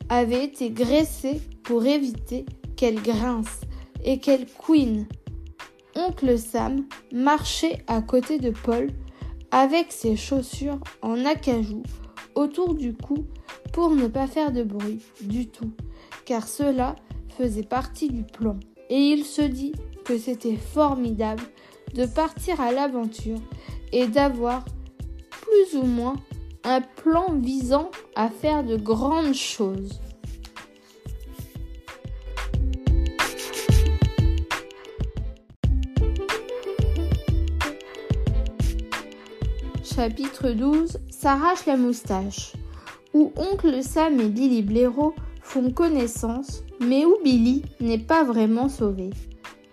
[0.08, 2.46] avaient été graissées pour éviter
[2.76, 3.60] qu'elle grince
[4.02, 5.06] et qu'elle couine.
[5.94, 8.88] Oncle Sam marchait à côté de Paul
[9.50, 11.82] avec ses chaussures en acajou
[12.34, 13.26] autour du cou
[13.74, 15.70] pour ne pas faire de bruit du tout,
[16.24, 16.96] car cela
[17.36, 18.58] faisait partie du plan.
[18.88, 19.72] Et il se dit
[20.06, 21.42] que c'était formidable
[21.94, 23.40] de partir à l'aventure
[23.92, 24.64] et d'avoir
[25.30, 26.16] plus ou moins
[26.64, 30.00] un plan visant à faire de grandes choses.
[39.98, 42.52] Chapitre 12 S'arrache la moustache,
[43.14, 45.12] où oncle Sam et Billy Blaireau
[45.42, 49.10] font connaissance, mais où Billy n'est pas vraiment sauvé.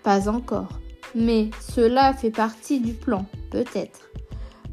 [0.01, 0.79] Pas encore,
[1.13, 4.09] mais cela fait partie du plan, peut-être.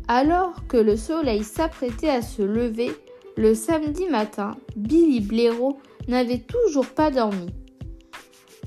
[0.08, 2.90] Alors que le soleil s'apprêtait à se lever,
[3.36, 5.76] le samedi matin, Billy Blaireau
[6.08, 7.50] n'avait toujours pas dormi.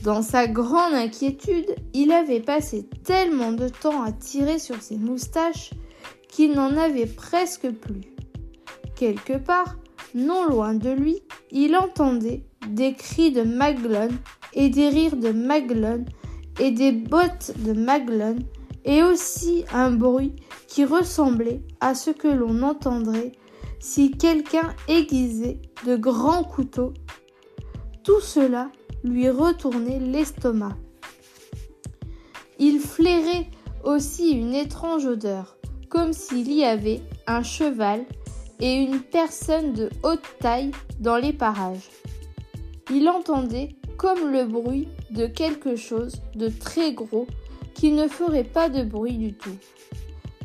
[0.03, 5.72] Dans sa grande inquiétude, il avait passé tellement de temps à tirer sur ses moustaches
[6.36, 8.02] qu'il n'en avait presque plus.
[8.98, 9.78] Quelque part,
[10.14, 14.18] non loin de lui, il entendait des cris de Maglone
[14.53, 16.03] et des rires de Maglone
[16.60, 18.44] et des bottes de Maglone
[18.84, 20.36] et aussi un bruit
[20.68, 23.32] qui ressemblait à ce que l'on entendrait
[23.80, 26.94] si quelqu'un aiguisait de grands couteaux.
[28.03, 28.72] Tout cela
[29.06, 30.76] lui retournait l'estomac.
[32.60, 33.48] Il flairait
[33.86, 35.55] aussi une étrange odeur,
[35.96, 38.04] comme s'il y avait un cheval
[38.60, 41.90] et une personne de haute taille dans les parages.
[42.92, 47.28] Il entendait comme le bruit de quelque chose de très gros
[47.76, 49.56] qui ne ferait pas de bruit du tout.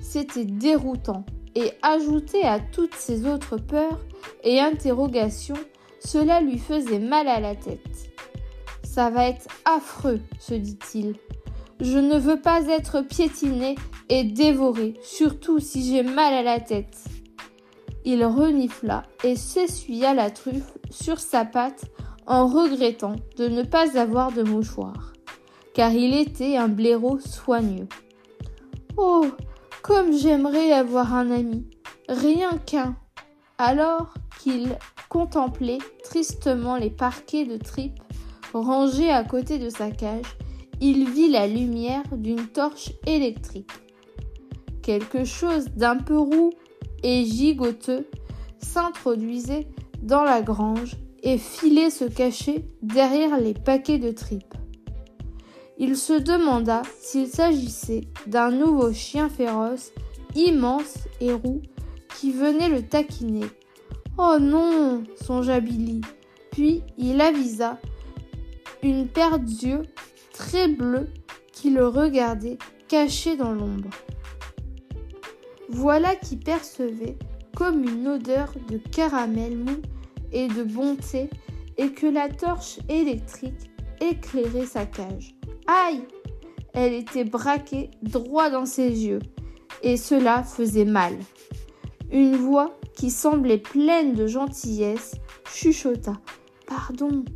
[0.01, 3.99] C'était déroutant et ajouté à toutes ses autres peurs
[4.45, 5.59] et interrogations,
[5.99, 8.13] cela lui faisait mal à la tête.
[8.85, 11.17] Ça va être affreux, se dit-il.
[11.81, 13.75] Je ne veux pas être piétiné
[14.11, 16.99] et dévoré, surtout si j'ai mal à la tête.
[18.05, 21.87] Il renifla et s'essuya la truffe sur sa patte
[22.27, 25.13] en regrettant de ne pas avoir de mouchoir,
[25.75, 27.89] car il était un blaireau soigneux.
[28.97, 29.27] Oh,
[29.83, 31.67] comme j'aimerais avoir un ami,
[32.09, 32.97] rien qu'un.
[33.57, 34.77] Alors qu'il
[35.09, 38.01] contemplait tristement les parquets de tripes
[38.53, 40.37] rangés à côté de sa cage,
[40.81, 43.71] il vit la lumière d'une torche électrique.
[44.83, 46.51] Quelque chose d'un peu roux
[47.03, 48.07] et gigoteux
[48.59, 49.69] s'introduisait
[50.03, 54.55] dans la grange et filait se cacher derrière les paquets de tripes.
[55.79, 59.93] Il se demanda s'il s'agissait d'un nouveau chien féroce,
[60.35, 61.63] immense et roux,
[62.19, 63.47] qui venait le taquiner.
[64.19, 66.03] Oh non songea Billy.
[66.53, 67.79] Puis il avisa
[68.83, 69.83] une paire d'yeux
[70.41, 71.07] très bleus
[71.53, 72.57] qui le regardaient
[72.89, 73.91] caché dans l'ombre.
[75.69, 77.19] Voilà qui percevait
[77.55, 79.77] comme une odeur de caramel mou
[80.33, 81.29] et de bonté
[81.77, 85.35] et que la torche électrique éclairait sa cage.
[85.67, 86.01] Aïe
[86.73, 89.21] Elle était braquée droit dans ses yeux
[89.83, 91.19] et cela faisait mal.
[92.11, 95.17] Une voix qui semblait pleine de gentillesse
[95.53, 96.15] chuchota
[96.67, 97.27] Pardon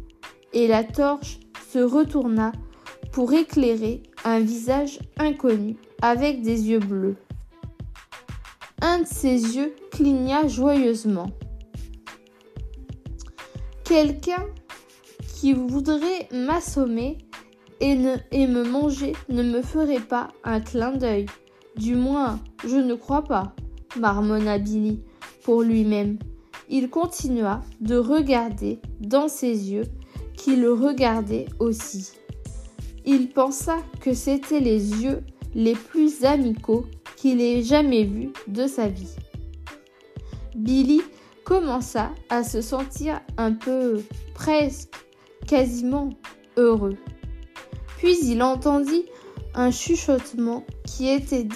[0.54, 1.38] et la torche
[1.70, 2.52] se retourna
[3.14, 7.14] pour éclairer un visage inconnu avec des yeux bleus.
[8.82, 11.30] Un de ses yeux cligna joyeusement.
[13.84, 14.44] Quelqu'un
[15.32, 17.18] qui voudrait m'assommer
[17.78, 21.26] et, me manger ne me ferait pas un clin d'œil.
[21.76, 23.54] Du moins, je ne crois pas,
[23.96, 25.00] marmonna Billy
[25.44, 26.18] pour lui-même.
[26.68, 29.86] Il continua de regarder dans ses yeux
[30.36, 32.14] qui le regardaient aussi.
[33.06, 35.22] Il pensa que c'étaient les yeux
[35.54, 36.86] les plus amicaux
[37.16, 39.14] qu'il ait jamais vus de sa vie.
[40.56, 41.02] Billy
[41.44, 44.02] commença à se sentir un peu,
[44.34, 44.94] presque,
[45.46, 46.10] quasiment
[46.56, 46.96] heureux.
[47.98, 49.04] Puis il entendit
[49.54, 51.46] un chuchotement qui était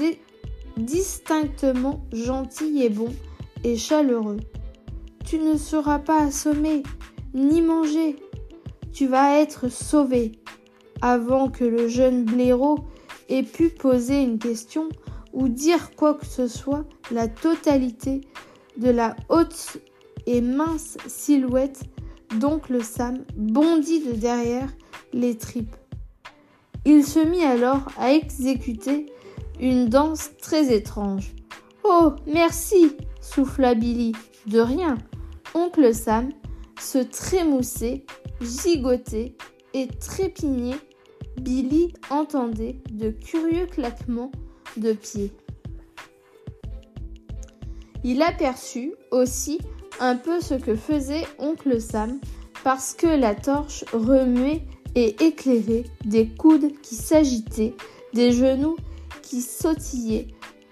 [0.77, 3.15] distinctement gentil et bon
[3.65, 4.39] et chaleureux.
[5.25, 6.83] Tu ne seras pas assommé,
[7.35, 8.17] ni mangé.
[8.93, 10.33] Tu vas être sauvé.
[11.01, 12.81] Avant que le jeune blaireau
[13.29, 14.89] ait pu poser une question
[15.33, 18.23] ou dire quoi que ce soit, la totalité
[18.77, 19.79] de la haute
[20.27, 21.83] et mince silhouette
[22.39, 24.69] d'oncle Sam bondit de derrière
[25.13, 25.77] les tripes.
[26.85, 29.07] Il se mit alors à exécuter
[29.61, 31.33] une danse très étrange.
[31.85, 34.13] Oh, merci, souffla Billy.
[34.47, 34.97] De rien.
[35.55, 36.31] Oncle Sam
[36.81, 38.05] se trémoussait,
[38.41, 39.35] gigotait
[39.75, 40.79] et trépignait.
[41.41, 44.33] Billy entendait de curieux claquements
[44.77, 45.33] de pieds.
[48.05, 49.59] Il aperçut aussi
[50.01, 52.21] un peu ce que faisait oncle Sam
[52.65, 54.63] parce que la torche remuait
[54.95, 57.75] et éclairait des coudes qui s'agitaient,
[58.15, 58.77] des genoux
[59.23, 60.29] qui sautillaient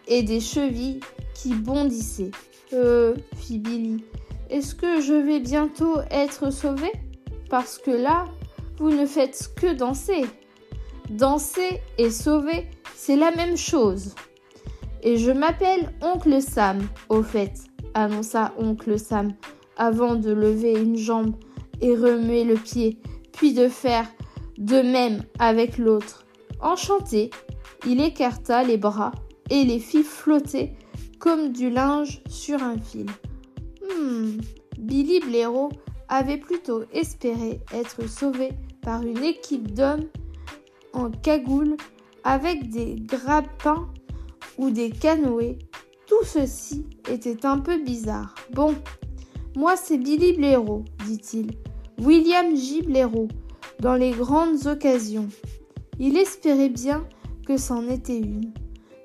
[0.08, 1.00] et des chevilles
[1.34, 2.30] qui bondissaient.
[2.72, 4.04] Euh, fit Billy,
[4.50, 6.90] est-ce que je vais bientôt être sauvé
[7.50, 8.26] Parce que là,
[8.78, 10.24] vous ne faites que danser.
[11.10, 14.14] Danser et sauver, c'est la même chose.
[15.02, 17.52] Et je m'appelle Oncle Sam, au fait,
[17.94, 19.32] annonça Oncle Sam,
[19.76, 21.36] avant de lever une jambe
[21.80, 22.98] et remuer le pied,
[23.32, 24.06] puis de faire
[24.58, 26.24] de même avec l'autre.
[26.60, 27.30] Enchanté,
[27.86, 29.12] il écarta les bras
[29.50, 30.72] et les fit flotter
[31.18, 33.06] comme du linge sur un fil.
[33.82, 34.38] Hmm,
[34.78, 35.68] Billy Blaireau
[36.08, 38.50] avait plutôt espéré être sauvé
[38.82, 40.06] par une équipe d'hommes
[40.96, 41.76] en cagoule
[42.24, 43.88] avec des grappins
[44.58, 45.56] ou des canoës.
[46.06, 48.34] Tout ceci était un peu bizarre.
[48.52, 48.74] Bon,
[49.54, 51.50] moi c'est Billy Blaireau, dit-il.
[51.98, 52.82] William J.
[52.82, 53.28] Blaireau,
[53.80, 55.28] dans les grandes occasions.
[55.98, 57.06] Il espérait bien
[57.46, 58.52] que c'en était une,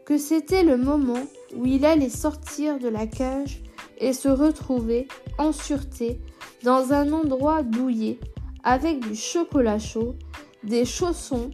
[0.06, 1.24] que c'était le moment
[1.56, 3.62] où il allait sortir de la cage
[3.98, 5.08] et se retrouver
[5.38, 6.20] en sûreté
[6.64, 8.20] dans un endroit douillet
[8.64, 10.16] avec du chocolat chaud,
[10.64, 11.52] des chaussons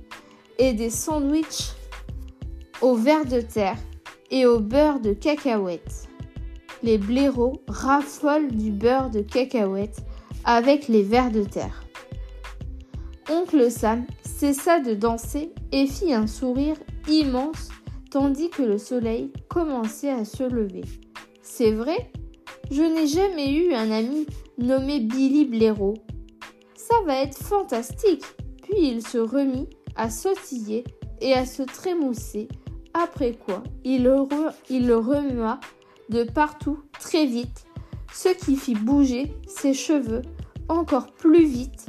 [0.59, 1.73] et des sandwichs
[2.81, 3.77] au verre de terre
[4.31, 6.07] et au beurre de cacahuètes.
[6.83, 10.03] Les blaireaux raffolent du beurre de cacahuètes
[10.43, 11.83] avec les vers de terre.
[13.29, 16.77] Oncle Sam cessa de danser et fit un sourire
[17.09, 17.69] immense
[18.11, 20.83] tandis que le soleil commençait à se lever.
[21.41, 22.11] C'est vrai,
[22.71, 24.27] je n'ai jamais eu un ami
[24.57, 25.95] nommé Billy Blaireau.
[26.75, 28.23] Ça va être fantastique.
[28.63, 29.67] Puis il se remit
[29.97, 30.83] à sautiller
[31.21, 32.47] et à se trémousser,
[32.93, 34.15] après quoi il le,
[34.69, 35.59] il le remua
[36.09, 37.65] de partout très vite,
[38.13, 40.21] ce qui fit bouger ses cheveux
[40.69, 41.87] encore plus vite,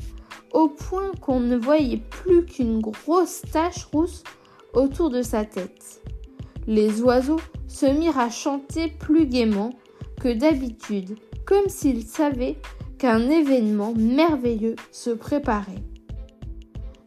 [0.52, 4.24] au point qu'on ne voyait plus qu'une grosse tache rousse
[4.74, 6.02] autour de sa tête.
[6.66, 9.70] Les oiseaux se mirent à chanter plus gaiement
[10.20, 11.16] que d'habitude,
[11.46, 12.56] comme s'ils savaient
[12.98, 15.82] qu'un événement merveilleux se préparait.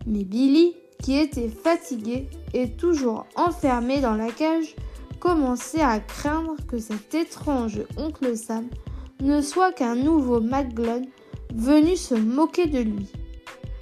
[0.08, 4.76] Mais Billy, qui était fatigué et toujours enfermé dans la cage,
[5.20, 8.68] commençait à craindre que cet étrange oncle Sam
[9.22, 11.06] ne soit qu'un nouveau McGlone
[11.54, 13.12] venu se moquer de lui,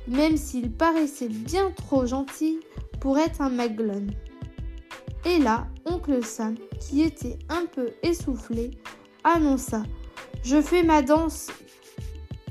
[0.08, 2.60] même s'il paraissait bien trop gentil
[3.00, 4.12] pour être un McGlone.
[5.26, 8.72] Et là, oncle Sam, qui était un peu essoufflé,
[9.24, 9.84] annonça
[10.44, 11.48] Je fais ma danse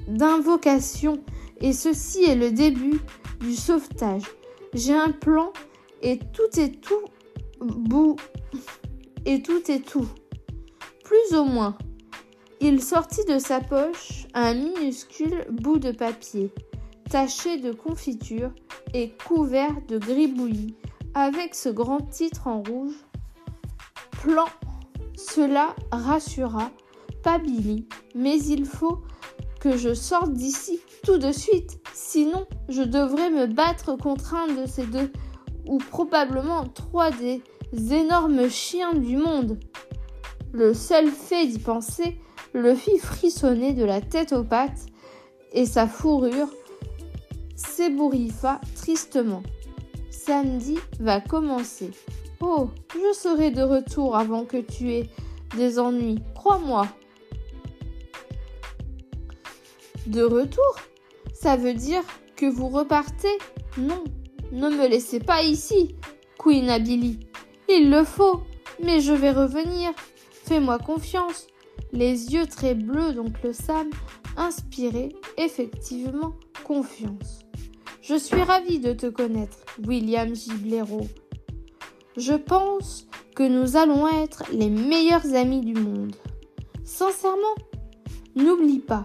[0.06, 1.18] d'invocation
[1.60, 3.00] et ceci est le début
[3.40, 4.22] du sauvetage.
[4.74, 5.52] J'ai un plan
[6.02, 7.04] et tout est tout
[7.60, 8.16] bout
[9.24, 10.08] et tout est tout.
[11.04, 11.76] Plus ou moins.
[12.60, 16.52] Il sortit de sa poche un minuscule bout de papier,
[17.08, 18.50] taché de confiture
[18.94, 20.74] et couvert de gribouillis,
[21.14, 22.94] avec ce grand titre en rouge.
[24.22, 24.46] Plan.
[25.16, 26.70] Cela rassura
[27.22, 27.40] pas
[28.14, 29.02] mais il faut
[29.60, 34.66] que je sorte d'ici tout de suite, sinon je devrais me battre contre un de
[34.66, 35.10] ces deux,
[35.66, 39.58] ou probablement trois des énormes chiens du monde.
[40.52, 42.18] Le seul fait d'y penser
[42.54, 44.86] le fit frissonner de la tête aux pattes,
[45.52, 46.48] et sa fourrure
[47.54, 49.42] s'ébouriffa tristement.
[50.10, 51.90] Samedi va commencer.
[52.40, 55.10] Oh, je serai de retour avant que tu aies
[55.56, 56.86] des ennuis, crois-moi.
[60.08, 60.74] De retour
[61.34, 62.02] Ça veut dire
[62.34, 63.36] que vous repartez
[63.76, 64.02] Non,
[64.52, 65.96] ne me laissez pas ici,
[66.38, 67.20] Queen Billy.
[67.68, 68.40] Il le faut,
[68.82, 69.90] mais je vais revenir.
[70.30, 71.46] Fais-moi confiance.
[71.92, 73.90] Les yeux très bleus d'oncle Sam
[74.38, 76.32] inspiraient effectivement
[76.64, 77.40] confiance.
[78.00, 81.06] Je suis ravie de te connaître, William Giblero.
[82.16, 83.06] Je pense
[83.36, 86.16] que nous allons être les meilleurs amis du monde.
[86.82, 87.56] Sincèrement,
[88.36, 89.04] n'oublie pas,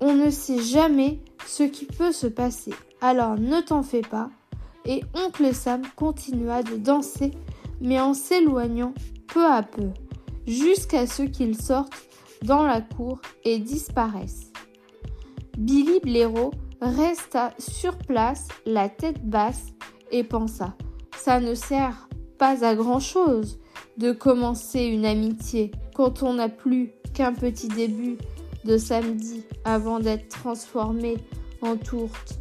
[0.00, 2.72] on ne sait jamais ce qui peut se passer.
[3.00, 4.30] Alors ne t'en fais pas.
[4.84, 7.32] Et oncle Sam continua de danser,
[7.80, 8.94] mais en s'éloignant
[9.26, 9.90] peu à peu,
[10.46, 11.92] jusqu'à ce qu'il sorte
[12.42, 14.52] dans la cour et disparaisse.
[15.58, 19.66] Billy Blaireau resta sur place, la tête basse,
[20.12, 20.74] et pensa
[21.16, 22.08] Ça ne sert
[22.38, 23.58] pas à grand chose
[23.96, 28.18] de commencer une amitié quand on n'a plus qu'un petit début
[28.66, 31.16] de samedi avant d'être transformé
[31.62, 32.38] en tourte.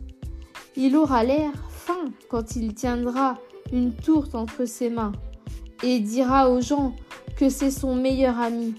[0.76, 3.38] Il aura l'air fin quand il tiendra
[3.72, 5.14] une tourte entre ses mains
[5.84, 6.96] et dira aux gens
[7.38, 8.76] que c'est son meilleur ami.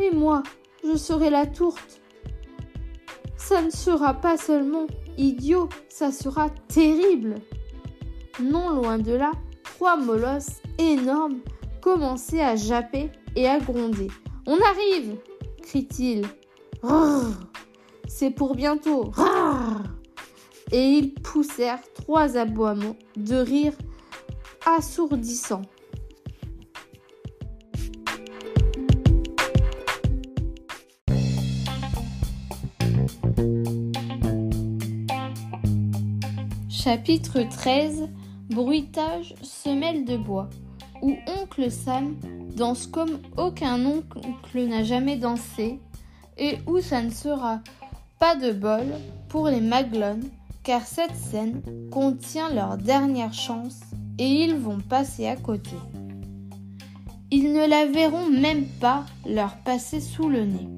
[0.00, 0.42] Et moi,
[0.84, 2.00] je serai la tourte.
[3.36, 4.86] Ça ne sera pas seulement
[5.18, 7.36] idiot, ça sera terrible.
[8.42, 9.32] Non loin de là,
[9.62, 11.38] trois molosses énormes
[11.80, 14.08] commençaient à japper et à gronder.
[14.46, 15.16] On arrive
[15.62, 16.26] crie-t-il.
[18.08, 19.12] C'est pour bientôt.
[20.72, 23.74] Et ils poussèrent trois aboiements de rire
[24.64, 25.62] assourdissant.
[36.68, 38.08] Chapitre 13
[38.48, 40.48] Bruitage semelle de bois.
[41.02, 42.16] Où Oncle Sam
[42.56, 45.80] danse comme aucun oncle n'a jamais dansé
[46.36, 47.60] et où ça ne sera
[48.18, 48.86] pas de bol
[49.28, 50.28] pour les Maglone
[50.62, 53.80] car cette scène contient leur dernière chance
[54.18, 55.76] et ils vont passer à côté.
[57.30, 60.68] Ils ne la verront même pas leur passer sous le nez.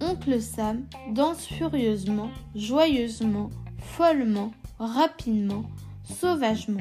[0.00, 5.64] Oncle Sam danse furieusement, joyeusement, follement, rapidement,
[6.04, 6.80] sauvagement.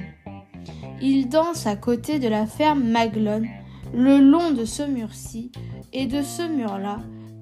[1.02, 3.48] Il danse à côté de la ferme Maglone,
[3.94, 5.52] le long de ce mur-ci
[5.94, 7.00] et de ce mur-là,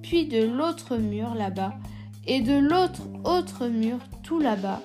[0.08, 1.74] puis de l'autre mur là-bas,
[2.28, 4.82] et de l'autre autre mur tout là-bas.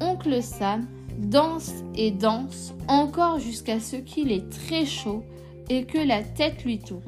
[0.00, 0.86] Oncle Sam
[1.18, 5.22] danse et danse encore jusqu'à ce qu'il est très chaud
[5.68, 7.02] et que la tête lui tourne.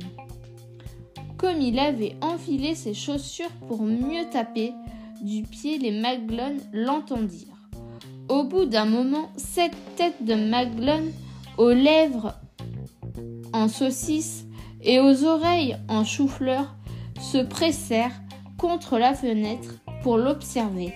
[1.39, 4.73] Comme il avait enfilé ses chaussures pour mieux taper
[5.23, 7.69] du pied, les Maglones l'entendirent.
[8.29, 11.11] Au bout d'un moment, cette tête de Maglone,
[11.57, 12.35] aux lèvres
[13.53, 14.45] en saucisse
[14.83, 16.78] et aux oreilles en chou-fleur,
[17.19, 18.21] se pressèrent
[18.57, 20.93] contre la fenêtre pour l'observer.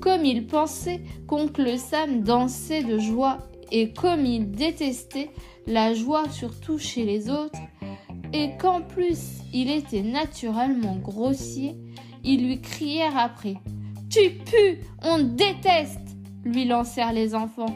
[0.00, 3.38] Comme il pensait qu'oncle Sam dansait de joie
[3.70, 5.30] et comme il détestait
[5.66, 7.58] la joie surtout chez les autres,
[8.32, 11.76] et qu'en plus il était naturellement grossier,
[12.22, 13.54] ils lui crièrent après.
[14.10, 16.00] Tu pues, on déteste
[16.44, 17.74] lui lancèrent les enfants.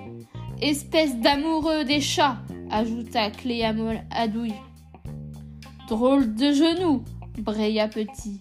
[0.60, 2.38] Espèce d'amoureux des chats,
[2.70, 3.72] ajouta Cléa
[4.10, 4.54] Adouille.
[5.88, 7.02] Drôle de genoux,
[7.38, 8.40] braya Petit.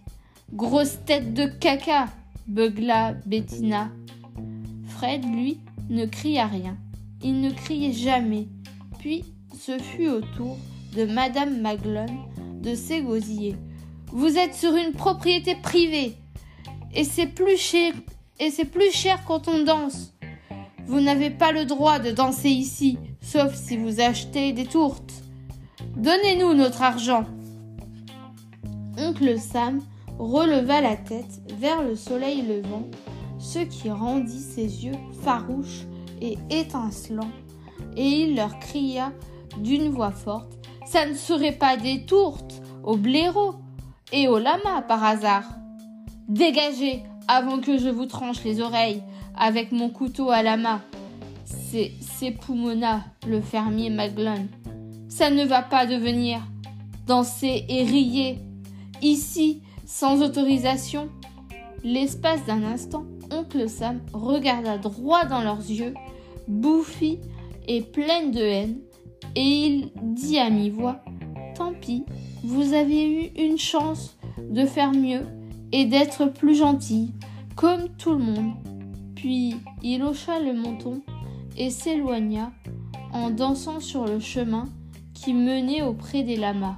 [0.52, 2.08] Grosse tête de caca,
[2.46, 3.90] beugla Bettina.
[4.86, 6.76] Fred, lui, ne cria rien.
[7.24, 8.50] Il ne criait jamais.
[9.00, 9.24] Puis
[9.58, 10.58] ce fut au tour
[10.94, 12.18] de Madame Maglone
[12.62, 13.56] de s'égosiller.
[14.08, 16.18] Vous êtes sur une propriété privée.
[16.94, 17.94] Et c'est plus cher.
[18.42, 20.14] Et c'est plus cher quand on danse.
[20.86, 25.14] Vous n'avez pas le droit de danser ici, sauf si vous achetez des tourtes.
[25.96, 27.24] Donnez-nous notre argent.
[28.98, 29.82] Oncle Sam
[30.18, 32.84] releva la tête vers le soleil levant,
[33.40, 35.86] ce qui rendit ses yeux farouches
[36.22, 37.32] et étincelants,
[37.96, 39.12] et il leur cria
[39.60, 40.54] d'une voix forte
[40.86, 43.56] Ça ne serait pas des tourtes au blaireau
[44.12, 45.44] et au lama par hasard.
[46.28, 49.04] Dégagez avant que je vous tranche les oreilles
[49.38, 50.82] avec mon couteau à la main.
[51.46, 54.48] C'est s'époumonna le fermier Maglone.
[55.10, 56.40] Ça ne va pas devenir.
[57.06, 58.40] Danser et rier.
[59.02, 61.10] Ici, sans autorisation.
[61.84, 65.94] L'espace d'un instant, oncle Sam regarda droit dans leurs yeux,
[66.48, 67.20] bouffi
[67.68, 68.80] et pleine de haine,
[69.36, 71.00] et il dit à mi-voix
[71.56, 72.04] Tant pis,
[72.44, 74.18] vous avez eu une chance
[74.50, 75.26] de faire mieux
[75.72, 77.14] et d'être plus gentil,
[77.56, 78.54] comme tout le monde.
[79.16, 81.02] Puis il hocha le menton
[81.58, 82.52] et s'éloigna
[83.14, 84.66] en dansant sur le chemin
[85.14, 86.78] qui menait auprès des lamas,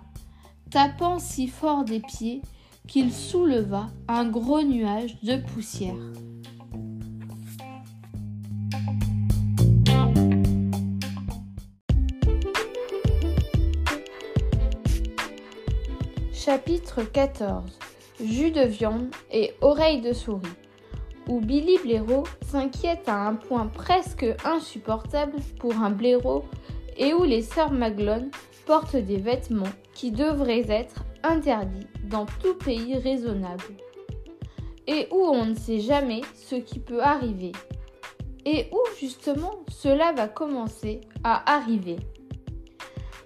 [0.71, 2.41] tapant si fort des pieds
[2.87, 5.95] qu'il souleva un gros nuage de poussière.
[16.33, 17.77] Chapitre 14
[18.23, 20.47] Jus de viande et oreilles de souris
[21.27, 26.43] où Billy Blaireau s'inquiète à un point presque insupportable pour un blaireau
[26.97, 28.31] et où les sœurs Maglone
[28.65, 29.63] portent des vêtements
[29.99, 33.76] qui devraient être interdits dans tout pays raisonnable
[34.88, 37.51] et où on ne sait jamais ce qui peut arriver
[38.45, 41.97] et où justement cela va commencer à arriver.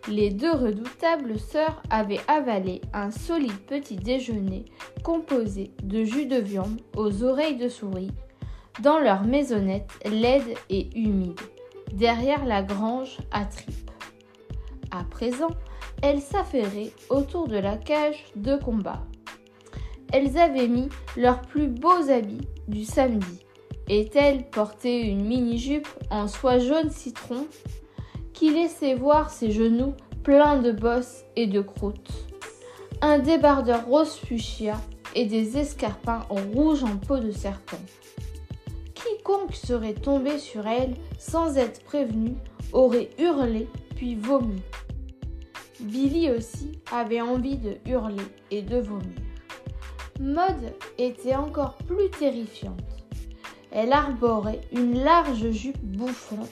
[0.07, 4.65] Les deux redoutables sœurs avaient avalé un solide petit déjeuner
[5.03, 8.11] composé de jus de viande aux oreilles de souris
[8.81, 11.39] dans leur maisonnette laide et humide,
[11.93, 13.91] derrière la grange à tripes.
[14.89, 15.51] À présent,
[16.03, 19.01] elles s'affairaient autour de la cage de combat.
[20.11, 23.39] Elles avaient mis leurs plus beaux habits du samedi,
[23.87, 27.47] et elles portaient une mini-jupe en soie jaune citron
[28.33, 29.93] qui laissait voir ses genoux
[30.23, 32.11] pleins de bosses et de croûtes,
[33.01, 34.75] un débardeur rose fuchsia
[35.15, 37.79] et des escarpins rouges en peau de serpent.
[38.93, 42.35] Quiconque serait tombé sur elle sans être prévenu
[42.73, 44.61] aurait hurlé puis vomi.
[45.83, 49.17] Billy aussi avait envie de hurler et de vomir.
[50.19, 52.79] Maud était encore plus terrifiante.
[53.71, 56.51] Elle arborait une large jupe bouffante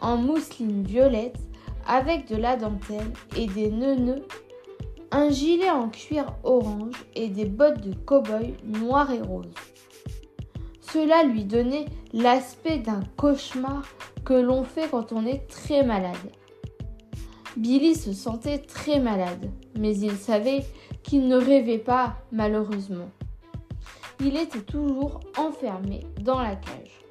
[0.00, 1.38] en mousseline violette
[1.86, 4.24] avec de la dentelle et des nœuds,
[5.10, 9.52] un gilet en cuir orange et des bottes de cow-boy noires et roses.
[10.80, 13.84] Cela lui donnait l'aspect d'un cauchemar
[14.24, 16.16] que l'on fait quand on est très malade.
[17.60, 20.64] Billy se sentait très malade, mais il savait
[21.02, 23.10] qu'il ne rêvait pas malheureusement.
[24.18, 27.02] Il était toujours enfermé dans la cage.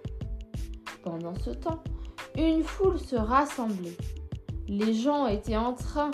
[1.04, 1.84] Pendant ce temps,
[2.36, 3.96] une foule se rassemblait.
[4.68, 6.10] Les gens étaient en train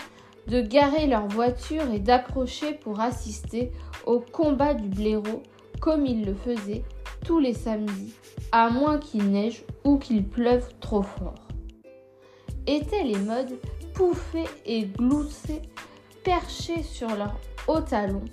[0.49, 3.71] de garer leur voiture et d'approcher pour assister
[4.05, 5.43] au combat du blaireau
[5.79, 6.83] comme ils le faisaient
[7.23, 8.13] tous les samedis,
[8.51, 11.47] à moins qu'il neige ou qu'il pleuve trop fort.
[12.67, 13.57] Étaient les modes
[13.95, 15.61] pouffés et gloussés,
[16.23, 18.25] perchés sur leurs hauts talons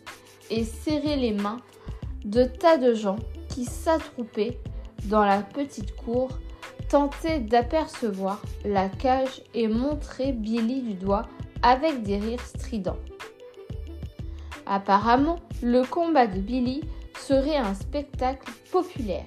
[0.50, 1.60] et serrer les mains
[2.24, 3.16] de tas de gens
[3.48, 4.58] qui s'attroupaient
[5.04, 6.28] dans la petite cour,
[6.88, 11.26] tentaient d'apercevoir la cage et montraient Billy du doigt
[11.62, 12.98] avec des rires stridents.
[14.66, 16.82] Apparemment, le combat de Billy
[17.18, 19.26] serait un spectacle populaire.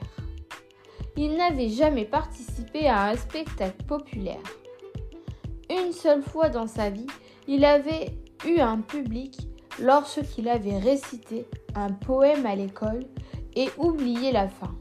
[1.18, 4.44] Il n'avait jamais participé à un spectacle populaire.
[5.70, 7.08] Une seule fois dans sa vie,
[7.48, 8.12] il avait
[8.46, 9.38] eu un public
[9.82, 13.06] lorsqu'il avait récité un poème à l'école
[13.56, 14.76] et oublié la fin.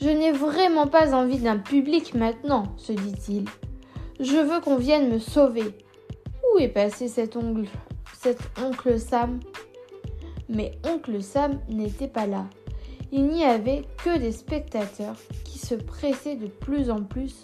[0.00, 3.44] Je n'ai vraiment pas envie d'un public maintenant, se dit-il.
[4.18, 5.74] Je veux qu'on vienne me sauver.
[6.52, 7.68] Où est passé cet oncle,
[8.18, 9.40] cet oncle Sam?
[10.48, 12.46] Mais oncle Sam n'était pas là.
[13.12, 17.42] Il n'y avait que des spectateurs qui se pressaient de plus en plus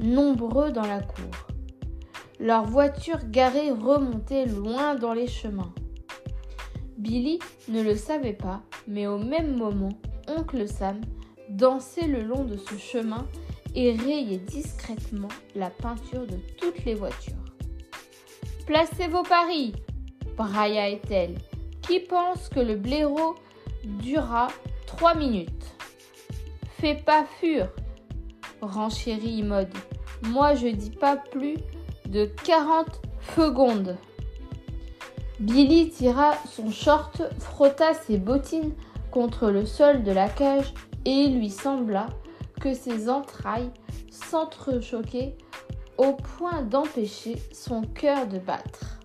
[0.00, 1.47] nombreux dans la cour.
[2.40, 5.72] Leurs voitures garées remontaient loin dans les chemins.
[6.96, 9.98] Billy ne le savait pas, mais au même moment,
[10.28, 11.00] oncle Sam
[11.48, 13.26] dansait le long de ce chemin
[13.74, 17.34] et rayait discrètement la peinture de toutes les voitures.
[18.66, 19.72] Placez vos paris,
[20.36, 21.36] brailla elle
[21.82, 23.34] Qui pense que le blaireau
[23.84, 24.48] durera
[24.86, 25.76] trois minutes?
[26.80, 27.68] Fais pas fur,
[28.60, 29.72] renchérit Mode.
[30.22, 31.56] Moi je dis pas plus
[32.08, 33.02] de quarante
[33.36, 33.96] secondes.
[35.40, 38.72] Billy tira son short, frotta ses bottines
[39.10, 40.74] contre le sol de la cage
[41.04, 42.06] et il lui sembla
[42.60, 43.70] que ses entrailles
[44.10, 45.36] s'entrechoquaient
[45.96, 48.98] au point d'empêcher son cœur de battre.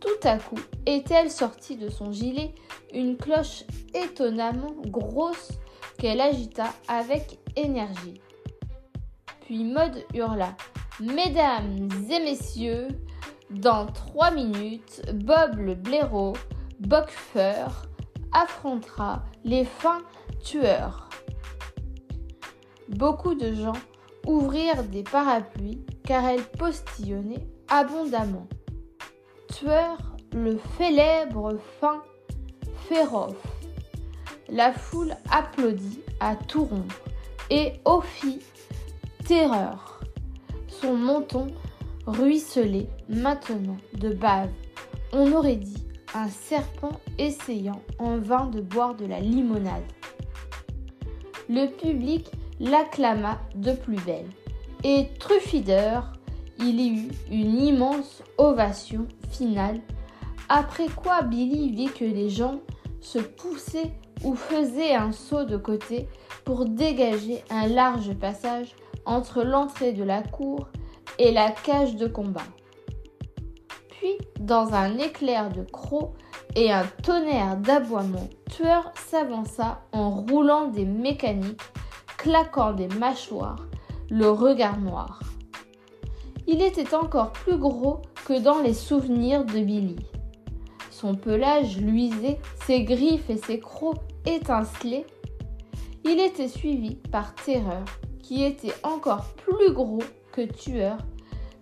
[0.00, 2.54] Tout à coup, est-elle sortie de son gilet?
[2.94, 3.64] Une cloche
[3.94, 5.52] étonnamment grosse
[5.98, 8.20] qu'elle agita avec énergie.
[9.42, 10.56] Puis Maud hurla
[11.00, 12.88] Mesdames et messieurs,
[13.50, 16.32] dans trois minutes, Bob le blaireau,
[16.80, 17.66] boxer,
[18.32, 20.00] affrontera les fins
[20.42, 21.10] tueurs.
[22.88, 23.76] Beaucoup de gens
[24.26, 28.46] ouvrirent des parapluies car elle postillonnait abondamment.
[29.52, 29.98] Tueur,
[30.32, 32.02] le célèbre fin
[32.88, 33.34] féroce.
[34.48, 37.02] La foule applaudit à tout rompre
[37.50, 38.40] et Ophi,
[39.26, 39.95] terreur.
[40.80, 41.48] Son menton
[42.06, 44.50] ruisselait maintenant de bave.
[45.12, 49.84] On aurait dit un serpent essayant en vain de boire de la limonade.
[51.48, 52.30] Le public
[52.60, 54.28] l'acclama de plus belle.
[54.84, 56.00] Et Truffider,
[56.58, 59.80] il y eut une immense ovation finale,
[60.48, 62.60] après quoi Billy vit que les gens
[63.00, 63.92] se poussaient
[64.24, 66.08] ou faisaient un saut de côté
[66.44, 68.74] pour dégager un large passage
[69.06, 70.68] entre l'entrée de la cour
[71.18, 72.42] et la cage de combat.
[73.88, 76.12] Puis, dans un éclair de crocs
[76.54, 81.62] et un tonnerre d'aboiements, Tueur s'avança en roulant des mécaniques,
[82.18, 83.66] claquant des mâchoires,
[84.10, 85.20] le regard noir.
[86.46, 89.96] Il était encore plus gros que dans les souvenirs de Billy.
[90.90, 95.06] Son pelage luisait, ses griffes et ses crocs étincelaient.
[96.04, 97.84] Il était suivi par Terreur,
[98.26, 100.02] qui était encore plus gros
[100.44, 100.98] tueur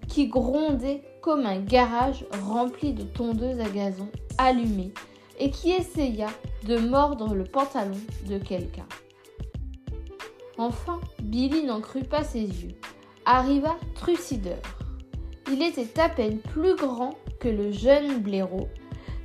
[0.08, 4.08] qui grondait comme un garage rempli de tondeuses à gazon
[4.38, 4.92] allumées
[5.38, 6.28] et qui essaya
[6.66, 8.86] de mordre le pantalon de quelqu'un.
[10.56, 12.74] Enfin, Billy n'en crut pas ses yeux.
[13.26, 14.56] Arriva Trucider.
[15.50, 18.68] Il était à peine plus grand que le jeune blaireau.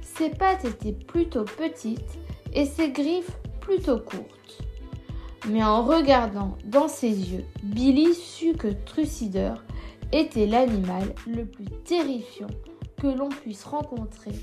[0.02, 2.20] Ses pattes étaient plutôt petites
[2.53, 4.39] et ses griffes plutôt courtes.
[5.48, 9.53] Mais en regardant dans ses yeux, Billy sut que Trucider
[10.11, 12.49] était l'animal le plus terrifiant
[13.02, 14.34] que l'on puisse rencontrer,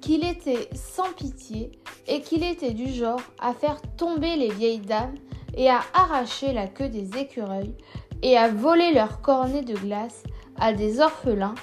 [0.00, 1.72] qu'il était sans pitié
[2.06, 5.14] et qu'il était du genre à faire tomber les vieilles dames
[5.54, 7.74] et à arracher la queue des écureuils
[8.22, 10.22] et à voler leurs cornets de glace
[10.58, 11.54] à des orphelins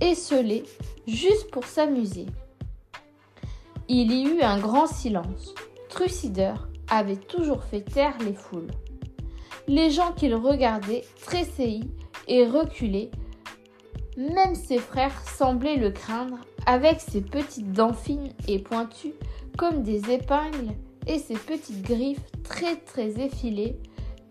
[0.00, 0.64] esselés
[1.06, 2.26] juste pour s'amuser.
[3.88, 5.54] Il y eut un grand silence.
[5.88, 6.54] Trucider
[6.98, 8.70] avait toujours fait taire les foules.
[9.66, 11.90] Les gens qu'il regardait tressaillis
[12.28, 13.10] et reculaient.
[14.16, 19.14] Même ses frères semblaient le craindre, avec ses petites dents fines et pointues
[19.56, 20.72] comme des épingles
[21.06, 23.76] et ses petites griffes très très effilées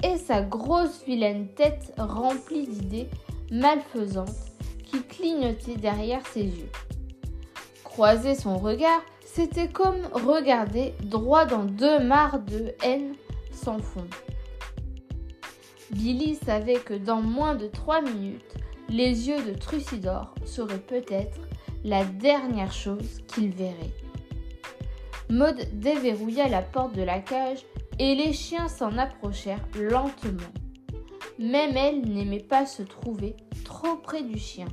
[0.03, 3.09] et sa grosse vilaine tête remplie d'idées
[3.51, 4.29] malfaisantes
[4.85, 6.71] qui clignotaient derrière ses yeux.
[7.83, 9.01] Croiser son regard,
[9.33, 13.15] c'était comme regarder droit dans deux mares de haine
[13.51, 14.07] sans fond.
[15.91, 18.55] Billy savait que dans moins de trois minutes,
[18.89, 21.39] les yeux de Trucidor seraient peut-être
[21.85, 23.93] la dernière chose qu'il verrait.
[25.29, 27.65] Maud déverrouilla la porte de la cage
[27.99, 30.51] et les chiens s'en approchèrent lentement.
[31.39, 34.67] Même elle n'aimait pas se trouver trop près du chien,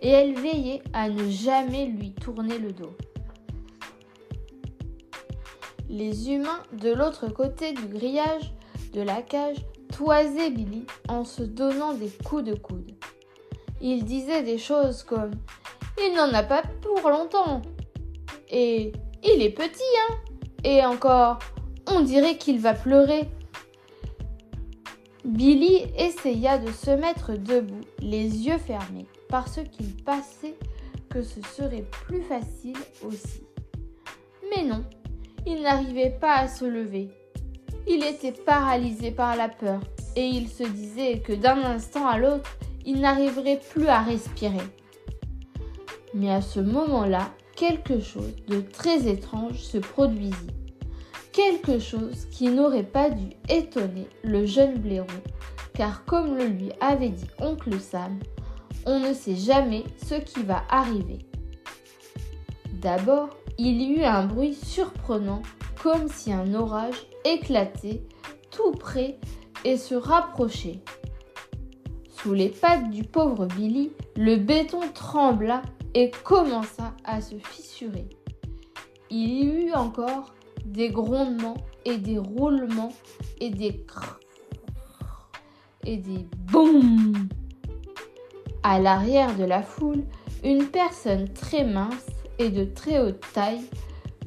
[0.00, 2.96] et elle veillait à ne jamais lui tourner le dos.
[5.92, 8.54] Les humains de l'autre côté du grillage
[8.94, 9.58] de la cage
[9.94, 12.92] toisaient Billy en se donnant des coups de coude.
[13.82, 15.32] Ils disaient des choses comme
[16.02, 17.60] Il n'en a pas pour longtemps
[18.48, 18.92] et
[19.22, 20.14] Il est petit, hein
[20.64, 21.40] Et encore
[21.86, 23.28] On dirait qu'il va pleurer.
[25.26, 30.56] Billy essaya de se mettre debout, les yeux fermés, parce qu'il pensait
[31.10, 33.42] que ce serait plus facile aussi.
[34.50, 34.84] Mais non,
[35.46, 37.10] il n'arrivait pas à se lever.
[37.88, 39.80] Il était paralysé par la peur
[40.16, 44.66] et il se disait que d'un instant à l'autre, il n'arriverait plus à respirer.
[46.14, 50.50] Mais à ce moment-là, quelque chose de très étrange se produisit.
[51.32, 55.06] Quelque chose qui n'aurait pas dû étonner le jeune blaireau,
[55.74, 58.18] car comme le lui avait dit oncle Sam,
[58.84, 61.20] on ne sait jamais ce qui va arriver.
[62.72, 63.30] D'abord,
[63.64, 65.40] il y eut un bruit surprenant,
[65.80, 68.02] comme si un orage éclatait
[68.50, 69.20] tout près
[69.64, 70.80] et se rapprochait.
[72.10, 75.62] Sous les pattes du pauvre Billy, le béton trembla
[75.94, 78.08] et commença à se fissurer.
[79.10, 80.34] Il y eut encore
[80.64, 82.92] des grondements et des roulements
[83.40, 84.18] et des crrr
[85.86, 87.28] et des boum.
[88.64, 90.02] À l'arrière de la foule,
[90.42, 93.62] une personne très mince de très haute taille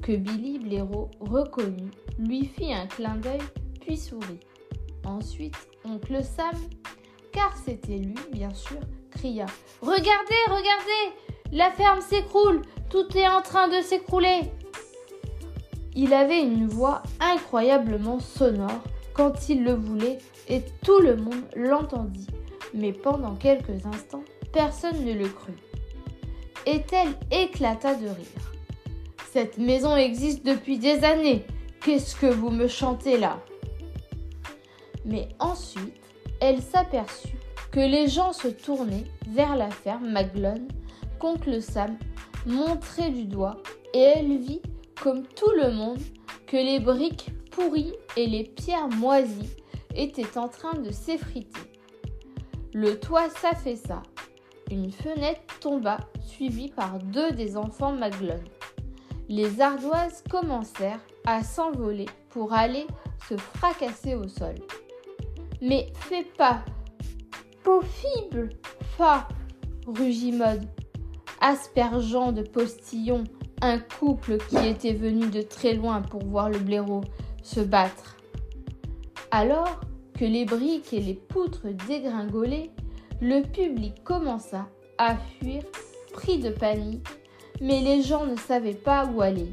[0.02, 3.42] que Billy Blaireau reconnut, lui fit un clin d'œil
[3.82, 4.40] puis sourit.
[5.04, 6.56] Ensuite, oncle Sam,
[7.32, 8.80] car c'était lui bien sûr,
[9.12, 9.46] cria
[9.82, 11.16] Regardez, regardez
[11.52, 14.52] La ferme s'écroule Tout est en train de s'écrouler
[15.96, 18.84] Il avait une voix incroyablement sonore
[19.14, 20.18] quand il le voulait
[20.48, 22.28] et tout le monde l'entendit.
[22.74, 25.56] Mais pendant quelques instants, personne ne le crut
[26.66, 28.52] et elle éclata de rire.
[29.32, 31.46] Cette maison existe depuis des années.
[31.82, 33.40] Qu'est-ce que vous me chantez là?
[35.06, 36.02] Mais ensuite,
[36.40, 37.38] elle s'aperçut
[37.72, 40.68] que les gens se tournaient vers la ferme Maglone
[41.20, 41.98] qu'oncle Sam
[42.46, 43.58] montrait du doigt
[43.94, 44.62] et elle vit,
[45.02, 46.00] comme tout le monde,
[46.48, 49.56] que les briques pourries et les pierres moisies
[49.96, 51.62] étaient en train de s'effriter.
[52.74, 54.02] Le toit s'affaissa
[54.72, 58.44] une fenêtre tomba, suivie par deux des enfants Maglone.
[59.28, 62.86] Les ardoises commencèrent à s'envoler pour aller
[63.28, 64.56] se fracasser au sol.
[65.62, 66.64] Mais fais pas
[67.64, 68.50] Possible
[68.98, 69.28] Fa
[69.88, 70.62] rugit Maud,
[71.42, 73.24] aspergeant de postillons
[73.62, 77.02] un couple qui était venu de très loin pour voir le blaireau
[77.42, 78.18] se battre.
[79.32, 79.82] Alors
[80.14, 82.70] que les briques et les poutres dégringolaient,
[83.22, 84.68] le public commença
[84.98, 85.64] à fuir,
[86.14, 87.08] pris de panique,
[87.62, 89.50] mais les gens ne savaient pas où aller.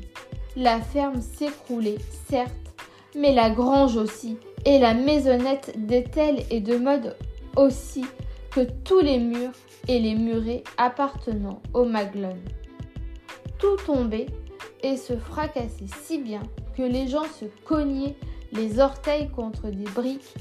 [0.57, 1.99] La ferme s'écroulait,
[2.29, 2.53] certes,
[3.17, 7.17] mais la grange aussi, et la maisonnette d'Ethel et de Mode
[7.57, 8.05] aussi,
[8.51, 9.53] que tous les murs
[9.89, 12.43] et les murets appartenant au Maglone.
[13.59, 14.27] Tout tombait
[14.83, 16.43] et se fracassait si bien
[16.77, 18.17] que les gens se cognaient
[18.53, 20.35] les orteils contre des briques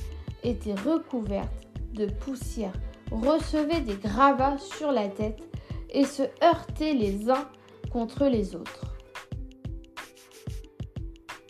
[0.43, 2.73] étaient recouvertes de poussière
[3.11, 5.41] recevaient des gravats sur la tête
[5.89, 7.47] et se heurtaient les uns
[7.91, 8.95] contre les autres.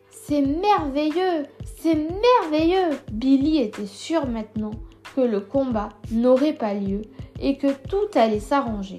[0.10, 1.46] C'est merveilleux,
[1.80, 2.98] c'est merveilleux.
[3.12, 4.72] Billy était sûr maintenant
[5.16, 7.02] que le combat n'aurait pas lieu
[7.40, 8.98] et que tout allait s'arranger.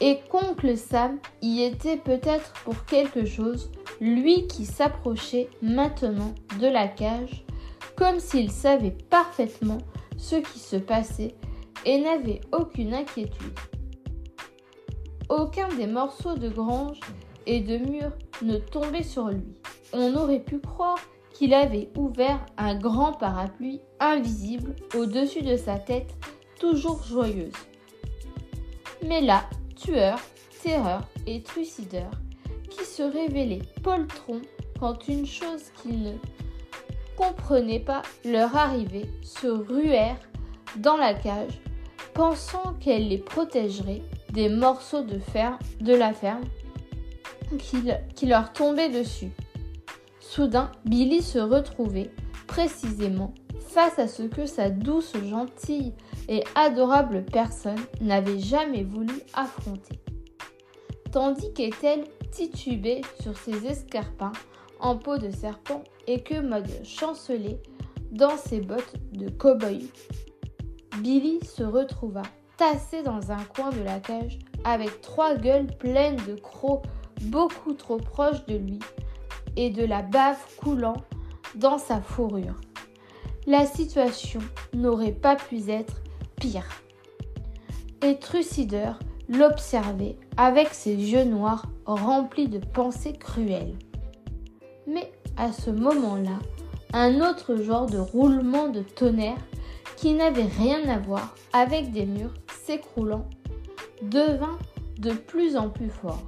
[0.00, 3.70] Et qu'oncle Sam y était peut-être pour quelque chose,
[4.00, 7.44] lui qui s'approchait maintenant de la cage,
[7.96, 9.78] comme s'il savait parfaitement
[10.22, 11.34] ce qui se passait
[11.84, 13.58] et n'avait aucune inquiétude.
[15.28, 17.00] Aucun des morceaux de grange
[17.46, 19.54] et de mur ne tombait sur lui.
[19.92, 21.00] On aurait pu croire
[21.32, 26.14] qu'il avait ouvert un grand parapluie invisible au-dessus de sa tête,
[26.60, 27.52] toujours joyeuse.
[29.04, 30.20] Mais là, tueur,
[30.62, 32.10] terreur et trucideur,
[32.70, 34.42] qui se révélaient poltrons
[34.78, 36.12] quand une chose qu'ils ne
[37.16, 40.20] comprenaient pas leur arrivait, se ruèrent
[40.76, 41.60] dans la cage,
[42.14, 44.02] pensant qu'elle les protégerait
[44.32, 46.44] des morceaux de fer de la ferme
[47.58, 49.30] qui, leur tombaient dessus.
[50.20, 52.10] Soudain, Billy se retrouvait
[52.46, 55.92] précisément face à ce que sa douce, gentille
[56.28, 60.00] et adorable personne n'avait jamais voulu affronter.
[61.10, 64.32] Tandis qu'Ethel titubait sur ses escarpins
[64.82, 67.62] en peau de serpent et que Maud chancelait
[68.10, 69.88] dans ses bottes de cow-boy,
[71.00, 72.22] Billy se retrouva
[72.58, 76.84] tassé dans un coin de la cage avec trois gueules pleines de crocs
[77.22, 78.78] beaucoup trop proches de lui
[79.56, 80.96] et de la bave coulant
[81.54, 82.60] dans sa fourrure.
[83.46, 84.40] La situation
[84.74, 86.02] n'aurait pas pu être
[86.36, 86.68] pire.
[88.02, 88.98] Et Trucideur
[89.28, 93.76] l'observait avec ses yeux noirs remplis de pensées cruelles.
[94.86, 96.38] Mais à ce moment-là,
[96.92, 99.38] un autre genre de roulement de tonnerre
[99.96, 102.34] qui n'avait rien à voir avec des murs
[102.64, 103.26] s'écroulant
[104.02, 104.58] devint
[104.98, 106.22] de plus en plus fort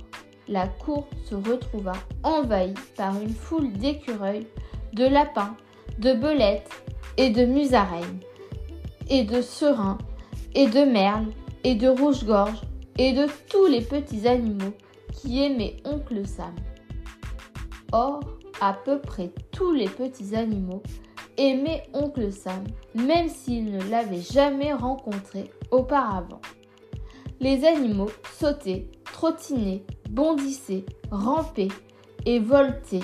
[0.48, 4.46] la cour se retrouva envahie par une foule d'écureuils,
[4.92, 5.56] de lapins,
[5.98, 6.70] de belettes
[7.16, 8.20] et de musaraignes,
[9.08, 9.98] et de serins,
[10.54, 11.32] et de merles,
[11.62, 12.60] et de rouge-gorge,
[12.98, 14.74] et de tous les petits animaux
[15.12, 16.54] qui aimaient oncle Sam.
[17.92, 18.20] Or,
[18.60, 20.82] à peu près tous les petits animaux
[21.36, 22.64] aimaient oncle Sam,
[22.94, 26.40] même s'ils ne l'avaient jamais rencontré auparavant.
[27.40, 31.68] Les animaux sautaient, trottinaient, bondissait, rampait
[32.26, 33.00] et voltait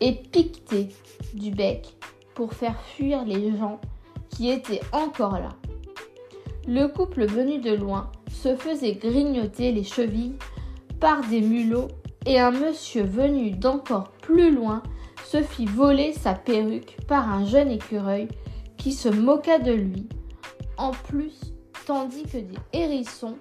[0.00, 0.88] et piquetait
[1.34, 1.96] du bec
[2.34, 3.80] pour faire fuir les gens
[4.28, 5.50] qui étaient encore là.
[6.66, 10.36] Le couple venu de loin se faisait grignoter les chevilles
[11.00, 11.88] par des mulots
[12.26, 14.82] et un monsieur venu d'encore plus loin
[15.24, 18.28] se fit voler sa perruque par un jeune écureuil
[18.76, 20.08] qui se moqua de lui,
[20.76, 21.54] en plus
[21.86, 23.36] tandis que des hérissons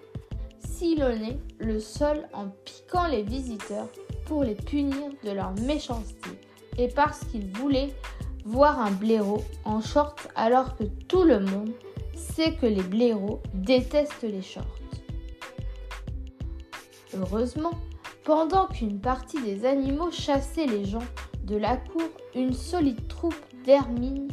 [1.59, 3.87] le sol en piquant les visiteurs
[4.25, 6.29] pour les punir de leur méchanceté
[6.77, 7.93] et parce qu'ils voulaient
[8.45, 11.71] voir un blaireau en short alors que tout le monde
[12.15, 14.65] sait que les blaireaux détestent les shorts.
[17.15, 17.73] Heureusement,
[18.23, 21.03] pendant qu'une partie des animaux chassait les gens
[21.43, 23.35] de la cour, une solide troupe
[23.65, 24.30] d'hermines,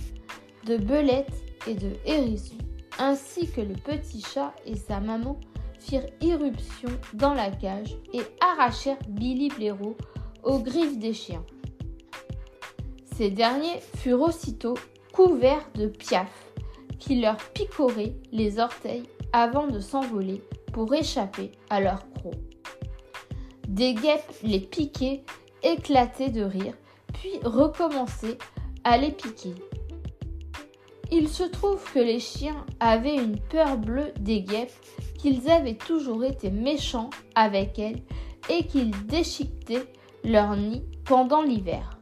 [0.67, 2.59] de belettes et de hérissons,
[2.99, 5.39] ainsi que le petit chat et sa maman
[5.81, 9.97] firent irruption dans la cage et arrachèrent Billy Blaireau
[10.43, 11.45] aux griffes des chiens.
[13.17, 14.75] Ces derniers furent aussitôt
[15.13, 16.47] couverts de piafs
[16.99, 20.43] qui leur picoraient les orteils avant de s'envoler
[20.73, 22.48] pour échapper à leurs crocs.
[23.69, 25.23] Des guêpes les piquaient,
[25.63, 26.73] éclataient de rire,
[27.13, 28.39] puis recommençaient
[28.83, 29.55] à les piquer.
[31.11, 34.73] Il se trouve que les chiens avaient une peur bleue des guêpes
[35.19, 38.03] qu'ils avaient toujours été méchants avec elles
[38.49, 39.93] et qu'ils déchiquetaient
[40.25, 41.99] leur nid pendant l'hiver.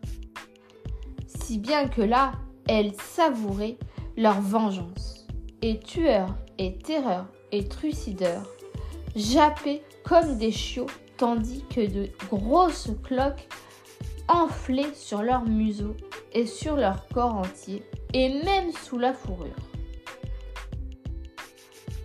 [1.27, 2.33] Si bien que là,
[2.69, 3.79] elles savouraient
[4.17, 5.27] leur vengeance.
[5.63, 8.47] Et tueurs et terreurs et trucideurs
[9.17, 10.87] jappaient comme des chiots
[11.17, 13.49] tandis que de grosses cloques
[14.29, 15.95] enflaient sur leur museau
[16.33, 17.83] et sur leur corps entier
[18.13, 19.55] et même sous la fourrure.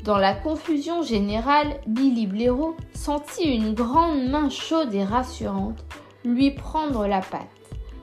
[0.03, 5.85] Dans la confusion générale, Billy Blaireau sentit une grande main chaude et rassurante
[6.25, 7.47] lui prendre la patte.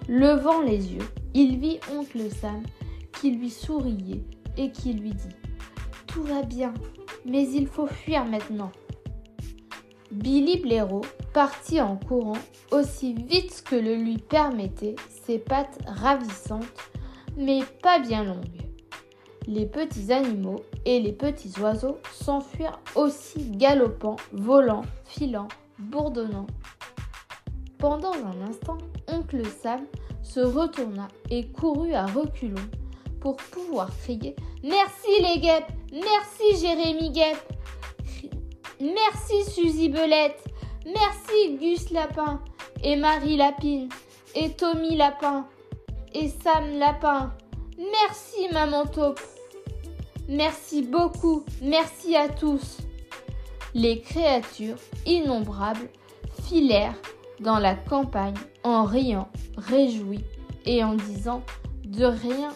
[0.08, 2.62] Levant les yeux, il vit oncle Sam
[3.20, 4.22] qui lui souriait
[4.56, 5.34] et qui lui dit
[6.06, 6.72] Tout va bien,
[7.24, 8.70] mais il faut fuir maintenant.
[10.10, 11.02] Billy Blaireau
[11.32, 12.38] partit en courant
[12.70, 16.64] aussi vite que le lui permettaient ses pattes ravissantes,
[17.36, 18.62] mais pas bien longues.
[19.46, 25.48] Les petits animaux et les petits oiseaux s'enfuirent aussi galopant, volant, filant,
[25.78, 26.46] bourdonnant.
[27.78, 28.78] Pendant un instant,
[29.08, 29.86] oncle Sam
[30.22, 32.56] se retourna et courut à reculons
[33.20, 35.72] pour pouvoir crier Merci les guêpes!
[35.92, 37.52] Merci Jérémy Guêpe
[38.80, 40.44] Merci Suzy Belette.
[40.86, 42.40] Merci Gus Lapin
[42.82, 43.88] et Marie Lapine
[44.34, 45.46] et Tommy Lapin
[46.14, 47.32] et Sam Lapin.
[47.76, 49.20] Merci Maman Taupe.
[50.28, 52.78] Merci beaucoup, merci à tous.
[53.74, 55.88] Les créatures innombrables
[56.44, 56.96] filèrent
[57.40, 60.24] dans la campagne en riant, réjouies
[60.66, 61.42] et en disant
[61.84, 62.50] De rien,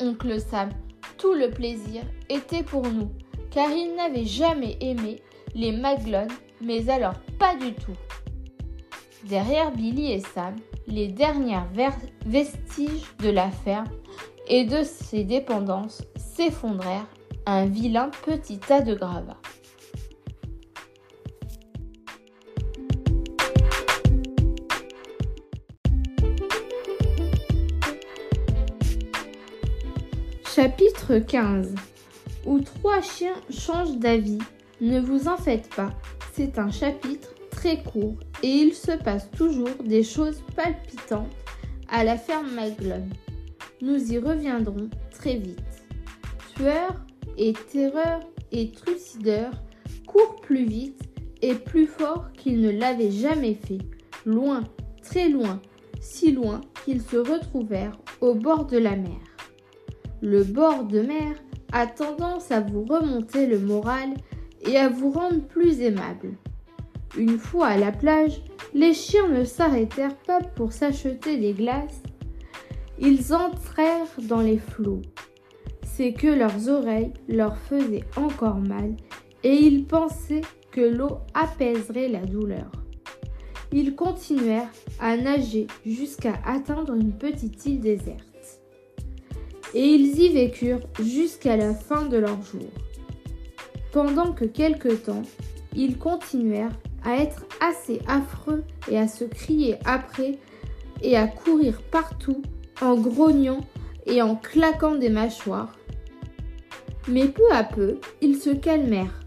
[0.00, 0.70] oncle Sam,
[1.16, 3.10] tout le plaisir était pour nous,
[3.58, 5.20] car il n'avait jamais aimé
[5.52, 6.30] les Maglone,
[6.60, 7.96] mais alors pas du tout.
[9.24, 10.54] Derrière Billy et Sam,
[10.86, 11.58] les derniers
[12.24, 13.88] vestiges de la ferme
[14.46, 17.08] et de ses dépendances s'effondrèrent,
[17.46, 19.40] un vilain petit tas de gravats.
[30.44, 31.74] Chapitre 15
[32.48, 34.38] Où trois chiens changent d'avis.
[34.80, 35.90] Ne vous en faites pas,
[36.32, 41.28] c'est un chapitre très court et il se passe toujours des choses palpitantes
[41.90, 43.10] à la ferme Maglone.
[43.82, 45.84] Nous y reviendrons très vite.
[46.56, 46.94] Tueur
[47.36, 48.20] et terreur
[48.50, 49.50] et trucideur
[50.06, 51.02] courent plus vite
[51.42, 53.82] et plus fort qu'ils ne l'avaient jamais fait,
[54.24, 54.64] loin,
[55.02, 55.60] très loin,
[56.00, 59.20] si loin qu'ils se retrouvèrent au bord de la mer.
[60.22, 61.34] Le bord de mer
[61.72, 64.14] a tendance à vous remonter le moral
[64.62, 66.34] et à vous rendre plus aimable.
[67.16, 68.42] Une fois à la plage,
[68.74, 72.02] les chiens ne s'arrêtèrent pas pour s'acheter des glaces.
[72.98, 75.02] Ils entrèrent dans les flots.
[75.82, 78.94] C'est que leurs oreilles leur faisaient encore mal
[79.42, 82.70] et ils pensaient que l'eau apaiserait la douleur.
[83.72, 84.70] Ils continuèrent
[85.00, 88.27] à nager jusqu'à atteindre une petite île déserte
[89.74, 92.70] et ils y vécurent jusqu'à la fin de leur jour.
[93.92, 95.22] Pendant que quelque temps,
[95.74, 100.38] ils continuèrent à être assez affreux et à se crier après
[101.02, 102.42] et à courir partout
[102.80, 103.60] en grognant
[104.06, 105.74] et en claquant des mâchoires.
[107.08, 109.20] Mais peu à peu, ils se calmèrent.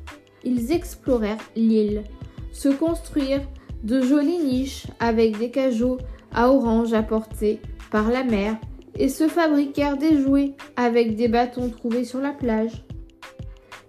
[0.43, 2.03] Ils explorèrent l'île,
[2.51, 3.47] se construirent
[3.83, 5.97] de jolies niches avec des cajots
[6.33, 7.59] à orange apportés
[7.91, 8.57] par la mer
[8.95, 12.83] et se fabriquèrent des jouets avec des bâtons trouvés sur la plage.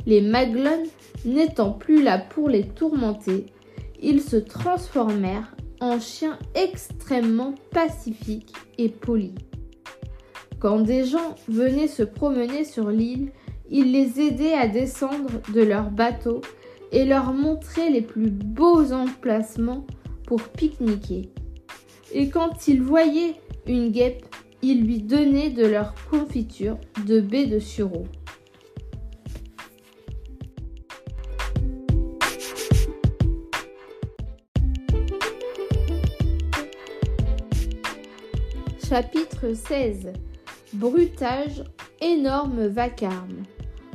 [0.06, 0.86] Les Maglones
[1.24, 3.46] n'étant plus là pour les tourmenter,
[4.00, 9.34] ils se transformèrent en chiens extrêmement pacifiques et polis.
[10.58, 13.32] Quand des gens venaient se promener sur l'île,
[13.70, 16.40] ils les aidaient à descendre de leur bateau
[16.92, 19.86] et leur montraient les plus beaux emplacements
[20.26, 21.30] pour pique-niquer.
[22.12, 23.34] Et quand ils voyaient
[23.66, 24.26] une guêpe
[24.62, 28.06] ils lui donnaient de leur confiture de baies de sureau.
[38.88, 40.12] Chapitre 16
[40.74, 41.64] Brutage,
[42.00, 43.42] énorme vacarme,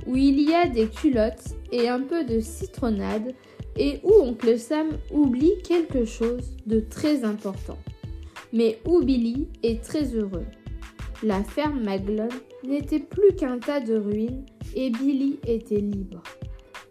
[0.06, 3.34] où il y a des culottes et un peu de citronnade,
[3.77, 7.77] et où Oncle Sam oublie quelque chose de très important
[8.58, 10.48] mais où Billy est très heureux.
[11.22, 12.30] La ferme Maglone
[12.64, 16.24] n'était plus qu'un tas de ruines et Billy était libre.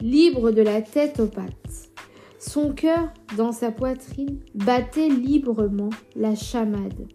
[0.00, 1.90] Libre de la tête aux pattes.
[2.38, 7.08] Son cœur, dans sa poitrine, battait librement la chamade.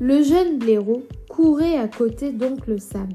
[0.00, 3.08] Le jeune blaireau courait à côté d'oncle Sam.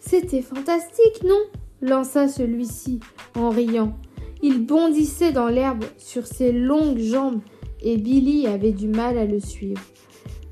[0.00, 1.40] C'était fantastique, non?
[1.80, 3.00] lança celui-ci
[3.34, 3.96] en riant.
[4.42, 7.40] Il bondissait dans l'herbe sur ses longues jambes
[7.82, 9.82] et Billy avait du mal à le suivre.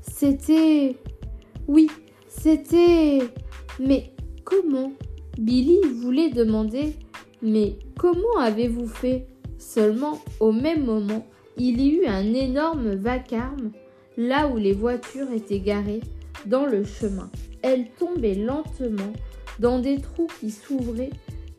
[0.01, 0.95] C'était...
[1.67, 1.87] Oui,
[2.27, 3.19] c'était...
[3.79, 4.11] Mais
[4.43, 4.91] comment?
[5.37, 6.93] Billy voulait demander
[7.41, 9.27] Mais comment avez-vous fait?
[9.57, 11.25] Seulement, au même moment,
[11.57, 13.71] il y eut un énorme vacarme
[14.17, 16.01] là où les voitures étaient garées
[16.45, 17.29] dans le chemin.
[17.61, 19.13] Elles tombaient lentement
[19.59, 21.11] dans des trous qui s'ouvraient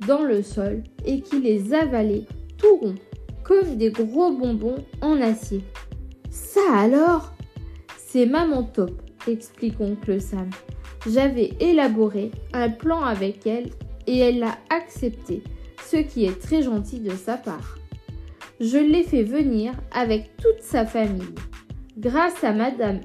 [0.07, 2.27] dans le sol et qui les avalaient
[2.59, 2.95] tout ronds
[3.61, 5.63] des gros bonbons en acier.
[6.31, 7.33] Ça alors
[7.97, 8.91] C'est maman top,
[9.27, 10.51] explique oncle Sam.
[11.07, 13.71] J'avais élaboré un plan avec elle
[14.07, 15.43] et elle l'a accepté,
[15.85, 17.79] ce qui est très gentil de sa part.
[18.61, 21.35] Je l'ai fait venir avec toute sa famille.
[21.99, 23.01] Grâce à madame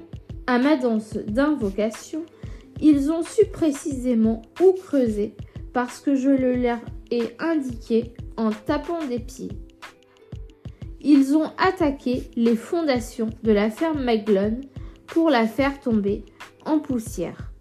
[0.45, 2.23] à ma danse d'invocation,
[2.79, 5.35] ils ont su précisément où creuser
[5.73, 6.79] parce que je le leur
[7.11, 9.49] ai indiqué en tapant des pieds
[11.01, 14.61] ils ont attaqué les fondations de la ferme Maglone
[15.05, 16.23] pour la faire tomber
[16.65, 17.51] en poussière.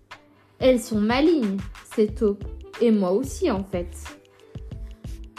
[0.58, 1.58] Elles sont malignes,
[1.94, 2.44] ces taupes,
[2.80, 3.90] et moi aussi en fait.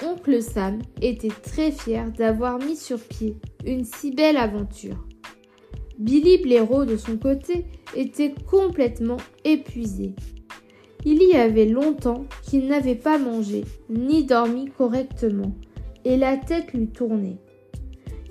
[0.03, 5.03] Oncle Sam était très fier d'avoir mis sur pied une si belle aventure.
[5.97, 7.65] Billy Blaireau, de son côté,
[7.95, 10.13] était complètement épuisé.
[11.03, 15.55] Il y avait longtemps qu'il n'avait pas mangé ni dormi correctement,
[16.05, 17.39] et la tête lui tournait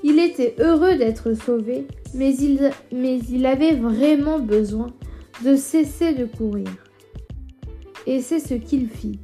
[0.08, 4.86] Il était heureux d'être sauvé, mais il, avait vraiment besoin
[5.44, 6.68] de cesser de courir.
[8.06, 9.18] Et c'est ce qu'il fit.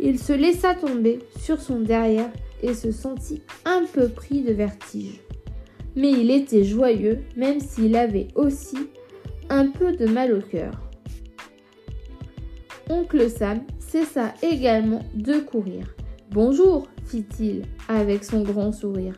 [0.00, 2.32] Il se laissa tomber sur son derrière
[2.64, 5.20] et se sentit un peu pris de vertige.
[5.94, 8.88] Mais il était joyeux, même s'il avait aussi
[9.50, 10.72] un peu de mal au cœur.
[12.90, 15.94] Oncle Sam cessa également de courir.
[16.32, 19.14] Bonjour, fit-il avec son grand sourire.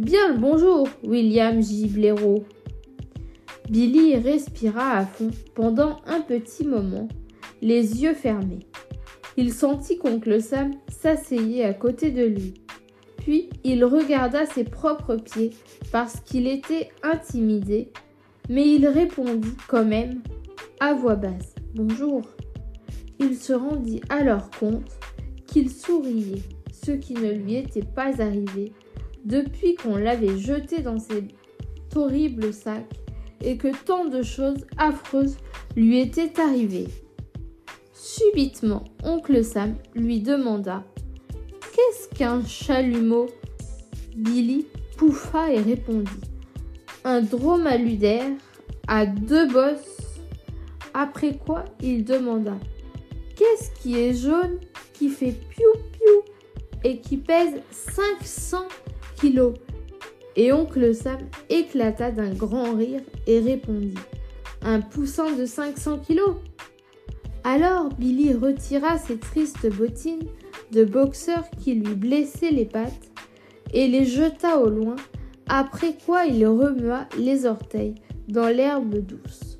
[0.00, 1.60] Bien le bonjour, William.
[1.90, 2.44] Blaireau.
[3.68, 7.06] Billy respira à fond pendant un petit moment,
[7.60, 8.66] les yeux fermés.
[9.36, 12.54] Il sentit qu'oncle Sam s'asseyait à côté de lui.
[13.18, 15.50] Puis il regarda ses propres pieds
[15.92, 17.92] parce qu'il était intimidé,
[18.48, 20.22] mais il répondit quand même
[20.80, 22.22] à voix basse Bonjour.
[23.18, 24.96] Il se rendit alors compte
[25.46, 26.40] qu'il souriait,
[26.72, 28.72] ce qui ne lui était pas arrivé
[29.24, 31.24] depuis qu'on l'avait jeté dans cet
[31.94, 32.84] horrible sac
[33.42, 35.36] et que tant de choses affreuses
[35.76, 36.88] lui étaient arrivées.
[37.92, 40.84] Subitement, oncle Sam lui demanda
[41.74, 43.28] Qu'est-ce qu'un chalumeau?
[44.16, 44.66] Billy
[44.96, 46.10] pouffa et répondit
[47.04, 48.30] Un dromaludaire
[48.88, 50.18] à deux bosses.
[50.92, 52.58] Après quoi, il demanda
[53.36, 54.58] Qu'est-ce qui est jaune,
[54.92, 56.22] qui fait piou-piou
[56.84, 58.66] et qui pèse 500
[60.36, 61.18] Et oncle Sam
[61.48, 63.98] éclata d'un grand rire et répondit
[64.62, 66.36] Un poussin de 500 kilos
[67.42, 70.28] alors Billy retira ses tristes bottines
[70.72, 73.10] de boxeur qui lui blessaient les pattes
[73.72, 74.96] et les jeta au loin,
[75.48, 77.94] après quoi il remua les orteils
[78.28, 79.58] dans l'herbe douce.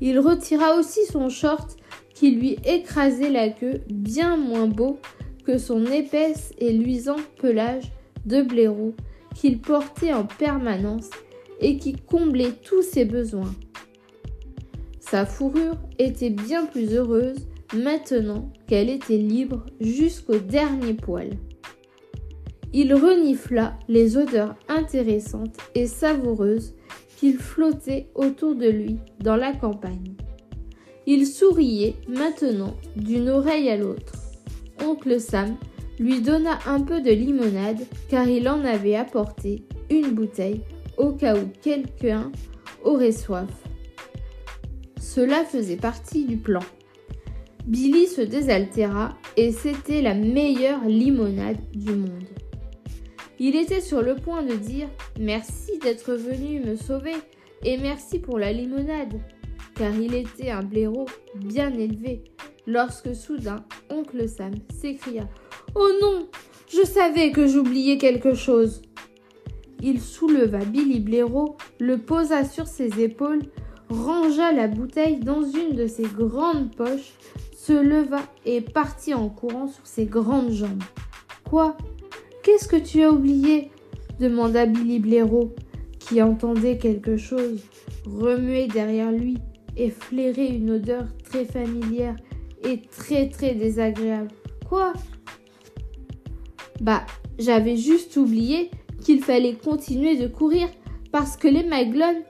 [0.00, 1.76] Il retira aussi son short
[2.14, 4.98] qui lui écrasait la queue bien moins beau
[5.44, 7.90] que son épaisse et luisant pelage
[8.26, 8.94] de blaireau
[9.34, 11.10] qu'il portait en permanence
[11.60, 13.54] et qui comblait tous ses besoins.
[15.00, 21.30] Sa fourrure était bien plus heureuse maintenant qu'elle était libre jusqu'au dernier poil.
[22.72, 26.74] Il renifla les odeurs intéressantes et savoureuses
[27.16, 30.14] qu'il flottait autour de lui dans la campagne.
[31.06, 34.14] Il souriait maintenant d'une oreille à l'autre.
[34.84, 35.56] Oncle Sam
[35.98, 40.60] lui donna un peu de limonade car il en avait apporté une bouteille
[40.96, 42.30] au cas où quelqu'un
[42.82, 43.50] aurait soif.
[44.98, 46.62] Cela faisait partie du plan.
[47.66, 52.28] Billy se désaltéra et c'était la meilleure limonade du monde.
[53.38, 54.88] Il était sur le point de dire
[55.18, 57.14] Merci d'être venu me sauver
[57.64, 59.20] et merci pour la limonade,
[59.74, 61.06] car il était un blaireau
[61.36, 62.24] bien élevé,
[62.66, 65.28] lorsque soudain oncle Sam s'écria
[65.74, 66.26] Oh non
[66.68, 68.82] Je savais que j'oubliais quelque chose
[69.80, 73.42] Il souleva Billy Blaireau, le posa sur ses épaules,
[73.88, 77.14] rangea la bouteille dans une de ses grandes poches,
[77.56, 80.82] se leva et partit en courant sur ses grandes jambes.
[81.48, 81.76] Quoi?
[82.42, 83.70] Qu'est-ce que tu as oublié?
[84.20, 85.54] demanda Billy Blaireau,
[85.98, 87.64] qui entendait quelque chose
[88.06, 89.38] remuer derrière lui
[89.76, 92.16] et flairer une odeur très familière
[92.62, 94.30] et très très désagréable.
[94.68, 94.92] Quoi?
[96.80, 97.04] Bah,
[97.38, 98.70] j'avais juste oublié
[99.02, 100.68] qu'il fallait continuer de courir
[101.12, 102.22] parce que les Maglons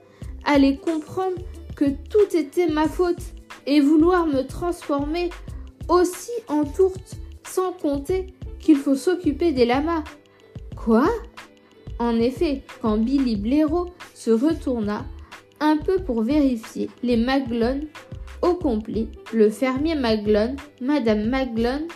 [0.43, 1.37] allaient comprendre
[1.75, 3.21] que tout était ma faute
[3.65, 5.29] et vouloir me transformer
[5.89, 7.17] aussi en tourte,
[7.47, 8.27] sans compter
[8.59, 10.03] qu'il faut s'occuper des lamas.
[10.75, 11.07] Quoi?
[11.99, 15.05] En effet, quand Billy Blaireau se retourna
[15.59, 17.87] un peu pour vérifier les Maglone
[18.41, 21.87] au complet, le fermier Maglone, Madame Maglone,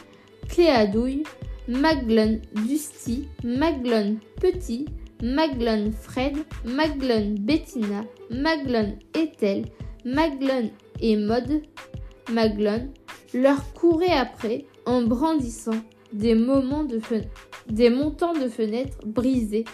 [0.48, 1.24] Cléadouille,
[1.70, 4.86] Maglone Dusty, Maglone Petit,
[5.22, 6.36] Maglone Fred,
[6.66, 9.66] Maglone Bettina, Maglone Ethel,
[10.04, 11.62] Maglone et Maud,
[12.32, 12.90] Maglone,
[13.36, 15.80] leur couraient après en brandissant
[16.12, 17.00] des, moments de
[17.70, 19.66] des montants de fenêtres brisés,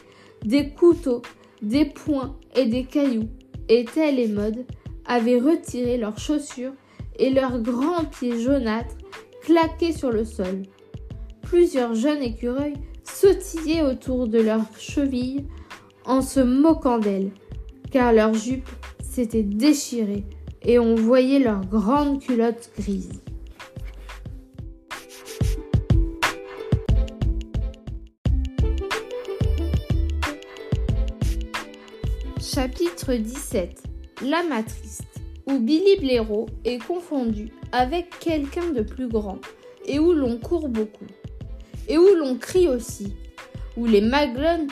[0.44, 1.22] des couteaux,
[1.62, 3.30] des poings et des cailloux.
[3.70, 4.66] Ethel et Maud
[5.06, 6.74] avaient retiré leurs chaussures
[7.18, 8.98] et leurs grands pieds jaunâtres
[9.44, 10.64] claqués sur le sol.
[11.46, 12.74] Plusieurs jeunes écureuils
[13.04, 15.46] sautillaient autour de leurs chevilles
[16.04, 17.32] en se moquant d'elles,
[17.92, 18.70] car leurs jupes
[19.00, 20.24] s'étaient déchirées
[20.64, 23.22] et on voyait leurs grandes culottes grises.
[32.42, 33.84] Chapitre 17
[34.24, 35.04] La matriste
[35.46, 39.38] où Billy Blaireau est confondu avec quelqu'un de plus grand
[39.86, 41.06] et où l'on court beaucoup
[41.88, 43.14] et où l'on crie aussi,
[43.78, 44.68] où les Maglones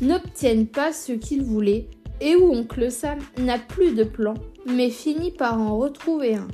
[0.00, 1.88] n'obtiennent pas ce qu'ils voulaient
[2.20, 4.34] et où oncle Sam n'a plus de plan
[4.66, 6.48] mais finit par en retrouver un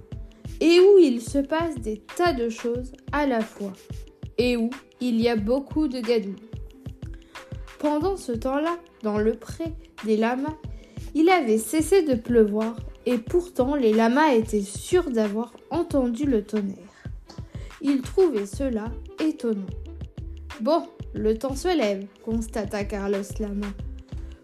[0.61, 3.73] et où il se passe des tas de choses à la fois
[4.39, 4.71] et où
[5.01, 6.35] il y a beaucoup de gadou.
[7.79, 9.65] Pendant ce temps-là, dans le pré
[10.05, 10.57] des lamas,
[11.15, 12.77] il avait cessé de pleuvoir
[13.07, 16.79] et pourtant les lamas étaient sûrs d'avoir entendu le tonnerre.
[17.83, 18.91] Ils trouvaient cela
[19.21, 19.67] étonnant.
[20.61, 23.67] Bon, le temps se lève, constata Carlos Lama.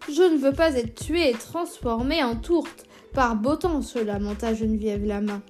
[0.07, 4.53] Je ne veux pas être tué et transformé en tourte par beau temps, se lamenta
[4.53, 5.41] Geneviève Lama.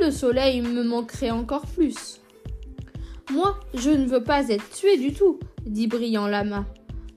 [0.00, 2.20] Le soleil me manquerait encore plus.
[3.32, 6.66] Moi, je ne veux pas être tué du tout, dit Brillant Lama.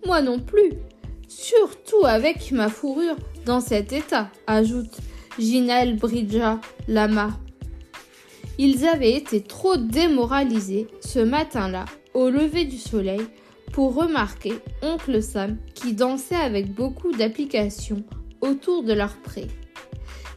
[0.05, 0.71] Moi non plus.
[1.27, 3.15] Surtout avec ma fourrure
[3.45, 4.97] dans cet état, ajoute
[5.37, 7.31] Ginal Bridja Lama.
[8.57, 13.21] Ils avaient été trop démoralisés ce matin-là, au lever du soleil,
[13.71, 18.03] pour remarquer oncle Sam qui dansait avec beaucoup d'application
[18.41, 19.47] autour de leur pré.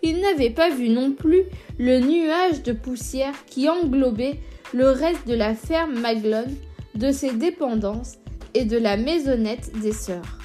[0.02, 1.44] Ils n'avaient pas vu non plus
[1.78, 4.40] le nuage de poussière qui englobait
[4.74, 6.54] le reste de la ferme Maglone,
[6.94, 8.16] de ses dépendances
[8.54, 10.38] et de la maisonnette des sœurs.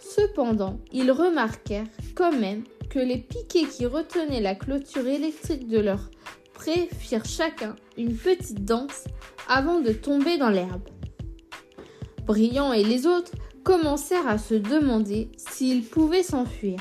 [0.00, 6.10] Cependant, ils remarquèrent quand même que les piquets qui retenaient la clôture électrique de leur
[6.54, 7.76] pré firent chacun
[8.06, 9.04] petite danse
[9.48, 10.88] avant de tomber dans l'herbe.
[12.26, 13.32] Brillant et les autres
[13.64, 16.78] commencèrent à se demander s'ils pouvaient s'enfuir.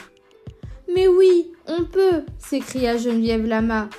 [0.93, 3.89] Mais oui, on peut, s'écria Geneviève Lama.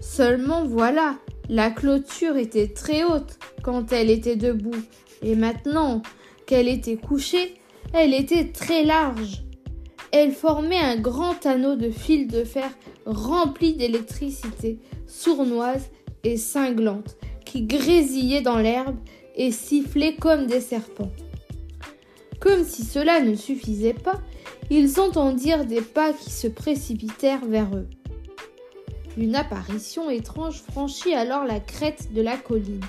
[0.00, 1.16] Seulement voilà,
[1.48, 4.82] la clôture était très haute quand elle était debout,
[5.22, 6.02] et maintenant
[6.46, 7.54] qu'elle était couchée,
[7.92, 9.44] elle était très large.
[10.10, 12.70] Elle formait un grand anneau de fil de fer
[13.06, 15.90] rempli d'électricité sournoise
[16.24, 18.96] et cinglante qui grésillait dans l'herbe
[19.36, 21.10] et sifflait comme des serpents.
[22.40, 24.20] Comme si cela ne suffisait pas,
[24.70, 27.86] ils entendirent des pas qui se précipitèrent vers eux.
[29.16, 32.80] Une apparition étrange franchit alors la crête de la colline,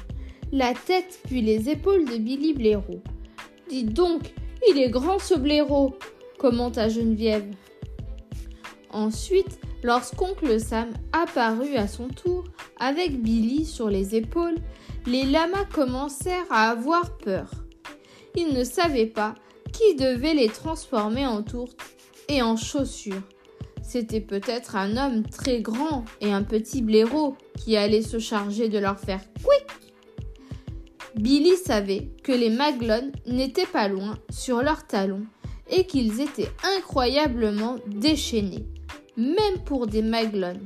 [0.52, 3.02] la tête puis les épaules de Billy Blaireau.
[3.70, 4.34] Dites donc,
[4.70, 5.98] il est grand ce blaireau,
[6.38, 7.46] commenta Geneviève.
[8.90, 12.46] Ensuite, lorsqu'oncle Sam apparut à son tour,
[12.80, 14.58] avec Billy sur les épaules,
[15.06, 17.50] les lamas commencèrent à avoir peur.
[18.36, 19.36] Ils ne savaient pas
[19.72, 21.80] qui devait les transformer en tourtes
[22.30, 23.22] et en chaussures.
[23.82, 28.80] C'était peut-être un homme très grand et un petit blaireau qui allait se charger de
[28.80, 29.68] leur faire quick.
[31.16, 35.26] Billy savait que les Maglones n'étaient pas loin sur leurs talons
[35.70, 38.66] et qu'ils étaient incroyablement déchaînés,
[39.18, 40.66] même pour des Maglones.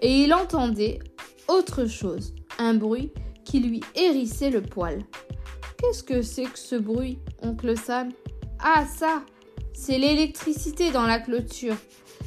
[0.00, 0.98] Et il entendait
[1.48, 3.12] autre chose, un bruit
[3.44, 5.02] qui lui hérissait le poil.
[5.78, 8.10] Qu'est-ce que c'est que ce bruit, oncle Sam?
[8.60, 9.22] Ah, ça
[9.72, 11.76] C'est l'électricité dans la clôture.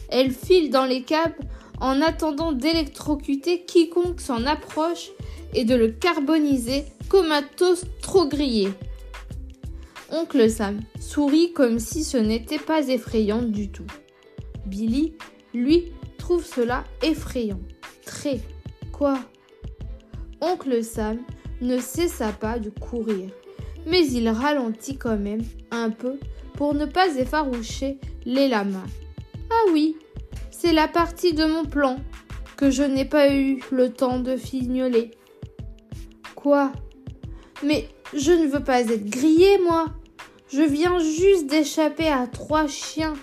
[0.10, 1.38] Elle file dans les câbles
[1.80, 5.10] en attendant d'électrocuter quiconque s'en approche
[5.54, 8.70] et de le carboniser comme un toast trop grillé.
[10.12, 13.88] Oncle Sam sourit comme si ce n'était pas effrayant du tout.
[14.66, 15.14] Billy,
[15.54, 17.62] lui, trouve cela effrayant.
[18.06, 18.40] Très.
[18.92, 19.20] Quoi?
[20.42, 21.20] Oncle Sam
[21.62, 23.30] ne cessa pas de courir
[23.86, 26.18] mais il ralentit quand même un peu
[26.54, 28.86] pour ne pas effaroucher les lamas.
[29.50, 29.98] Ah oui,
[30.52, 31.98] c'est la partie de mon plan
[32.58, 35.12] que je n'ai pas eu le temps de fignoler.
[36.36, 36.72] Quoi?
[37.64, 39.86] Mais je ne veux pas être grillé, moi.
[40.52, 43.14] Je viens juste d'échapper à trois chiens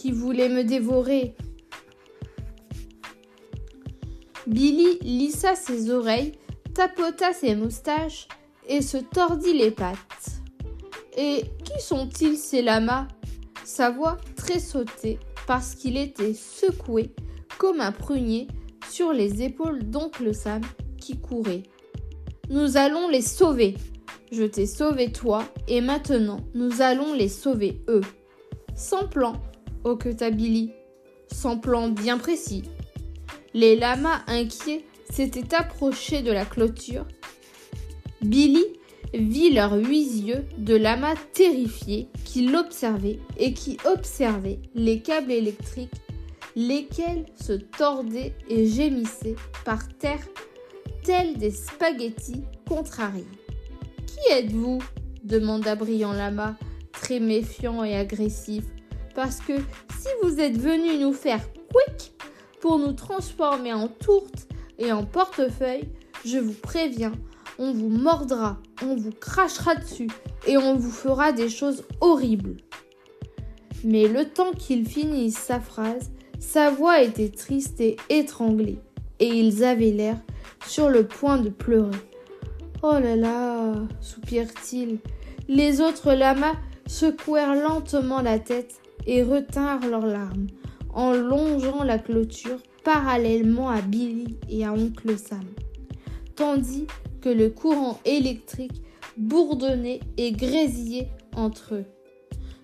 [0.00, 1.34] qui voulaient me dévorer.
[4.46, 6.32] Billy lissa ses oreilles,
[6.72, 8.28] tapota ses moustaches
[8.68, 10.40] et se tordit les pattes.
[11.16, 13.08] Et qui sont-ils ces lamas?
[13.64, 15.18] Sa voix tressautait
[15.48, 17.12] parce qu'il était secoué
[17.58, 18.46] comme un prunier
[18.88, 20.62] sur les épaules d'oncle Sam
[21.00, 21.64] qui courait.
[22.50, 23.74] Nous allons les sauver.
[24.30, 28.02] Je t'ai sauvé toi et maintenant nous allons les sauver eux.
[28.76, 29.34] Sans plan,
[29.84, 30.72] hoqueta Billy.
[31.30, 32.62] Sans plan bien précis.
[33.54, 37.06] Les lamas inquiets s'étaient approchés de la clôture
[38.22, 38.64] Billy
[39.14, 45.94] vit leurs huit yeux de lama terrifiés qui l'observaient et qui observaient les câbles électriques,
[46.56, 50.26] lesquels se tordaient et gémissaient par terre
[51.04, 53.24] tels des spaghettis contrariés.
[54.06, 54.78] Qui êtes-vous?
[55.22, 56.56] demanda Brillant Lama,
[56.92, 58.64] très méfiant et agressif.
[59.18, 61.40] Parce que si vous êtes venu nous faire
[61.74, 62.12] quick
[62.60, 64.46] pour nous transformer en tourte
[64.78, 65.88] et en portefeuille,
[66.24, 67.10] je vous préviens,
[67.58, 70.06] on vous mordra, on vous crachera dessus
[70.46, 72.58] et on vous fera des choses horribles.
[73.82, 78.78] Mais le temps qu'il finisse sa phrase, sa voix était triste et étranglée,
[79.18, 80.16] et ils avaient l'air
[80.64, 81.98] sur le point de pleurer.
[82.84, 85.00] Oh là là, soupirent-ils.
[85.48, 86.54] Les autres lamas
[86.86, 90.46] secouèrent lentement la tête et retinrent leurs larmes
[90.94, 95.44] en longeant la clôture parallèlement à Billy et à oncle Sam,
[96.36, 96.86] tandis
[97.20, 98.82] que le courant électrique
[99.16, 101.84] bourdonnait et grésillait entre eux.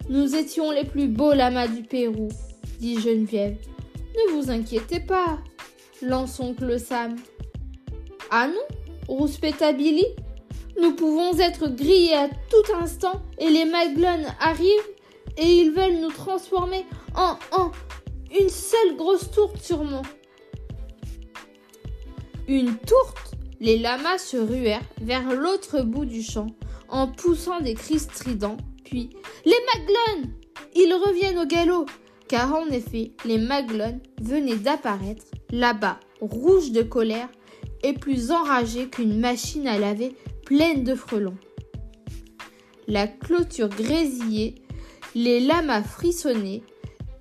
[0.08, 2.28] Nous étions les plus beaux lamas du Pérou,
[2.78, 3.56] dit Geneviève.
[4.14, 5.38] Ne vous inquiétez pas,
[6.02, 7.16] lance oncle Sam.
[8.30, 8.76] Ah non
[9.08, 10.06] rouspéta Billy.
[10.80, 14.94] Nous pouvons être grillés à tout instant et les Maglones arrivent
[15.36, 17.72] et ils veulent nous transformer en, en
[18.38, 20.02] une seule grosse tourte sûrement.
[22.48, 23.34] Une tourte?
[23.60, 26.48] Les lamas se ruèrent vers l'autre bout du champ
[26.88, 29.10] en poussant des cris stridents, puis
[29.44, 30.32] Les Maglones
[30.74, 31.86] Ils reviennent au galop
[32.28, 37.28] car en effet, les Maglones venaient d'apparaître là-bas, rouges de colère
[37.82, 41.36] et plus enragés qu'une machine à laver pleine de frelons.
[42.86, 44.54] La clôture grésillait,
[45.14, 46.62] les lamas frissonnaient,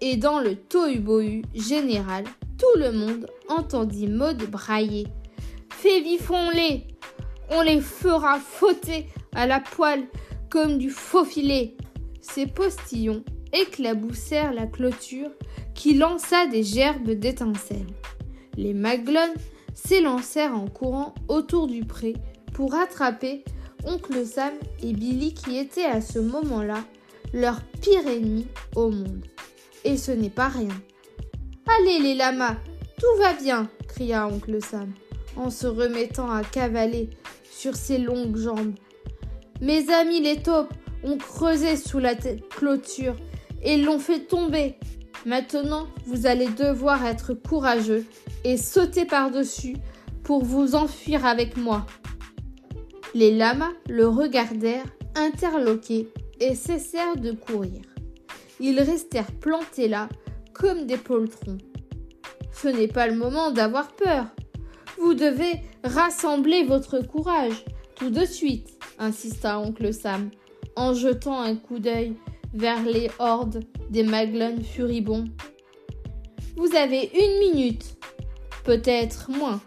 [0.01, 2.25] et dans le tohu-bohu général,
[2.57, 5.07] tout le monde entendit Maud brailler.
[5.69, 6.19] Fais les
[7.51, 10.03] On les fera fauter à la poêle
[10.49, 11.75] comme du faux filet.
[12.21, 13.23] Ces postillons
[13.53, 15.29] éclaboussèrent la clôture
[15.75, 17.87] qui lança des gerbes d'étincelles.
[18.57, 19.33] Les maglones
[19.73, 22.13] s'élancèrent en courant autour du pré
[22.53, 23.43] pour attraper
[23.85, 26.83] oncle Sam et Billy qui étaient à ce moment-là
[27.33, 29.25] leur pire ennemi au monde.
[29.83, 30.75] Et ce n'est pas rien.
[31.79, 32.57] Allez les lamas,
[32.99, 34.93] tout va bien, cria oncle Sam
[35.35, 37.09] en se remettant à cavaler
[37.49, 38.75] sur ses longues jambes.
[39.61, 43.15] Mes amis les taupes ont creusé sous la clôture
[43.61, 44.75] et l'ont fait tomber.
[45.25, 48.05] Maintenant, vous allez devoir être courageux
[48.43, 49.77] et sauter par-dessus
[50.23, 51.85] pour vous enfuir avec moi.
[53.13, 56.09] Les lamas le regardèrent interloqués
[56.51, 57.81] cessèrent de courir.
[58.59, 60.09] Ils restèrent plantés là
[60.53, 61.57] comme des poltrons.
[62.51, 64.27] Ce n'est pas le moment d'avoir peur.
[64.99, 67.65] Vous devez rassembler votre courage
[67.95, 70.29] tout de suite, insista oncle Sam,
[70.75, 72.13] en jetant un coup d'œil
[72.53, 75.25] vers les hordes des Maglones furibonds.
[76.55, 77.97] Vous avez une minute,
[78.63, 79.61] peut-être moins.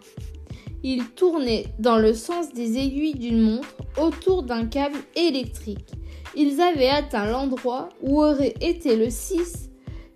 [0.83, 5.91] Il tournait dans le sens des aiguilles d'une montre autour d'un câble électrique.
[6.39, 9.71] Ils avaient atteint l'endroit où aurait été le 6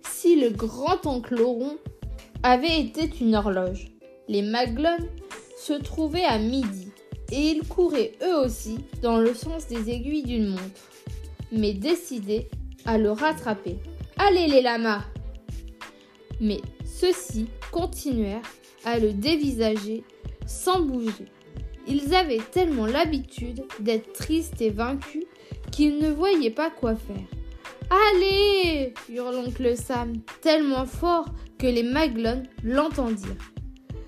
[0.08, 1.76] si le grand-oncle rond
[2.44, 3.88] avait été une horloge.
[4.28, 5.08] Les Maglones
[5.58, 6.92] se trouvaient à midi
[7.32, 10.90] et ils couraient eux aussi dans le sens des aiguilles d'une montre,
[11.50, 12.48] mais décidés
[12.84, 13.78] à le rattraper.
[14.16, 15.02] Allez les lamas
[16.40, 18.42] Mais ceux-ci continuèrent
[18.84, 20.04] à le dévisager
[20.46, 21.26] sans bouger.
[21.88, 25.24] Ils avaient tellement l'habitude d'être tristes et vaincus
[25.72, 27.26] qu'ils ne voyaient pas quoi faire.
[28.14, 31.26] Allez hurle l'oncle Sam, tellement fort
[31.58, 33.36] que les Maglones l'entendirent.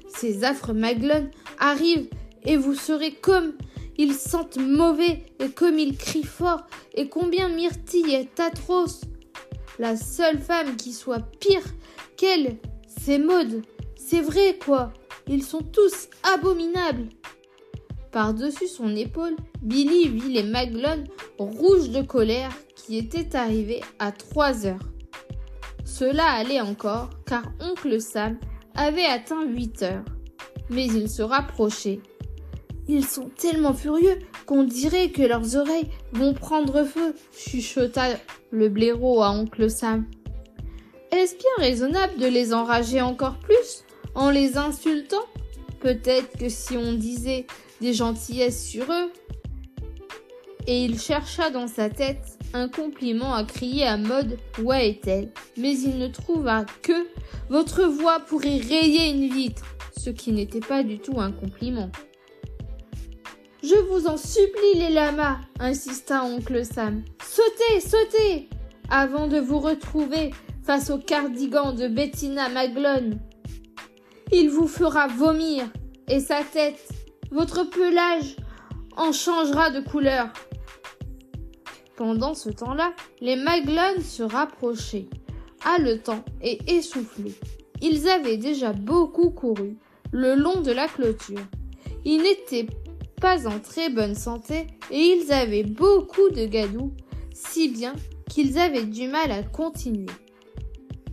[0.09, 2.09] Ces affreux Maglones arrivent
[2.45, 3.55] et vous serez comme
[3.97, 9.03] ils sentent mauvais et comme ils crient fort et combien Myrtille est atroce.
[9.79, 11.65] La seule femme qui soit pire
[12.17, 13.63] qu'elle, c'est Maude.
[13.97, 14.93] C'est vrai, quoi.
[15.27, 17.09] Ils sont tous abominables.
[18.15, 21.03] Par-dessus son épaule, Billy vit les Maglones
[21.37, 24.89] rouges de colère qui étaient arrivés à trois heures.
[25.85, 28.39] Cela allait encore, car oncle Sam
[28.77, 30.05] avait atteint huit heures.
[30.71, 31.99] Mais il se rapprochait.
[32.87, 38.11] Ils sont tellement furieux qu'on dirait que leurs oreilles vont prendre feu, chuchota
[38.53, 40.07] le blaireau à oncle Sam.
[41.11, 43.83] Est-ce bien raisonnable de les enrager encore plus
[44.15, 45.25] en les insultant?
[45.81, 47.47] Peut-être que si on disait
[47.85, 49.13] des gentillesses sur eux.
[50.67, 55.79] Et il chercha dans sa tête un compliment à crier à mode Où est-elle Mais
[55.79, 57.07] il ne trouva que
[57.51, 59.67] Votre voix pourrait rayer une vitre,
[59.99, 61.91] ce qui n'était pas du tout un compliment.
[63.63, 67.03] Je vous en supplie, les lamas, insista oncle Sam.
[67.23, 68.49] Sautez, sautez
[68.89, 70.31] Avant de vous retrouver
[70.63, 73.19] face au cardigan de Bettina Maglone.
[74.33, 75.67] Il vous fera vomir,
[76.09, 77.04] et sa tête,
[77.35, 78.37] votre pelage,
[78.97, 80.33] en changera de couleur.
[81.97, 85.09] Pendant ce temps-là, les Maglones se rapprochaient,
[85.65, 87.35] haletants et essoufflés.
[87.83, 89.77] Ils avaient déjà beaucoup couru
[90.13, 91.45] le long de la clôture.
[92.05, 92.69] Ils n'étaient
[93.21, 96.93] pas en très bonne santé et ils avaient beaucoup de gadou,
[97.33, 97.95] si bien
[98.31, 100.07] qu'ils avaient du mal à continuer.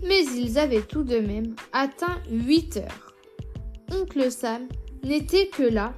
[0.04, 3.16] Mais ils avaient tout de même atteint 8 heures.
[3.92, 4.68] Oncle Sam
[5.04, 5.94] n'était que là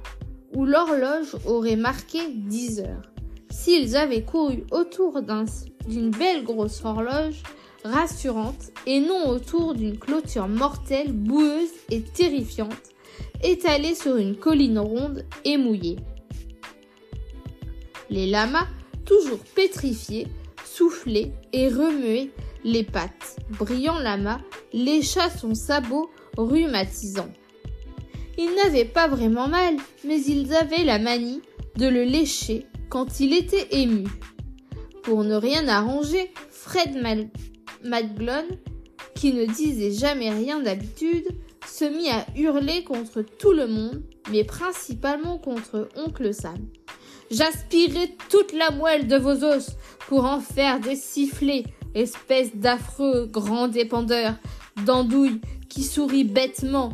[0.54, 3.02] où l'horloge aurait marqué 10 heures.
[3.50, 5.20] S'ils avaient couru autour
[5.86, 7.42] d'une belle grosse horloge
[7.84, 12.90] rassurante et non autour d'une clôture mortelle, boueuse et terrifiante,
[13.42, 15.96] étalée sur une colline ronde et mouillée.
[18.10, 18.66] Les lamas,
[19.04, 20.26] toujours pétrifiés,
[20.64, 22.30] soufflaient et remuaient
[22.64, 23.36] les pattes.
[23.50, 24.40] Brillant lama
[24.72, 27.28] lécha son sabot rhumatisant.
[28.36, 31.40] Ils n'avaient pas vraiment mal, mais ils avaient la manie
[31.76, 34.04] de le lécher quand il était ému.
[35.02, 36.96] Pour ne rien arranger, Fred
[37.82, 38.58] Maglone,
[39.14, 41.28] qui ne disait jamais rien d'habitude,
[41.66, 46.58] se mit à hurler contre tout le monde, mais principalement contre oncle Sam.
[47.30, 49.70] J'aspirerai toute la moelle de vos os
[50.08, 51.64] pour en faire des sifflets,
[51.94, 54.34] espèce d'affreux grand dépendeur,
[54.84, 56.92] d'andouille qui sourit bêtement.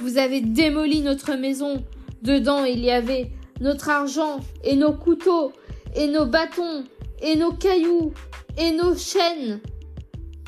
[0.00, 1.84] Vous avez démoli notre maison.
[2.22, 5.52] Dedans il y avait notre argent et nos couteaux
[5.94, 6.84] et nos bâtons
[7.20, 8.12] et nos cailloux
[8.56, 9.60] et nos chaînes.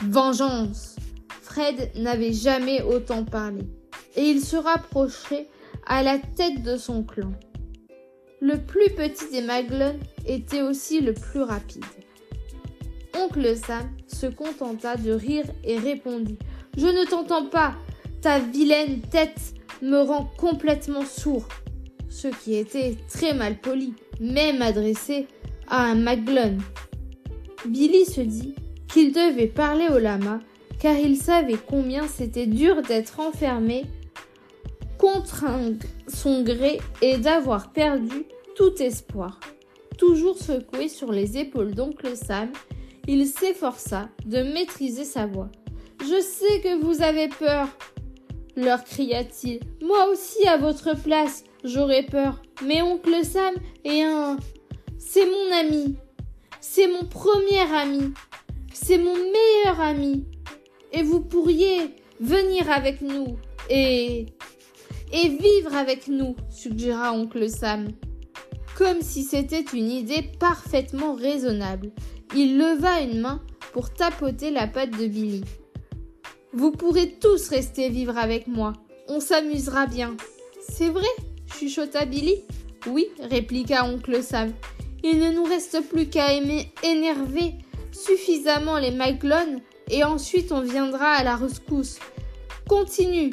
[0.03, 0.97] Vengeance.
[1.43, 3.63] Fred n'avait jamais autant parlé,
[4.15, 5.49] et il se rapprochait
[5.85, 7.33] à la tête de son clan.
[8.41, 11.85] Le plus petit des Maglons était aussi le plus rapide.
[13.19, 16.39] Oncle Sam se contenta de rire et répondit
[16.77, 17.75] Je ne t'entends pas.
[18.23, 21.49] Ta vilaine tête me rend complètement sourd.
[22.09, 25.27] Ce qui était très mal poli, même adressé
[25.69, 26.59] à un Maglon.
[27.67, 28.55] Billy se dit
[28.89, 30.41] qu'il devait parler au lama
[30.81, 33.85] car il savait combien c'était dur d'être enfermé
[34.99, 35.45] contre
[36.09, 38.25] son gré et d'avoir perdu
[38.57, 39.41] tout espoir.
[39.97, 42.51] Toujours secoué sur les épaules d'oncle Sam,
[43.07, 45.51] il s'efforça de maîtriser sa voix.
[46.01, 47.69] Je sais que vous avez peur,
[48.57, 49.61] leur cria-t-il.
[49.83, 52.43] Moi aussi, à votre place, j'aurais peur.
[52.65, 53.55] Mais oncle Sam
[53.85, 54.37] est un...
[54.99, 55.97] C'est mon ami.
[56.61, 58.13] C'est mon premier ami.
[58.73, 60.25] C'est mon meilleur ami.
[60.93, 63.37] Et vous pourriez venir avec nous
[63.69, 64.27] et...
[65.13, 67.89] et vivre avec nous, suggéra oncle Sam.
[68.77, 71.93] Comme si c'était une idée parfaitement raisonnable,
[72.35, 75.43] il leva une main pour tapoter la patte de Billy.
[76.53, 78.73] Vous pourrez tous rester vivre avec moi.
[79.07, 80.17] On s'amusera bien.
[80.61, 81.07] C'est vrai
[81.55, 82.43] chuchota Billy.
[82.87, 84.53] Oui, répliqua oncle Sam.
[85.05, 87.55] Il ne nous reste plus qu'à aimer énerver
[87.93, 91.99] suffisamment les Myclones et ensuite on viendra à la rescousse.
[92.69, 93.31] Continue.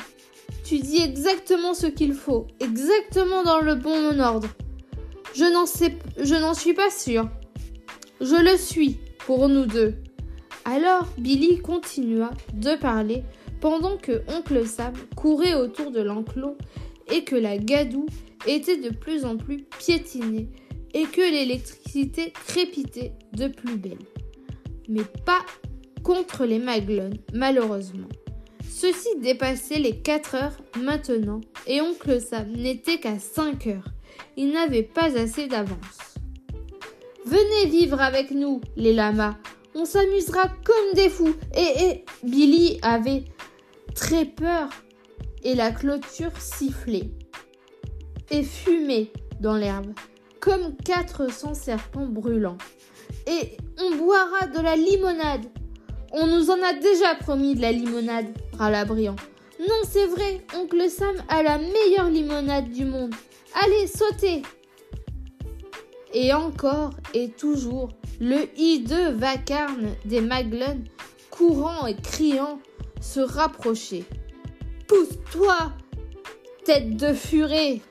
[0.64, 4.50] Tu dis exactement ce qu'il faut, exactement dans le bon ordre.
[5.34, 7.30] Je n'en sais, je n'en suis pas sûre.
[8.22, 9.96] Je le suis, pour nous deux.
[10.70, 13.24] Alors Billy continua de parler
[13.62, 16.58] pendant que oncle Sam courait autour de l'enclos
[17.10, 18.08] et que la gadoue
[18.46, 20.50] était de plus en plus piétinée
[20.94, 23.98] et que l'électricité crépitait de plus belle.
[24.90, 25.40] Mais pas
[26.04, 28.10] contre les Maglones, malheureusement.
[28.70, 33.94] Ceci dépassait les 4 heures maintenant et oncle Sam n'était qu'à 5 heures.
[34.36, 36.16] Il n'avait pas assez d'avance.
[37.26, 39.38] Venez vivre avec nous, les lamas.
[39.80, 41.36] On s'amusera comme des fous.
[41.56, 43.26] Et, Billy avait
[43.94, 44.70] très peur
[45.44, 47.12] et la clôture sifflait
[48.32, 49.94] et fumait dans l'herbe
[50.40, 52.58] comme 400 serpents brûlants.
[53.28, 55.46] Et on boira de la limonade.
[56.12, 58.26] On nous en a déjà promis de la limonade,
[58.58, 59.16] râla Briand.
[59.60, 63.14] Non, c'est vrai, oncle Sam a la meilleure limonade du monde.
[63.54, 64.42] Allez, sautez
[66.14, 70.84] Et encore et toujours, le hideux vacarme des Maglons,
[71.30, 72.60] courant et criant,
[73.02, 74.06] se rapprochait.
[74.88, 75.74] Pousse-toi,
[76.66, 77.82] tête de furet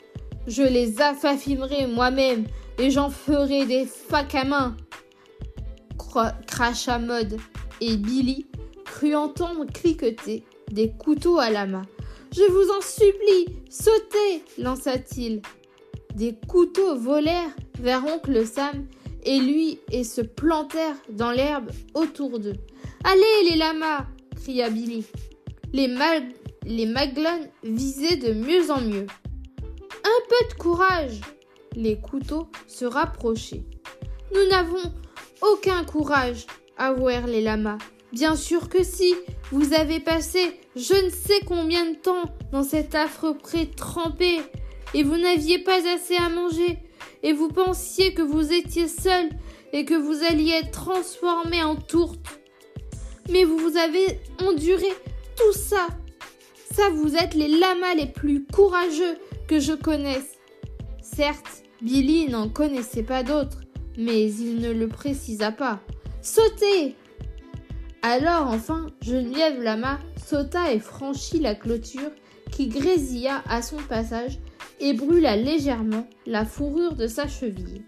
[0.47, 2.45] Je les affafimerai moi-même
[2.78, 4.77] et j'en ferai des facs à main
[6.47, 7.39] cracha Mode,
[7.81, 8.47] et Billy
[8.85, 11.83] crut entendre cliqueter des couteaux à la main.
[12.33, 15.43] Je vous en supplie, sautez lança-t-il.
[16.17, 18.86] Des couteaux volèrent vers oncle Sam
[19.25, 22.57] et lui et se plantèrent dans l'herbe autour d'eux.
[23.05, 25.05] Allez les lamas cria Billy.
[25.75, 25.89] Les,
[26.86, 29.07] Maglons visaient de mieux en mieux.
[30.05, 31.20] Un peu de courage
[31.75, 33.65] Les couteaux se rapprochaient.
[34.35, 34.91] Nous n'avons
[35.43, 36.47] aucun courage,
[36.78, 37.77] avouèrent les lamas.
[38.15, 39.15] Bien sûr que si,
[39.53, 44.41] vous avez passé je ne sais combien de temps dans cet affreux pré trempé,
[44.97, 46.78] et vous n'aviez pas assez à manger.
[47.23, 49.28] et vous pensiez que vous étiez seul
[49.75, 52.41] et que vous alliez être transformé en tourte.
[53.31, 54.89] Mais vous avez enduré
[55.36, 55.86] tout ça.
[56.73, 60.39] Ça, vous êtes les lamas les plus courageux que je connaisse.
[61.02, 63.60] Certes, Billy n'en connaissait pas d'autres,
[63.99, 65.81] mais il ne le précisa pas.
[66.23, 66.94] Sautez
[68.00, 72.12] Alors enfin, Geneviève Lama sauta et franchit la clôture
[72.50, 74.39] qui grésilla à son passage
[74.81, 77.83] et brûla légèrement la fourrure de sa cheville.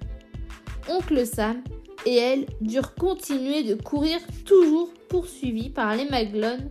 [0.89, 1.63] Oncle Sam
[2.07, 6.71] et elle durent continuer de courir toujours poursuivis par les Maglones.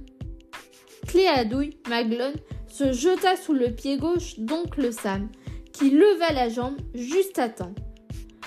[1.08, 2.36] Cléadouille Maglone
[2.68, 5.30] se jeta sous le pied gauche d'oncle Sam,
[5.72, 7.76] qui leva la jambe juste à temps.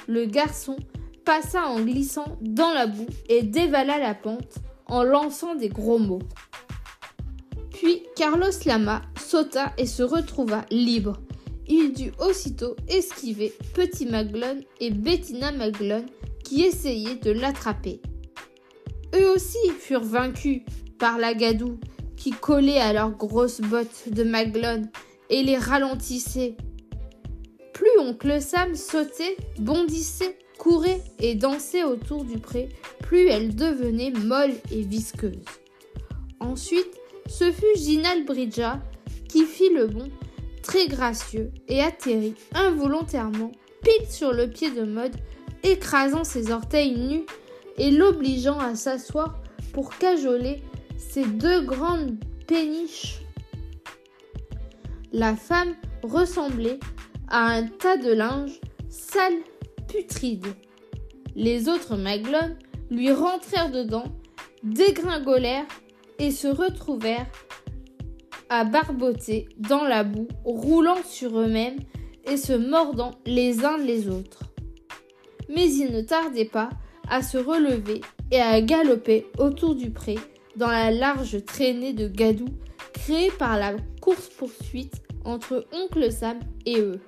[0.09, 0.77] Le garçon
[1.25, 6.23] passa en glissant dans la boue et dévala la pente en lançant des gros mots.
[7.73, 11.21] Puis Carlos Lama sauta et se retrouva libre.
[11.73, 16.07] Il dut aussitôt esquiver Petit Maglone et Bettina Maglone
[16.43, 18.03] qui essayaient de l'attraper.
[19.15, 20.63] Eux aussi furent vaincus
[20.99, 21.79] par la gadoue
[22.17, 24.91] qui collait à leurs grosses bottes de Maglone
[25.31, 26.57] et les ralentissait.
[27.73, 32.69] Plus oncle Sam sautait, bondissait, courait et dansait autour du pré,
[32.99, 35.39] plus elle devenait molle et visqueuse.
[36.41, 38.83] Ensuite, ce fut Ginal Bridja
[39.29, 40.11] qui fit le bond,
[40.71, 43.51] très gracieux, et atterrit involontairement
[43.83, 45.17] pile sur le pied de Mode,
[45.65, 47.27] écrasant ses orteils nus
[47.77, 49.37] et l'obligeant à s'asseoir
[49.73, 50.63] pour cajoler
[50.97, 52.15] ses deux grandes
[52.47, 53.19] péniches.
[55.13, 55.75] La femme
[56.05, 56.79] ressemblait
[57.27, 59.39] à un tas de linge sale,
[59.89, 60.47] putride.
[61.35, 62.57] Les autres maglones
[62.93, 64.05] lui rentrèrent dedans,
[64.63, 65.67] dégringolèrent
[66.21, 67.27] et se retrouvèrent
[68.51, 71.79] à barboter dans la boue, roulant sur eux-mêmes
[72.25, 74.43] et se mordant les uns les autres.
[75.49, 76.69] Mais ils ne tardaient pas
[77.09, 80.17] à se relever et à galoper autour du pré
[80.57, 82.47] dans la large traînée de gadou
[82.93, 87.01] créée par la course-poursuite entre oncle Sam et eux.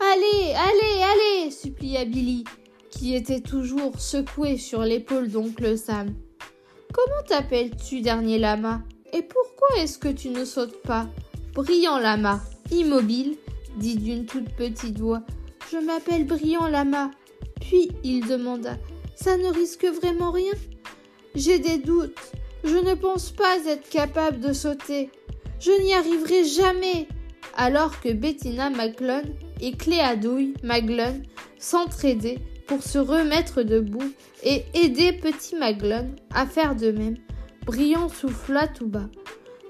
[0.00, 2.44] Allez, allez, allez supplia Billy,
[2.90, 6.14] qui était toujours secoué sur l'épaule d'oncle Sam.
[6.96, 8.80] Comment t'appelles-tu, dernier lama?
[9.12, 11.06] Et pourquoi est-ce que tu ne sautes pas?
[11.52, 13.36] Brillant lama, immobile,
[13.76, 15.20] dit d'une toute petite voix.
[15.70, 17.10] Je m'appelle Brillant lama.
[17.60, 18.78] Puis il demanda
[19.14, 20.54] Ça ne risque vraiment rien?
[21.34, 22.16] J'ai des doutes.
[22.64, 25.10] Je ne pense pas être capable de sauter.
[25.60, 27.08] Je n'y arriverai jamais.
[27.58, 31.24] Alors que Bettina Maclone et Cléadouille Maglone
[31.58, 34.12] s'entraidaient pour se remettre debout
[34.42, 37.16] et aider Petit Maglone à faire de même.
[37.64, 39.08] Brillant souffla tout bas.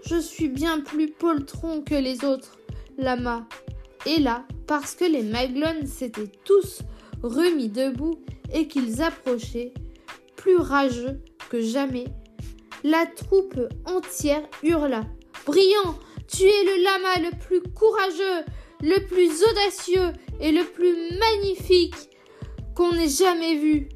[0.04, 2.58] Je suis bien plus poltron que les autres,
[2.96, 3.46] lama.
[4.06, 6.82] Et là, parce que les Maglones s'étaient tous
[7.22, 8.20] remis debout
[8.52, 9.72] et qu'ils approchaient,
[10.36, 12.06] plus rageux que jamais,
[12.84, 15.02] la troupe entière hurla.
[15.44, 18.44] Brillant, tu es le lama le plus courageux,
[18.80, 22.10] le plus audacieux et le plus magnifique
[22.76, 23.88] qu'on ait jamais vu.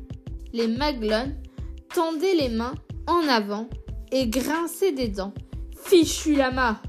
[0.52, 1.36] Les Maglones
[1.94, 2.74] tendaient les mains
[3.06, 3.68] en avant
[4.10, 5.34] et grinçaient des dents.
[5.84, 6.80] Fichu lama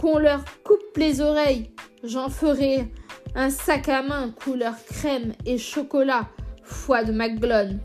[0.00, 1.70] Qu'on leur coupe les oreilles,
[2.04, 2.90] j'en ferai
[3.34, 6.28] un sac à main couleur crème et chocolat,
[6.62, 7.80] foi de Maglone.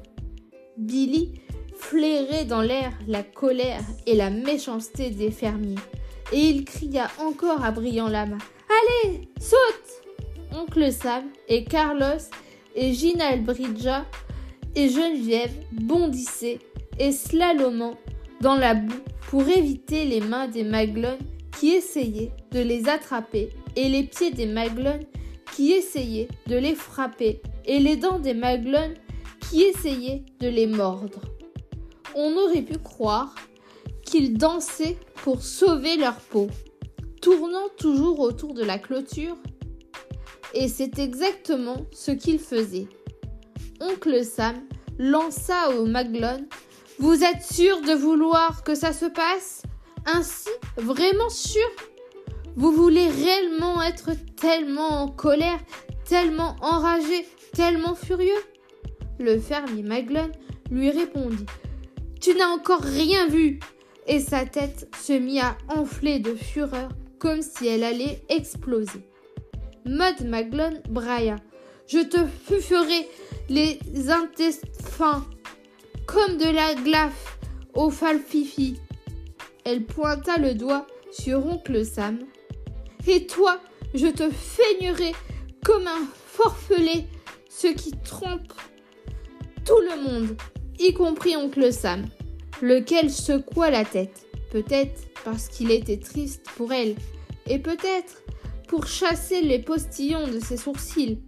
[0.78, 1.34] Billy
[1.76, 5.76] flairait dans l'air la colère et la méchanceté des fermiers,
[6.32, 8.38] et il cria encore à Brillant Lama
[8.70, 10.04] Allez, saute
[10.56, 12.30] Oncle Sam et Carlos
[12.76, 14.06] et Ginal Bridja
[14.76, 16.60] et Geneviève bondissaient
[17.00, 17.96] et slalomant
[18.42, 18.94] dans la boue
[19.30, 21.18] pour éviter les mains des Maglones
[21.60, 25.04] qui essayaient de les attraper et les pieds des Maglones
[25.56, 28.96] qui essayaient de les frapper et les dents des Maglones
[29.40, 31.22] qui essayaient de les mordre.
[32.16, 33.34] On aurait pu croire
[34.04, 36.48] qu'ils dansaient pour sauver leur peau
[37.22, 39.38] tournant toujours autour de la clôture.
[40.54, 42.88] Et c'est exactement ce qu'il faisait.
[43.82, 44.56] Oncle Sam
[45.00, 46.48] lança au Maglone
[47.00, 49.64] Vous êtes sûr de vouloir que ça se passe?
[50.06, 51.68] Ainsi Vraiment sûr?
[52.56, 55.60] Vous voulez réellement être tellement en colère,
[56.06, 58.32] tellement enragé, tellement furieux?
[59.20, 60.32] Le fermier Maglone
[60.70, 61.48] lui répondit
[62.22, 63.60] Tu n'as encore rien vu
[64.06, 69.13] Et sa tête se mit à enfler de fureur comme si elle allait exploser.
[69.86, 71.38] Maud Maglone brailla.
[71.88, 73.08] Je te fuferai
[73.50, 73.80] les
[74.10, 75.26] intestins
[76.06, 77.38] comme de la glaffe
[77.74, 78.80] au falfifi.
[79.66, 82.20] Elle pointa le doigt sur oncle Sam.
[83.08, 83.60] Et toi,
[83.94, 85.14] je te feignerai
[85.64, 87.06] comme un forfelé,
[87.50, 88.54] ce qui trompe
[89.66, 90.36] tout le monde,
[90.80, 92.06] y compris oncle Sam,
[92.62, 96.96] lequel secoua la tête, peut-être parce qu'il était triste pour elle,
[97.48, 98.24] et peut-être
[98.74, 101.20] pour chasser les postillons de ses sourcils.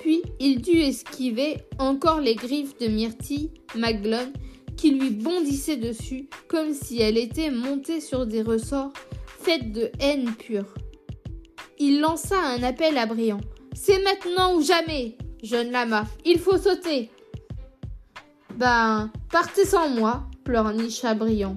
[0.00, 4.32] Puis il dut esquiver encore les griffes de Myrtille, Maglone,
[4.76, 8.92] qui lui bondissaient dessus comme si elle était montée sur des ressorts
[9.38, 10.74] faits de haine pure.
[11.78, 13.40] Il lança un appel à Briand.
[13.72, 17.08] C'est maintenant ou jamais, jeune lama, il faut sauter.
[18.56, 21.56] Ben, partez sans moi, pleurnicha Briand.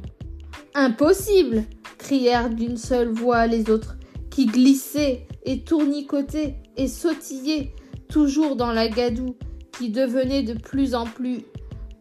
[0.75, 1.63] Impossible
[1.97, 3.96] crièrent d'une seule voix les autres,
[4.37, 7.73] qui glissaient et tournicotaient et sautillaient,
[8.07, 9.35] toujours dans la gadoue,
[9.71, 11.39] qui devenait de plus en plus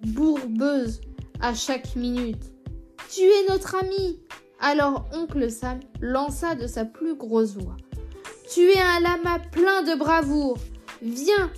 [0.09, 1.01] bourbeuse
[1.41, 2.53] à chaque minute.
[3.09, 4.19] Tu es notre ami
[4.61, 7.79] Alors oncle Sam lança de sa plus grosse voix.
[8.53, 10.59] Tu es un lama plein de bravoure.
[11.01, 11.51] Viens,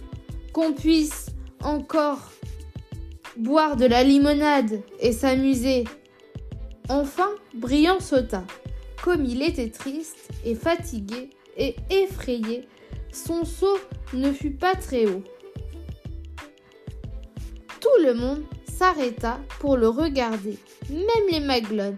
[0.53, 1.27] qu'on puisse
[1.61, 2.31] encore
[3.37, 5.83] boire de la limonade et s'amuser.
[6.89, 8.45] Enfin, Briand sauta.
[9.03, 12.69] Comme il était triste et fatigué et effrayé,
[13.13, 13.79] son saut
[14.13, 15.23] ne fut pas très haut.
[17.81, 20.59] Tout le monde s'arrêta pour le regarder,
[20.91, 21.97] même les maglones.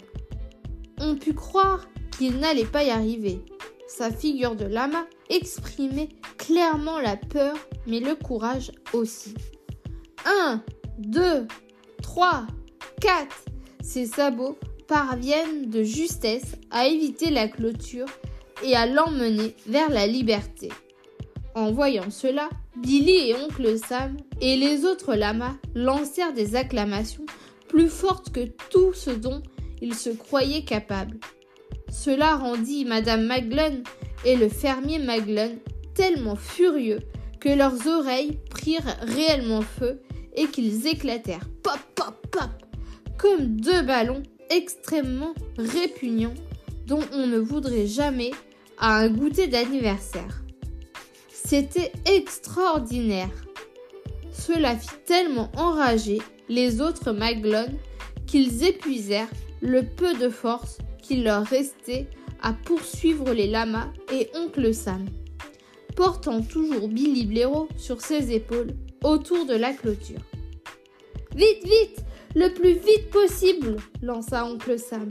[0.98, 3.40] On put croire qu'il n'allait pas y arriver.
[3.88, 7.56] Sa figure de lama exprimait clairement la peur,
[7.86, 9.34] mais le courage aussi.
[10.26, 10.62] Un,
[10.98, 11.46] deux,
[12.02, 12.46] trois,
[13.00, 13.44] quatre.
[13.82, 14.58] Ses sabots
[14.90, 18.08] parviennent de justesse à éviter la clôture
[18.64, 20.68] et à l'emmener vers la liberté.
[21.54, 27.24] En voyant cela, Billy et oncle Sam et les autres lamas lancèrent des acclamations
[27.68, 29.44] plus fortes que tout ce dont
[29.80, 31.18] ils se croyaient capables.
[31.88, 33.84] Cela rendit Madame Maglone
[34.24, 35.58] et le fermier Maglone
[35.94, 36.98] tellement furieux
[37.38, 40.02] que leurs oreilles prirent réellement feu
[40.34, 42.50] et qu'ils éclatèrent pop pop pop
[43.18, 46.34] comme deux ballons extrêmement répugnants
[46.86, 48.32] dont on ne voudrait jamais
[48.78, 50.42] à un goûter d'anniversaire.
[51.32, 53.30] C'était extraordinaire.
[54.32, 57.76] Cela fit tellement enrager les autres maglones
[58.26, 59.30] qu'ils épuisèrent
[59.60, 62.08] le peu de force qu'il leur restait
[62.42, 65.06] à poursuivre les lamas et oncle Sam,
[65.96, 70.20] portant toujours Billy Blaireau sur ses épaules autour de la clôture.
[71.34, 75.08] Vite, vite, le plus vite possible, lança oncle Sam.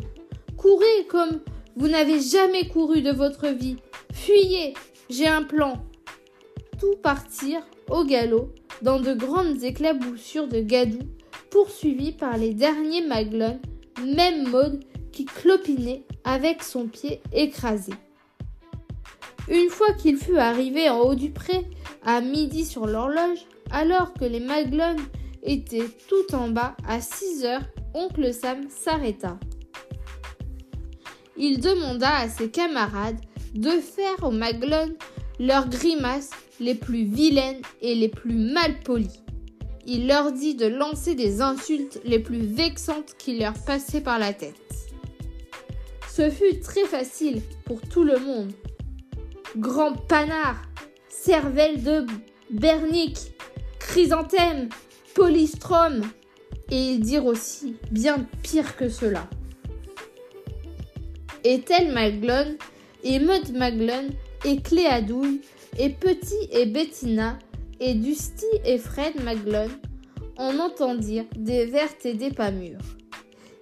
[0.58, 1.42] Courez comme
[1.76, 3.78] vous n'avez jamais couru de votre vie.
[4.14, 4.74] Fuyez,
[5.10, 5.86] j'ai un plan
[6.80, 11.00] tout partir au galop dans de grandes éclaboussures de gadou,
[11.52, 13.60] poursuivis par les derniers maglones,
[14.06, 17.94] même mode qui clopinait avec son pied écrasé.
[19.50, 21.66] Une fois qu'il fut arrivé en haut du pré,
[22.06, 23.40] à midi sur l'horloge,
[23.72, 25.02] alors que les maglones
[25.44, 29.40] étaient tout en bas à 6 heures, oncle Sam s'arrêta.
[31.38, 33.20] Il demanda à ses camarades
[33.56, 34.96] de faire aux maglones
[35.40, 39.22] leurs grimaces les plus vilaines et les plus malpolies.
[39.86, 44.34] Il leur dit de lancer des insultes les plus vexantes qui leur passaient par la
[44.34, 44.56] tête.
[46.12, 48.52] Ce fut très facile pour tout le monde.
[49.58, 50.62] Grand panard,
[51.08, 52.06] cervelle de
[52.52, 53.32] bernique,
[53.80, 54.70] chrysanthème,
[55.20, 56.02] polystrum,
[56.72, 59.30] et ils dirent aussi bien pire que cela.
[61.44, 62.56] Et tel Maglone,
[63.04, 64.12] et Maud Maglone,
[64.46, 65.42] et Cléadouille,
[65.78, 67.38] et Petit et Bettina,
[67.82, 69.72] et Dusty et Fred Maglone
[70.38, 72.80] en entendirent des vertes et des pas mûres.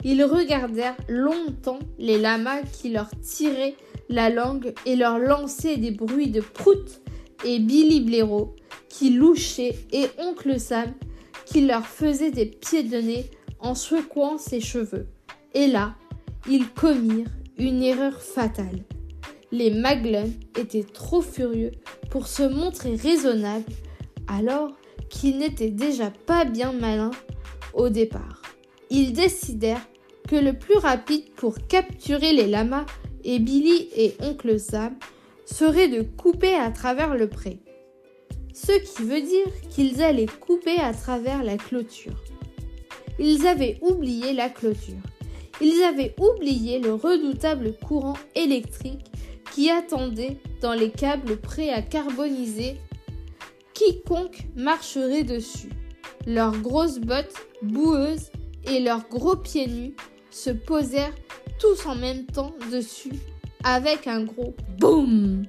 [0.03, 3.75] Ils regardèrent longtemps les lamas qui leur tiraient
[4.09, 7.01] la langue et leur lançaient des bruits de prout
[7.43, 8.55] et Billy Blaireau
[8.89, 10.93] qui louchait et oncle Sam
[11.47, 15.07] qui leur faisait des pieds de nez en secouant ses cheveux.
[15.53, 15.95] Et là,
[16.49, 18.83] ils commirent une erreur fatale.
[19.51, 21.71] Les Maglons étaient trop furieux
[22.11, 23.71] pour se montrer raisonnables
[24.27, 24.73] alors
[25.09, 27.11] qu'ils n'étaient déjà pas bien malins
[27.73, 28.41] au départ.
[28.89, 29.87] Ils décidèrent
[30.27, 32.85] que le plus rapide pour capturer les lamas
[33.23, 34.95] et Billy et oncle Sam
[35.45, 37.59] serait de couper à travers le pré.
[38.59, 42.23] Ce qui veut dire qu'ils allaient couper à travers la clôture.
[43.19, 44.97] Ils avaient oublié la clôture.
[45.61, 49.05] Ils avaient oublié le redoutable courant électrique
[49.53, 52.77] qui attendait dans les câbles prêts à carboniser
[53.75, 55.69] quiconque marcherait dessus.
[56.25, 58.31] Leurs grosses bottes boueuses
[58.65, 59.95] et leurs gros pieds nus
[60.31, 61.15] se posèrent
[61.59, 63.13] tous en même temps dessus
[63.63, 65.45] avec un gros boum.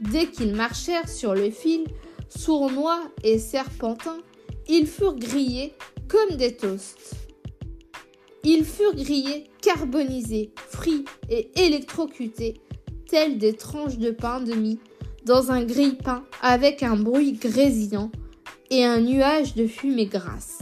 [0.00, 1.84] Dès qu'ils marchèrent sur le fil,
[2.28, 4.18] sournois et serpentins,
[4.68, 5.74] ils furent grillés
[6.08, 7.14] comme des toasts.
[8.44, 12.60] Ils furent grillés, carbonisés, frits et électrocutés,
[13.08, 14.78] tels des tranches de pain de mie,
[15.24, 18.12] dans un grille-pain avec un bruit grésillant
[18.70, 20.58] et un nuage de fumée grasse.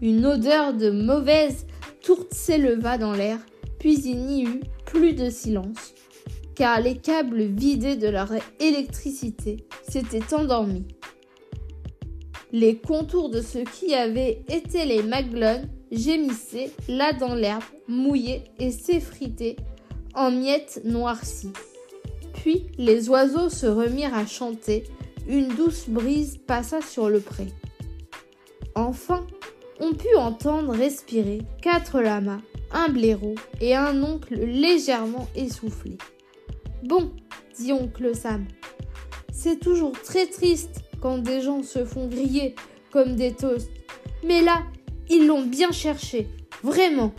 [0.00, 1.66] Une odeur de mauvaise
[2.02, 3.38] tourte s'éleva dans l'air,
[3.78, 5.94] puis il n'y eut plus de silence,
[6.56, 10.86] car les câbles vidés de leur électricité s'étaient endormis.
[12.50, 18.70] Les contours de ce qui avait été les Maglones gémissaient là dans l'herbe, mouillés et
[18.70, 19.56] s'effritaient
[20.14, 21.52] en miettes noircies.
[22.32, 24.84] Puis les oiseaux se remirent à chanter,
[25.28, 27.48] une douce brise passa sur le pré.
[28.74, 29.26] Enfin,
[29.80, 32.40] on put entendre respirer quatre lamas,
[32.72, 35.98] un blaireau et un oncle légèrement essoufflé.
[36.82, 37.12] Bon,
[37.58, 38.46] dit oncle Sam,
[39.32, 42.54] c'est toujours très triste quand des gens se font griller
[42.90, 43.70] comme des toasts.
[44.24, 44.62] Mais là,
[45.08, 46.28] ils l'ont bien cherché,
[46.62, 47.12] vraiment.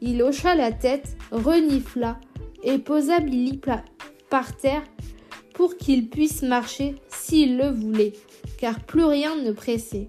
[0.00, 2.18] Il hocha la tête, renifla
[2.62, 3.60] et posa Billy
[4.30, 4.84] par terre
[5.54, 8.12] pour qu'il puisse marcher s'il le voulait,
[8.58, 10.08] car plus rien ne pressait.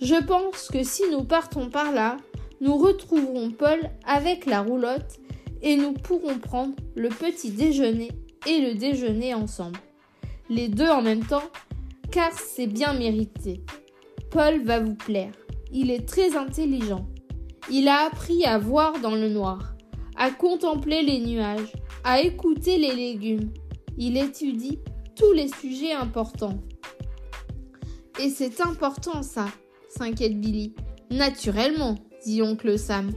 [0.00, 2.16] Je pense que si nous partons par là,
[2.60, 5.18] nous retrouverons Paul avec la roulotte
[5.62, 8.10] et nous pourrons prendre le petit déjeuner
[8.46, 9.78] et le déjeuner ensemble.
[10.50, 11.50] Les deux en même temps,
[12.10, 13.62] car c'est bien mérité.
[14.30, 15.32] Paul va vous plaire.
[15.72, 17.06] Il est très intelligent.
[17.70, 19.74] Il a appris à voir dans le noir,
[20.16, 21.72] à contempler les nuages,
[22.04, 23.50] à écouter les légumes.
[23.96, 24.80] Il étudie
[25.16, 26.58] tous les sujets importants.
[28.20, 29.46] Et c'est important ça,
[29.88, 30.74] s'inquiète Billy.
[31.10, 33.12] Naturellement, dit oncle Sam.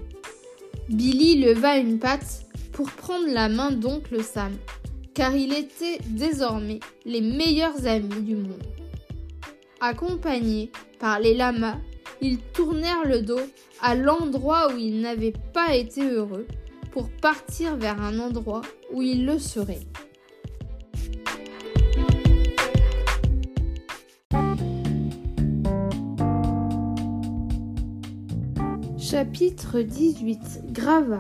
[0.90, 4.52] Billy leva une patte pour prendre la main d'oncle Sam,
[5.16, 8.62] car il était désormais les meilleurs amis du monde.
[9.82, 11.78] Accompagnés par les lamas,
[12.22, 13.42] ils tournèrent le dos
[13.82, 16.46] à l'endroit où ils n'avaient pas été heureux
[16.92, 18.62] pour partir vers un endroit
[18.94, 19.88] où ils le seraient.
[29.08, 31.20] Chapitre 18 Grava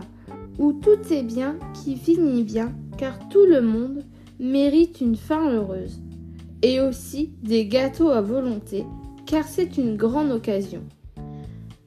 [0.58, 4.04] où tout est bien qui finit bien, car tout le monde
[4.40, 6.02] mérite une fin heureuse,
[6.64, 8.86] et aussi des gâteaux à volonté,
[9.28, 10.82] car c'est une grande occasion.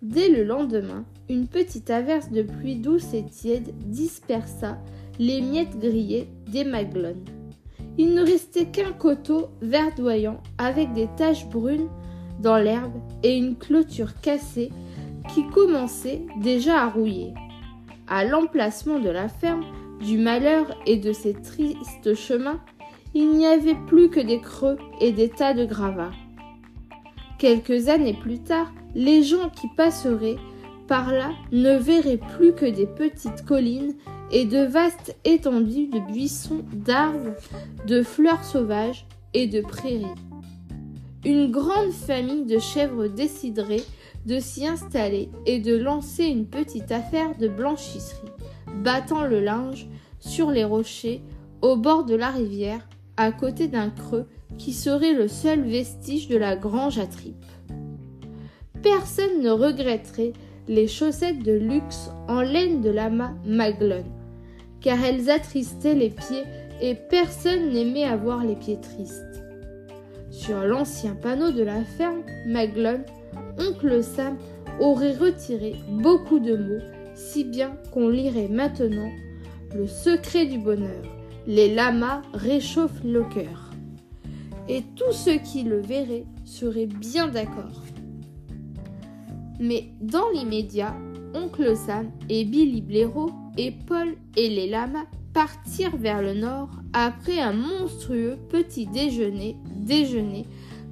[0.01, 4.79] Dès le lendemain, une petite averse de pluie douce et tiède dispersa
[5.19, 7.25] les miettes grillées des maglones.
[7.97, 11.89] Il ne restait qu'un coteau verdoyant avec des taches brunes
[12.41, 12.95] dans l'herbe
[13.25, 14.71] et une clôture cassée
[15.29, 17.35] qui commençait déjà à rouiller.
[18.07, 19.65] À l'emplacement de la ferme,
[20.01, 22.61] du malheur et de ses tristes chemins,
[23.15, 26.13] il n'y avait plus que des creux et des tas de gravats.
[27.39, 30.39] Quelques années plus tard, les gens qui passeraient
[30.87, 33.95] par là ne verraient plus que des petites collines
[34.31, 37.35] et de vastes étendues de buissons, d'arbres,
[37.87, 40.07] de fleurs sauvages et de prairies.
[41.25, 43.85] Une grande famille de chèvres déciderait
[44.29, 48.29] de s'y installer et de lancer une petite affaire de blanchisserie,
[48.85, 49.89] battant le linge
[50.21, 51.23] sur les rochers
[51.63, 54.27] au bord de la rivière, à côté d'un creux
[54.59, 57.35] qui serait le seul vestige de la grange à tripes.
[58.83, 60.35] Personne ne regretterait
[60.69, 64.13] les chaussettes de luxe en laine de lama Maglone,
[64.83, 66.45] car elles attristaient les pieds
[66.83, 69.43] et personne n'aimait avoir les pieds tristes.
[70.31, 73.05] Sur l'ancien panneau de la ferme Maglone,
[73.59, 74.37] oncle Sam
[74.81, 79.11] aurait retiré beaucoup de mots, si bien qu'on lirait maintenant
[79.75, 81.03] le secret du bonheur.
[81.47, 83.71] Les lamas réchauffent le cœur.
[84.69, 87.83] Et tous ceux qui le verraient seraient bien d'accord.
[89.59, 90.95] Mais dans l'immédiat,
[91.35, 97.41] oncle Sam et Billy Blaireau et Paul et les lamas partirent vers le nord après
[97.41, 100.47] un monstrueux petit déjeuner déjeuner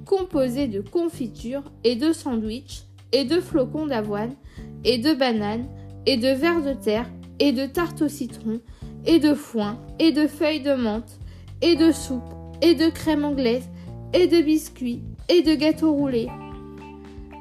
[0.07, 4.35] composé de confitures et de sandwichs et de flocons d'avoine
[4.83, 5.67] et de bananes
[6.05, 8.61] et de vers de terre et de tartes au citron
[9.05, 11.19] et de foin et de feuilles de menthe
[11.61, 13.69] et de soupe et de crème anglaise
[14.13, 16.29] et de biscuits et de gâteaux roulés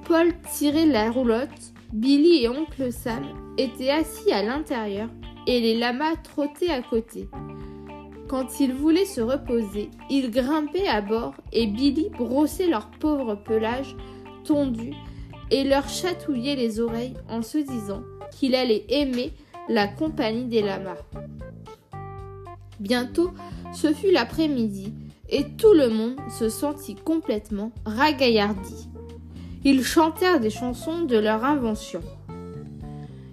[0.07, 3.25] Paul tirait la roulotte, Billy et oncle Sam
[3.59, 5.09] étaient assis à l'intérieur
[5.49, 7.29] et les lamas trottaient à côté.
[8.29, 13.97] Quand ils voulaient se reposer, ils grimpaient à bord et Billy brossait leur pauvre pelage
[14.45, 14.93] tondu
[15.51, 19.33] et leur chatouillait les oreilles en se disant qu'il allait aimer
[19.69, 20.97] la compagnie des lamas.
[22.81, 23.33] Bientôt,
[23.73, 24.93] ce fut l'après-midi,
[25.29, 28.89] et tout le monde se sentit complètement ragaillardi.
[29.65, 32.01] Ils chantèrent des chansons de leur invention.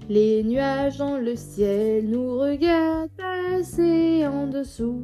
[0.10, 5.02] Les nuages dans le ciel nous regardent passer en dessous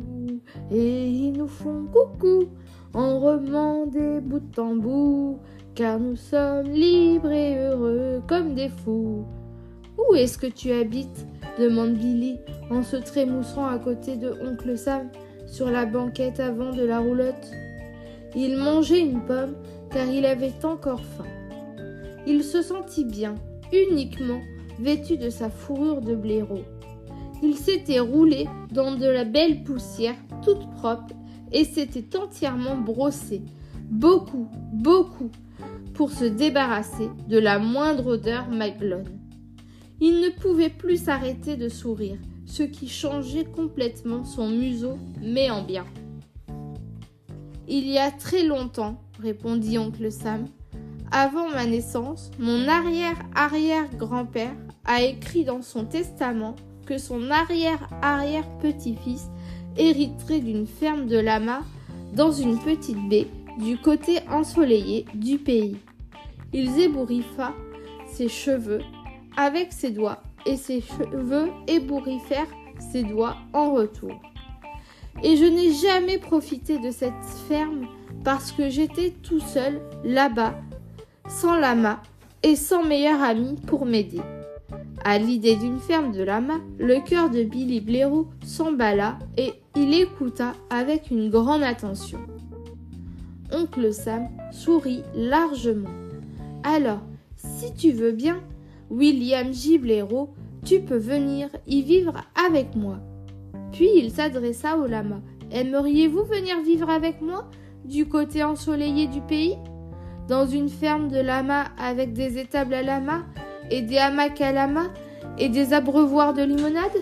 [0.70, 2.50] et ils nous font coucou
[2.94, 5.40] en remuant des bouts de tambour
[5.74, 9.26] car nous sommes libres et heureux comme des fous.
[9.98, 11.26] Où est-ce que tu habites?
[11.58, 12.38] demande Billy
[12.70, 15.10] en se trémoussant à côté de oncle Sam
[15.48, 17.52] sur la banquette avant de la roulotte.
[18.36, 19.56] Il mangeait une pomme
[19.92, 21.26] car il avait encore faim.
[22.28, 23.36] Il se sentit bien,
[23.72, 24.42] uniquement
[24.80, 26.64] vêtu de sa fourrure de blaireau.
[27.42, 31.14] Il s'était roulé dans de la belle poussière toute propre
[31.52, 33.42] et s'était entièrement brossé,
[33.90, 35.32] beaucoup, beaucoup,
[35.94, 39.20] pour se débarrasser de la moindre odeur maglone.
[40.00, 45.64] Il ne pouvait plus s'arrêter de sourire, ce qui changeait complètement son museau, mais en
[45.64, 45.86] bien.
[47.68, 50.46] Il y a très longtemps, répondit oncle Sam,
[51.12, 54.56] avant ma naissance, mon arrière-arrière-grand-père
[54.90, 59.30] a écrit dans son testament que son arrière-arrière-petit-fils
[59.78, 61.62] hériterait d'une ferme de lamas
[62.16, 63.28] dans une petite baie
[63.60, 65.78] du côté ensoleillé du pays.
[66.54, 67.54] Il ébouriffa
[68.12, 68.82] ses cheveux
[69.38, 72.50] avec ses doigts et ses cheveux ébouriffèrent
[72.92, 74.20] ses doigts en retour.
[75.22, 77.14] Et je n'ai jamais profité de cette
[77.48, 77.86] ferme
[78.24, 80.56] parce que j'étais tout seul là-bas,
[81.28, 82.02] sans lama
[82.42, 84.22] et sans meilleur ami pour m'aider.
[85.06, 90.54] À l'idée d'une ferme de lama, le cœur de Billy Blaireau s'emballa et il écouta
[90.70, 92.20] avec une grande attention.
[93.52, 95.90] Oncle Sam sourit largement.
[96.64, 97.02] Alors,
[97.36, 98.42] si tu veux bien,
[98.90, 99.80] William J.
[100.66, 102.14] tu peux venir y vivre
[102.48, 103.00] avec moi.
[103.72, 105.22] Puis il s'adressa au lama.
[105.52, 107.50] Aimeriez-vous venir vivre avec moi
[107.86, 109.58] du côté ensoleillé du pays?
[110.28, 113.24] Dans une ferme de lama avec des étables à lama
[113.70, 114.42] et des hamacs
[115.38, 116.98] et des abreuvoirs de limonade?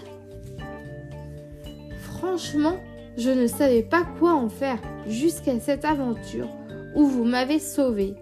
[2.01, 2.77] Franchement,
[3.17, 6.49] je ne savais pas quoi en faire jusqu'à cette aventure
[6.95, 8.15] où vous m'avez sauvé.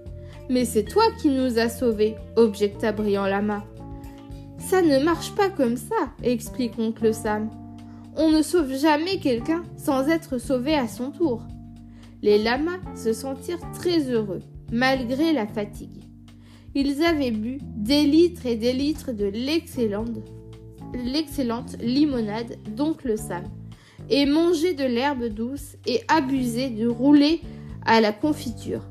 [0.50, 3.64] Mais c'est toi qui nous as sauvés, objecta Brillant Lama.
[4.60, 7.50] Ça ne marche pas comme ça, explique oncle Sam.
[8.16, 11.42] On ne sauve jamais quelqu'un sans être sauvé à son tour.
[12.22, 14.42] Les lamas se sentirent très heureux,
[14.72, 16.05] malgré la fatigue.
[16.78, 20.18] Ils avaient bu des litres et des litres de l'excellente,
[20.94, 23.46] l'excellente limonade d'oncle Sam,
[24.10, 27.40] et mangé de l'herbe douce et abusé de rouler
[27.86, 28.82] à la confiture.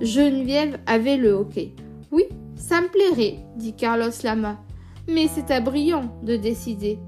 [0.00, 1.76] Geneviève avait le hockey.
[2.10, 2.24] Oui,
[2.56, 4.58] ça me plairait, dit Carlos Lama,
[5.06, 6.98] mais c'est à Brillant de décider.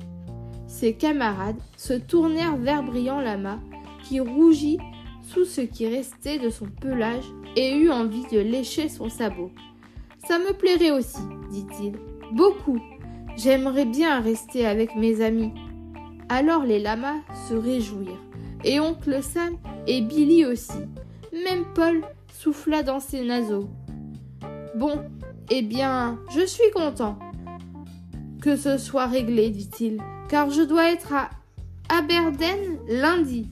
[0.69, 3.59] Ses camarades se tournèrent vers Brillant Lama,
[4.05, 4.79] qui rougit
[5.23, 7.25] sous ce qui restait de son pelage
[7.57, 9.51] et eut envie de lécher son sabot.
[10.31, 11.19] Ça me plairait aussi,
[11.51, 11.95] dit-il.
[12.31, 12.79] Beaucoup.
[13.37, 15.53] J'aimerais bien rester avec mes amis.
[16.29, 17.17] Alors les lamas
[17.49, 18.25] se réjouirent,
[18.63, 19.57] et oncle Sam
[19.89, 20.87] et Billy aussi.
[21.33, 22.03] Même Paul
[22.33, 23.69] souffla dans ses naseaux.
[24.77, 25.01] Bon,
[25.51, 27.19] eh bien, je suis content
[28.41, 31.31] que ce soit réglé, dit-il, car je dois être à
[31.89, 33.49] Aberdeen lundi.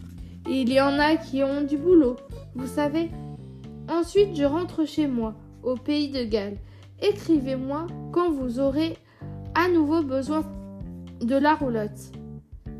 [0.48, 2.14] Il y en a qui ont du boulot,
[2.54, 3.10] vous savez.
[3.88, 5.34] Ensuite, je rentre chez moi,
[5.64, 6.58] au pays de Galles.
[7.02, 8.96] Écrivez-moi quand vous aurez
[9.54, 10.44] à nouveau besoin
[11.20, 12.12] de la roulotte.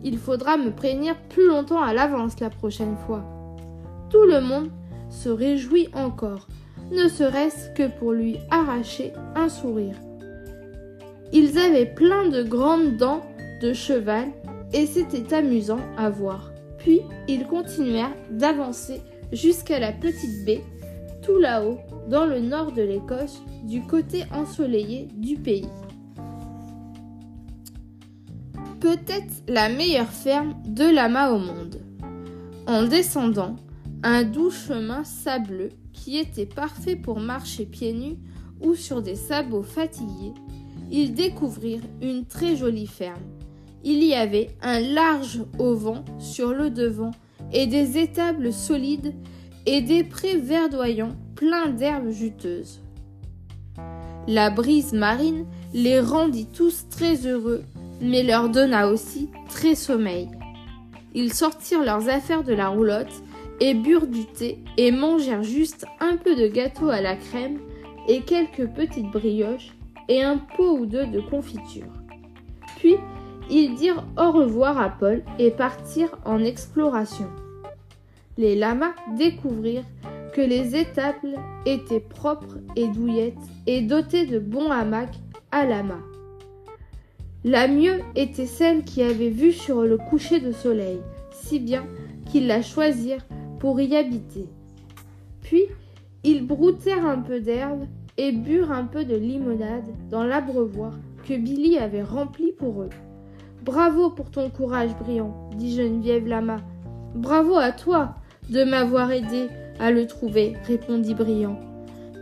[0.05, 3.25] Il faudra me prévenir plus longtemps à l'avance la prochaine fois.
[4.11, 4.71] Tout le monde
[5.11, 6.49] se réjouit encore,
[6.91, 9.97] ne serait-ce que pour lui arracher un sourire.
[11.33, 13.23] Ils avaient plein de grandes dents
[13.61, 14.29] de cheval
[14.73, 16.53] et c'était amusant à voir.
[16.79, 19.01] Puis ils continuèrent d'avancer
[19.33, 20.63] jusqu'à la petite baie,
[21.23, 25.69] tout là-haut, dans le nord de l'Écosse, du côté ensoleillé du pays.
[28.81, 31.83] Peut-être la meilleure ferme de lama au monde.
[32.67, 33.57] En descendant,
[34.03, 38.17] un doux chemin sableux qui était parfait pour marcher pieds nus
[38.63, 40.33] ou sur des sabots fatigués,
[40.91, 43.21] ils découvrirent une très jolie ferme.
[43.85, 47.11] Il y avait un large auvent sur le devant
[47.53, 49.13] et des étables solides
[49.67, 52.81] et des prés verdoyants pleins d'herbes juteuses.
[54.31, 57.63] La brise marine les rendit tous très heureux,
[58.03, 60.29] mais leur donna aussi très sommeil.
[61.15, 63.23] Ils sortirent leurs affaires de la roulotte
[63.59, 67.59] et burent du thé et mangèrent juste un peu de gâteau à la crème
[68.07, 69.73] et quelques petites brioches
[70.09, 71.91] et un pot ou deux de confiture.
[72.77, 72.97] Puis
[73.49, 77.31] ils dirent au revoir à Paul et partirent en exploration.
[78.37, 79.87] Les lamas découvrirent
[80.41, 81.37] les étables
[81.67, 83.35] étaient propres et douillettes
[83.67, 85.19] et dotées de bons hamacs
[85.51, 85.99] à lama.
[87.45, 90.99] La mieux était celle qui avait vue sur le coucher de soleil,
[91.33, 91.85] si bien
[92.27, 93.27] qu'ils la choisirent
[93.59, 94.49] pour y habiter.
[95.43, 95.65] Puis,
[96.25, 97.87] ils broutèrent un peu d'herbe
[98.17, 100.93] et burent un peu de limonade dans l'abreuvoir
[101.27, 102.91] que Billy avait rempli pour eux.
[103.63, 106.57] Bravo pour ton courage brillant, dit Geneviève Lama.
[107.15, 108.15] Bravo à toi
[108.51, 111.59] de m'avoir aidé à le trouver, répondit Brillant.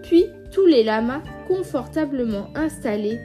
[0.03, 3.19] Puis tous les lamas, confortablement installés,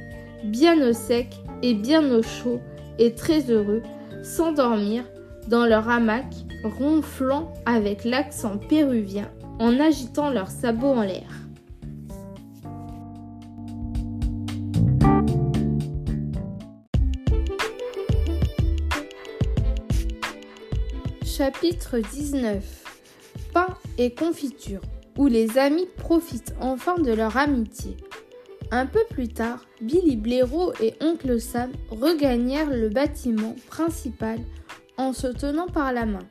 [0.43, 1.27] bien au sec
[1.61, 2.60] et bien au chaud
[3.00, 3.82] et très heureux,
[4.24, 5.10] s'endormirent
[5.48, 6.26] dans leur hamac,
[6.64, 9.30] ronflant avec l'accent péruvien
[9.60, 11.42] en agitant leurs sabots en l'air.
[21.24, 22.81] Chapitre 19
[23.53, 24.81] Pain et confiture,
[25.17, 27.97] où les amis profitent enfin de leur amitié.
[28.71, 34.39] Un peu plus tard, Billy Blaireau et Oncle Sam regagnèrent le bâtiment principal
[34.97, 36.25] en se tenant par la main.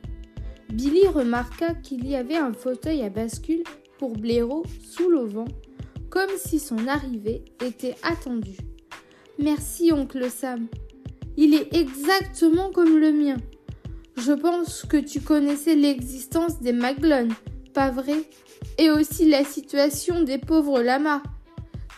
[0.73, 3.63] Billy remarqua qu'il y avait un fauteuil à bascule
[3.99, 5.45] pour Blaireau sous l'auvent,
[6.09, 8.57] comme si son arrivée était attendue.
[9.37, 10.67] Merci, oncle Sam.
[11.37, 13.37] Il est exactement comme le mien.
[14.17, 17.33] Je pense que tu connaissais l'existence des Maglone,
[17.73, 18.23] pas vrai?
[18.77, 21.23] Et aussi la situation des pauvres lamas.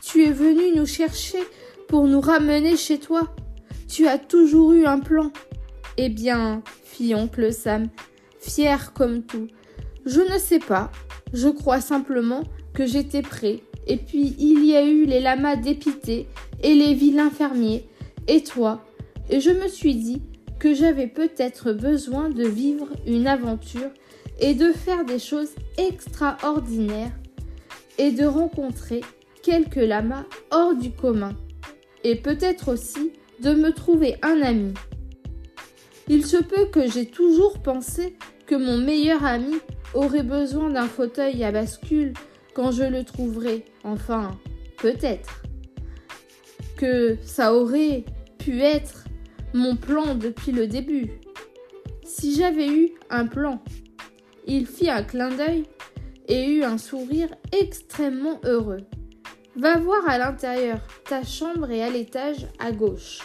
[0.01, 1.39] Tu es venu nous chercher
[1.87, 3.33] pour nous ramener chez toi.
[3.87, 5.31] Tu as toujours eu un plan.
[5.97, 7.87] Eh bien, fit oncle Sam,
[8.39, 9.47] fier comme tout.
[10.05, 10.91] Je ne sais pas.
[11.33, 12.43] Je crois simplement
[12.73, 13.61] que j'étais prêt.
[13.87, 16.27] Et puis il y a eu les lamas dépités
[16.61, 17.87] et les vilains fermiers
[18.27, 18.85] et toi?
[19.29, 20.21] Et je me suis dit
[20.63, 23.89] que j'avais peut-être besoin de vivre une aventure
[24.39, 27.11] et de faire des choses extraordinaires
[27.97, 29.01] et de rencontrer
[29.41, 31.35] quelques lamas hors du commun.
[32.05, 33.11] Et peut-être aussi
[33.41, 34.73] de me trouver un ami.
[36.07, 39.57] Il se peut que j'ai toujours pensé que mon meilleur ami
[39.93, 42.13] aurait besoin d'un fauteuil à bascule
[42.53, 43.65] quand je le trouverai.
[43.83, 44.39] Enfin,
[44.77, 45.43] peut-être.
[46.77, 48.05] Que ça aurait
[48.37, 49.02] pu être
[49.53, 51.11] mon plan depuis le début.
[52.03, 53.63] Si j'avais eu un plan.
[54.45, 55.63] Il fit un clin d'œil
[56.27, 58.81] et eut un sourire extrêmement heureux.
[59.55, 63.19] Va voir à l'intérieur, ta chambre est à l'étage à gauche.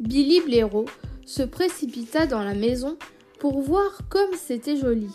[0.00, 0.86] Billy Blaireau
[1.26, 2.96] se précipita dans la maison
[3.38, 5.12] pour voir comme c'était joli.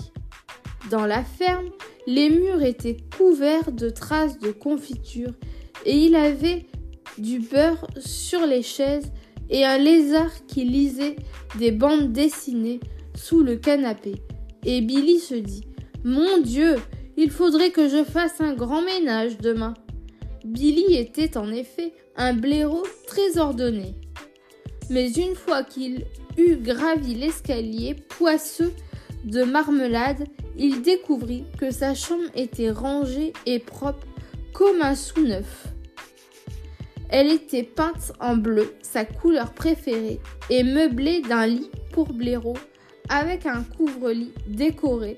[0.91, 1.69] Dans la ferme,
[2.05, 5.31] les murs étaient couverts de traces de confiture
[5.85, 6.67] et il avait
[7.17, 9.11] du beurre sur les chaises
[9.49, 11.15] et un lézard qui lisait
[11.59, 12.79] des bandes dessinées
[13.15, 14.15] sous le canapé.
[14.65, 15.63] Et Billy se dit
[16.03, 16.75] Mon Dieu,
[17.17, 19.73] il faudrait que je fasse un grand ménage demain.
[20.45, 23.95] Billy était en effet un blaireau très ordonné.
[24.89, 26.05] Mais une fois qu'il
[26.37, 28.73] eut gravi l'escalier poisseux
[29.23, 30.25] de marmelade,
[30.57, 34.05] il découvrit que sa chambre était rangée et propre
[34.53, 35.72] comme un sous-neuf.
[37.13, 40.19] Elle était peinte en bleu, sa couleur préférée,
[40.49, 42.55] et meublée d'un lit pour blaireau
[43.07, 45.15] avec un couvre-lit décoré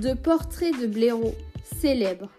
[0.00, 1.34] de portraits de blaireaux
[1.78, 2.30] célèbres.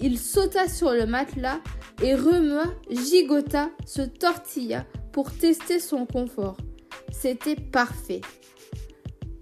[0.00, 1.60] Il sauta sur le matelas
[2.02, 6.56] et remua, gigota, se tortilla pour tester son confort.
[7.12, 8.22] C'était parfait.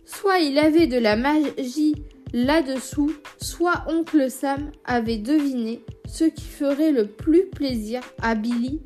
[0.05, 1.95] Soit il avait de la magie
[2.33, 8.81] là-dessous, soit oncle Sam avait deviné ce qui ferait le plus plaisir à Billy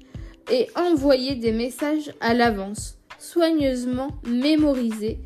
[0.50, 5.18] et envoyé des messages à l'avance, soigneusement mémorisés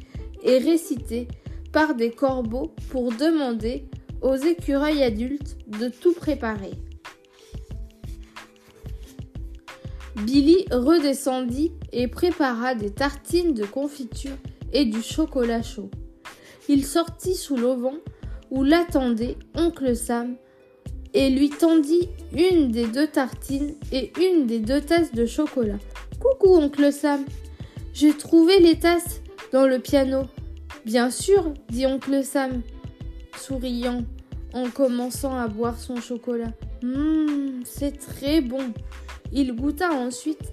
[0.43, 1.29] et récités
[1.73, 3.85] par des corbeaux pour demander
[4.23, 6.73] aux écureuils adultes de tout préparer.
[10.25, 14.37] Billy redescendit et prépara des tartines de confiture
[14.73, 15.91] et du chocolat chaud.
[16.69, 18.01] Il sortit sous l'auvent
[18.51, 20.37] où l'attendait oncle Sam
[21.15, 25.79] et lui tendit une des deux tartines et une des deux tasses de chocolat.
[26.21, 27.25] Coucou oncle Sam,
[27.93, 29.21] j'ai trouvé les tasses
[29.53, 30.23] dans le piano.
[30.85, 32.63] Bien sûr, dit oncle Sam,
[33.37, 34.05] souriant
[34.53, 36.53] en commençant à boire son chocolat.
[36.83, 38.73] Hum, c'est très bon.
[39.33, 40.53] Il goûta ensuite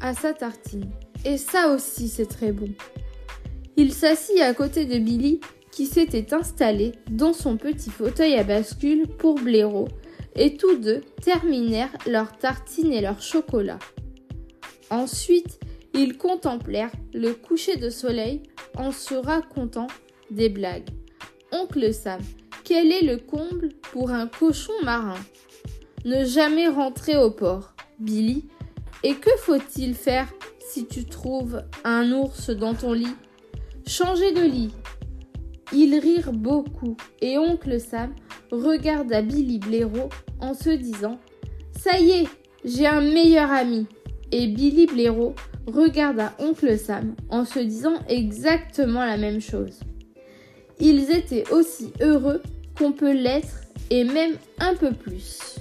[0.00, 0.90] à sa tartine.
[1.24, 2.68] Et ça aussi, c'est très bon.
[3.76, 5.40] Il s'assit à côté de Billy,
[5.72, 9.88] qui s'était installé dans son petit fauteuil à bascule pour blaireau,
[10.36, 13.78] et tous deux terminèrent leur tartine et leur chocolat.
[14.90, 15.58] Ensuite,
[15.96, 18.42] Ils contemplèrent le coucher de soleil
[18.76, 19.86] en se racontant
[20.30, 20.90] des blagues.
[21.52, 22.20] Oncle Sam,
[22.64, 25.18] quel est le comble pour un cochon marin?
[26.04, 27.74] Ne jamais rentrer au port.
[28.00, 28.44] Billy,
[29.04, 33.14] et que faut-il faire si tu trouves un ours dans ton lit?
[33.86, 34.72] Changer de lit.
[35.70, 38.14] Ils rirent beaucoup et oncle Sam
[38.50, 40.08] regarda Billy Blaireau
[40.40, 41.18] en se disant
[41.78, 42.28] Ça y est,
[42.64, 43.86] j'ai un meilleur ami.
[44.32, 45.34] Et Billy Blaireau
[45.66, 49.80] regarda oncle Sam en se disant exactement la même chose.
[50.80, 52.40] Ils étaient aussi heureux
[52.78, 55.56] qu'on peut l'être et même un peu plus.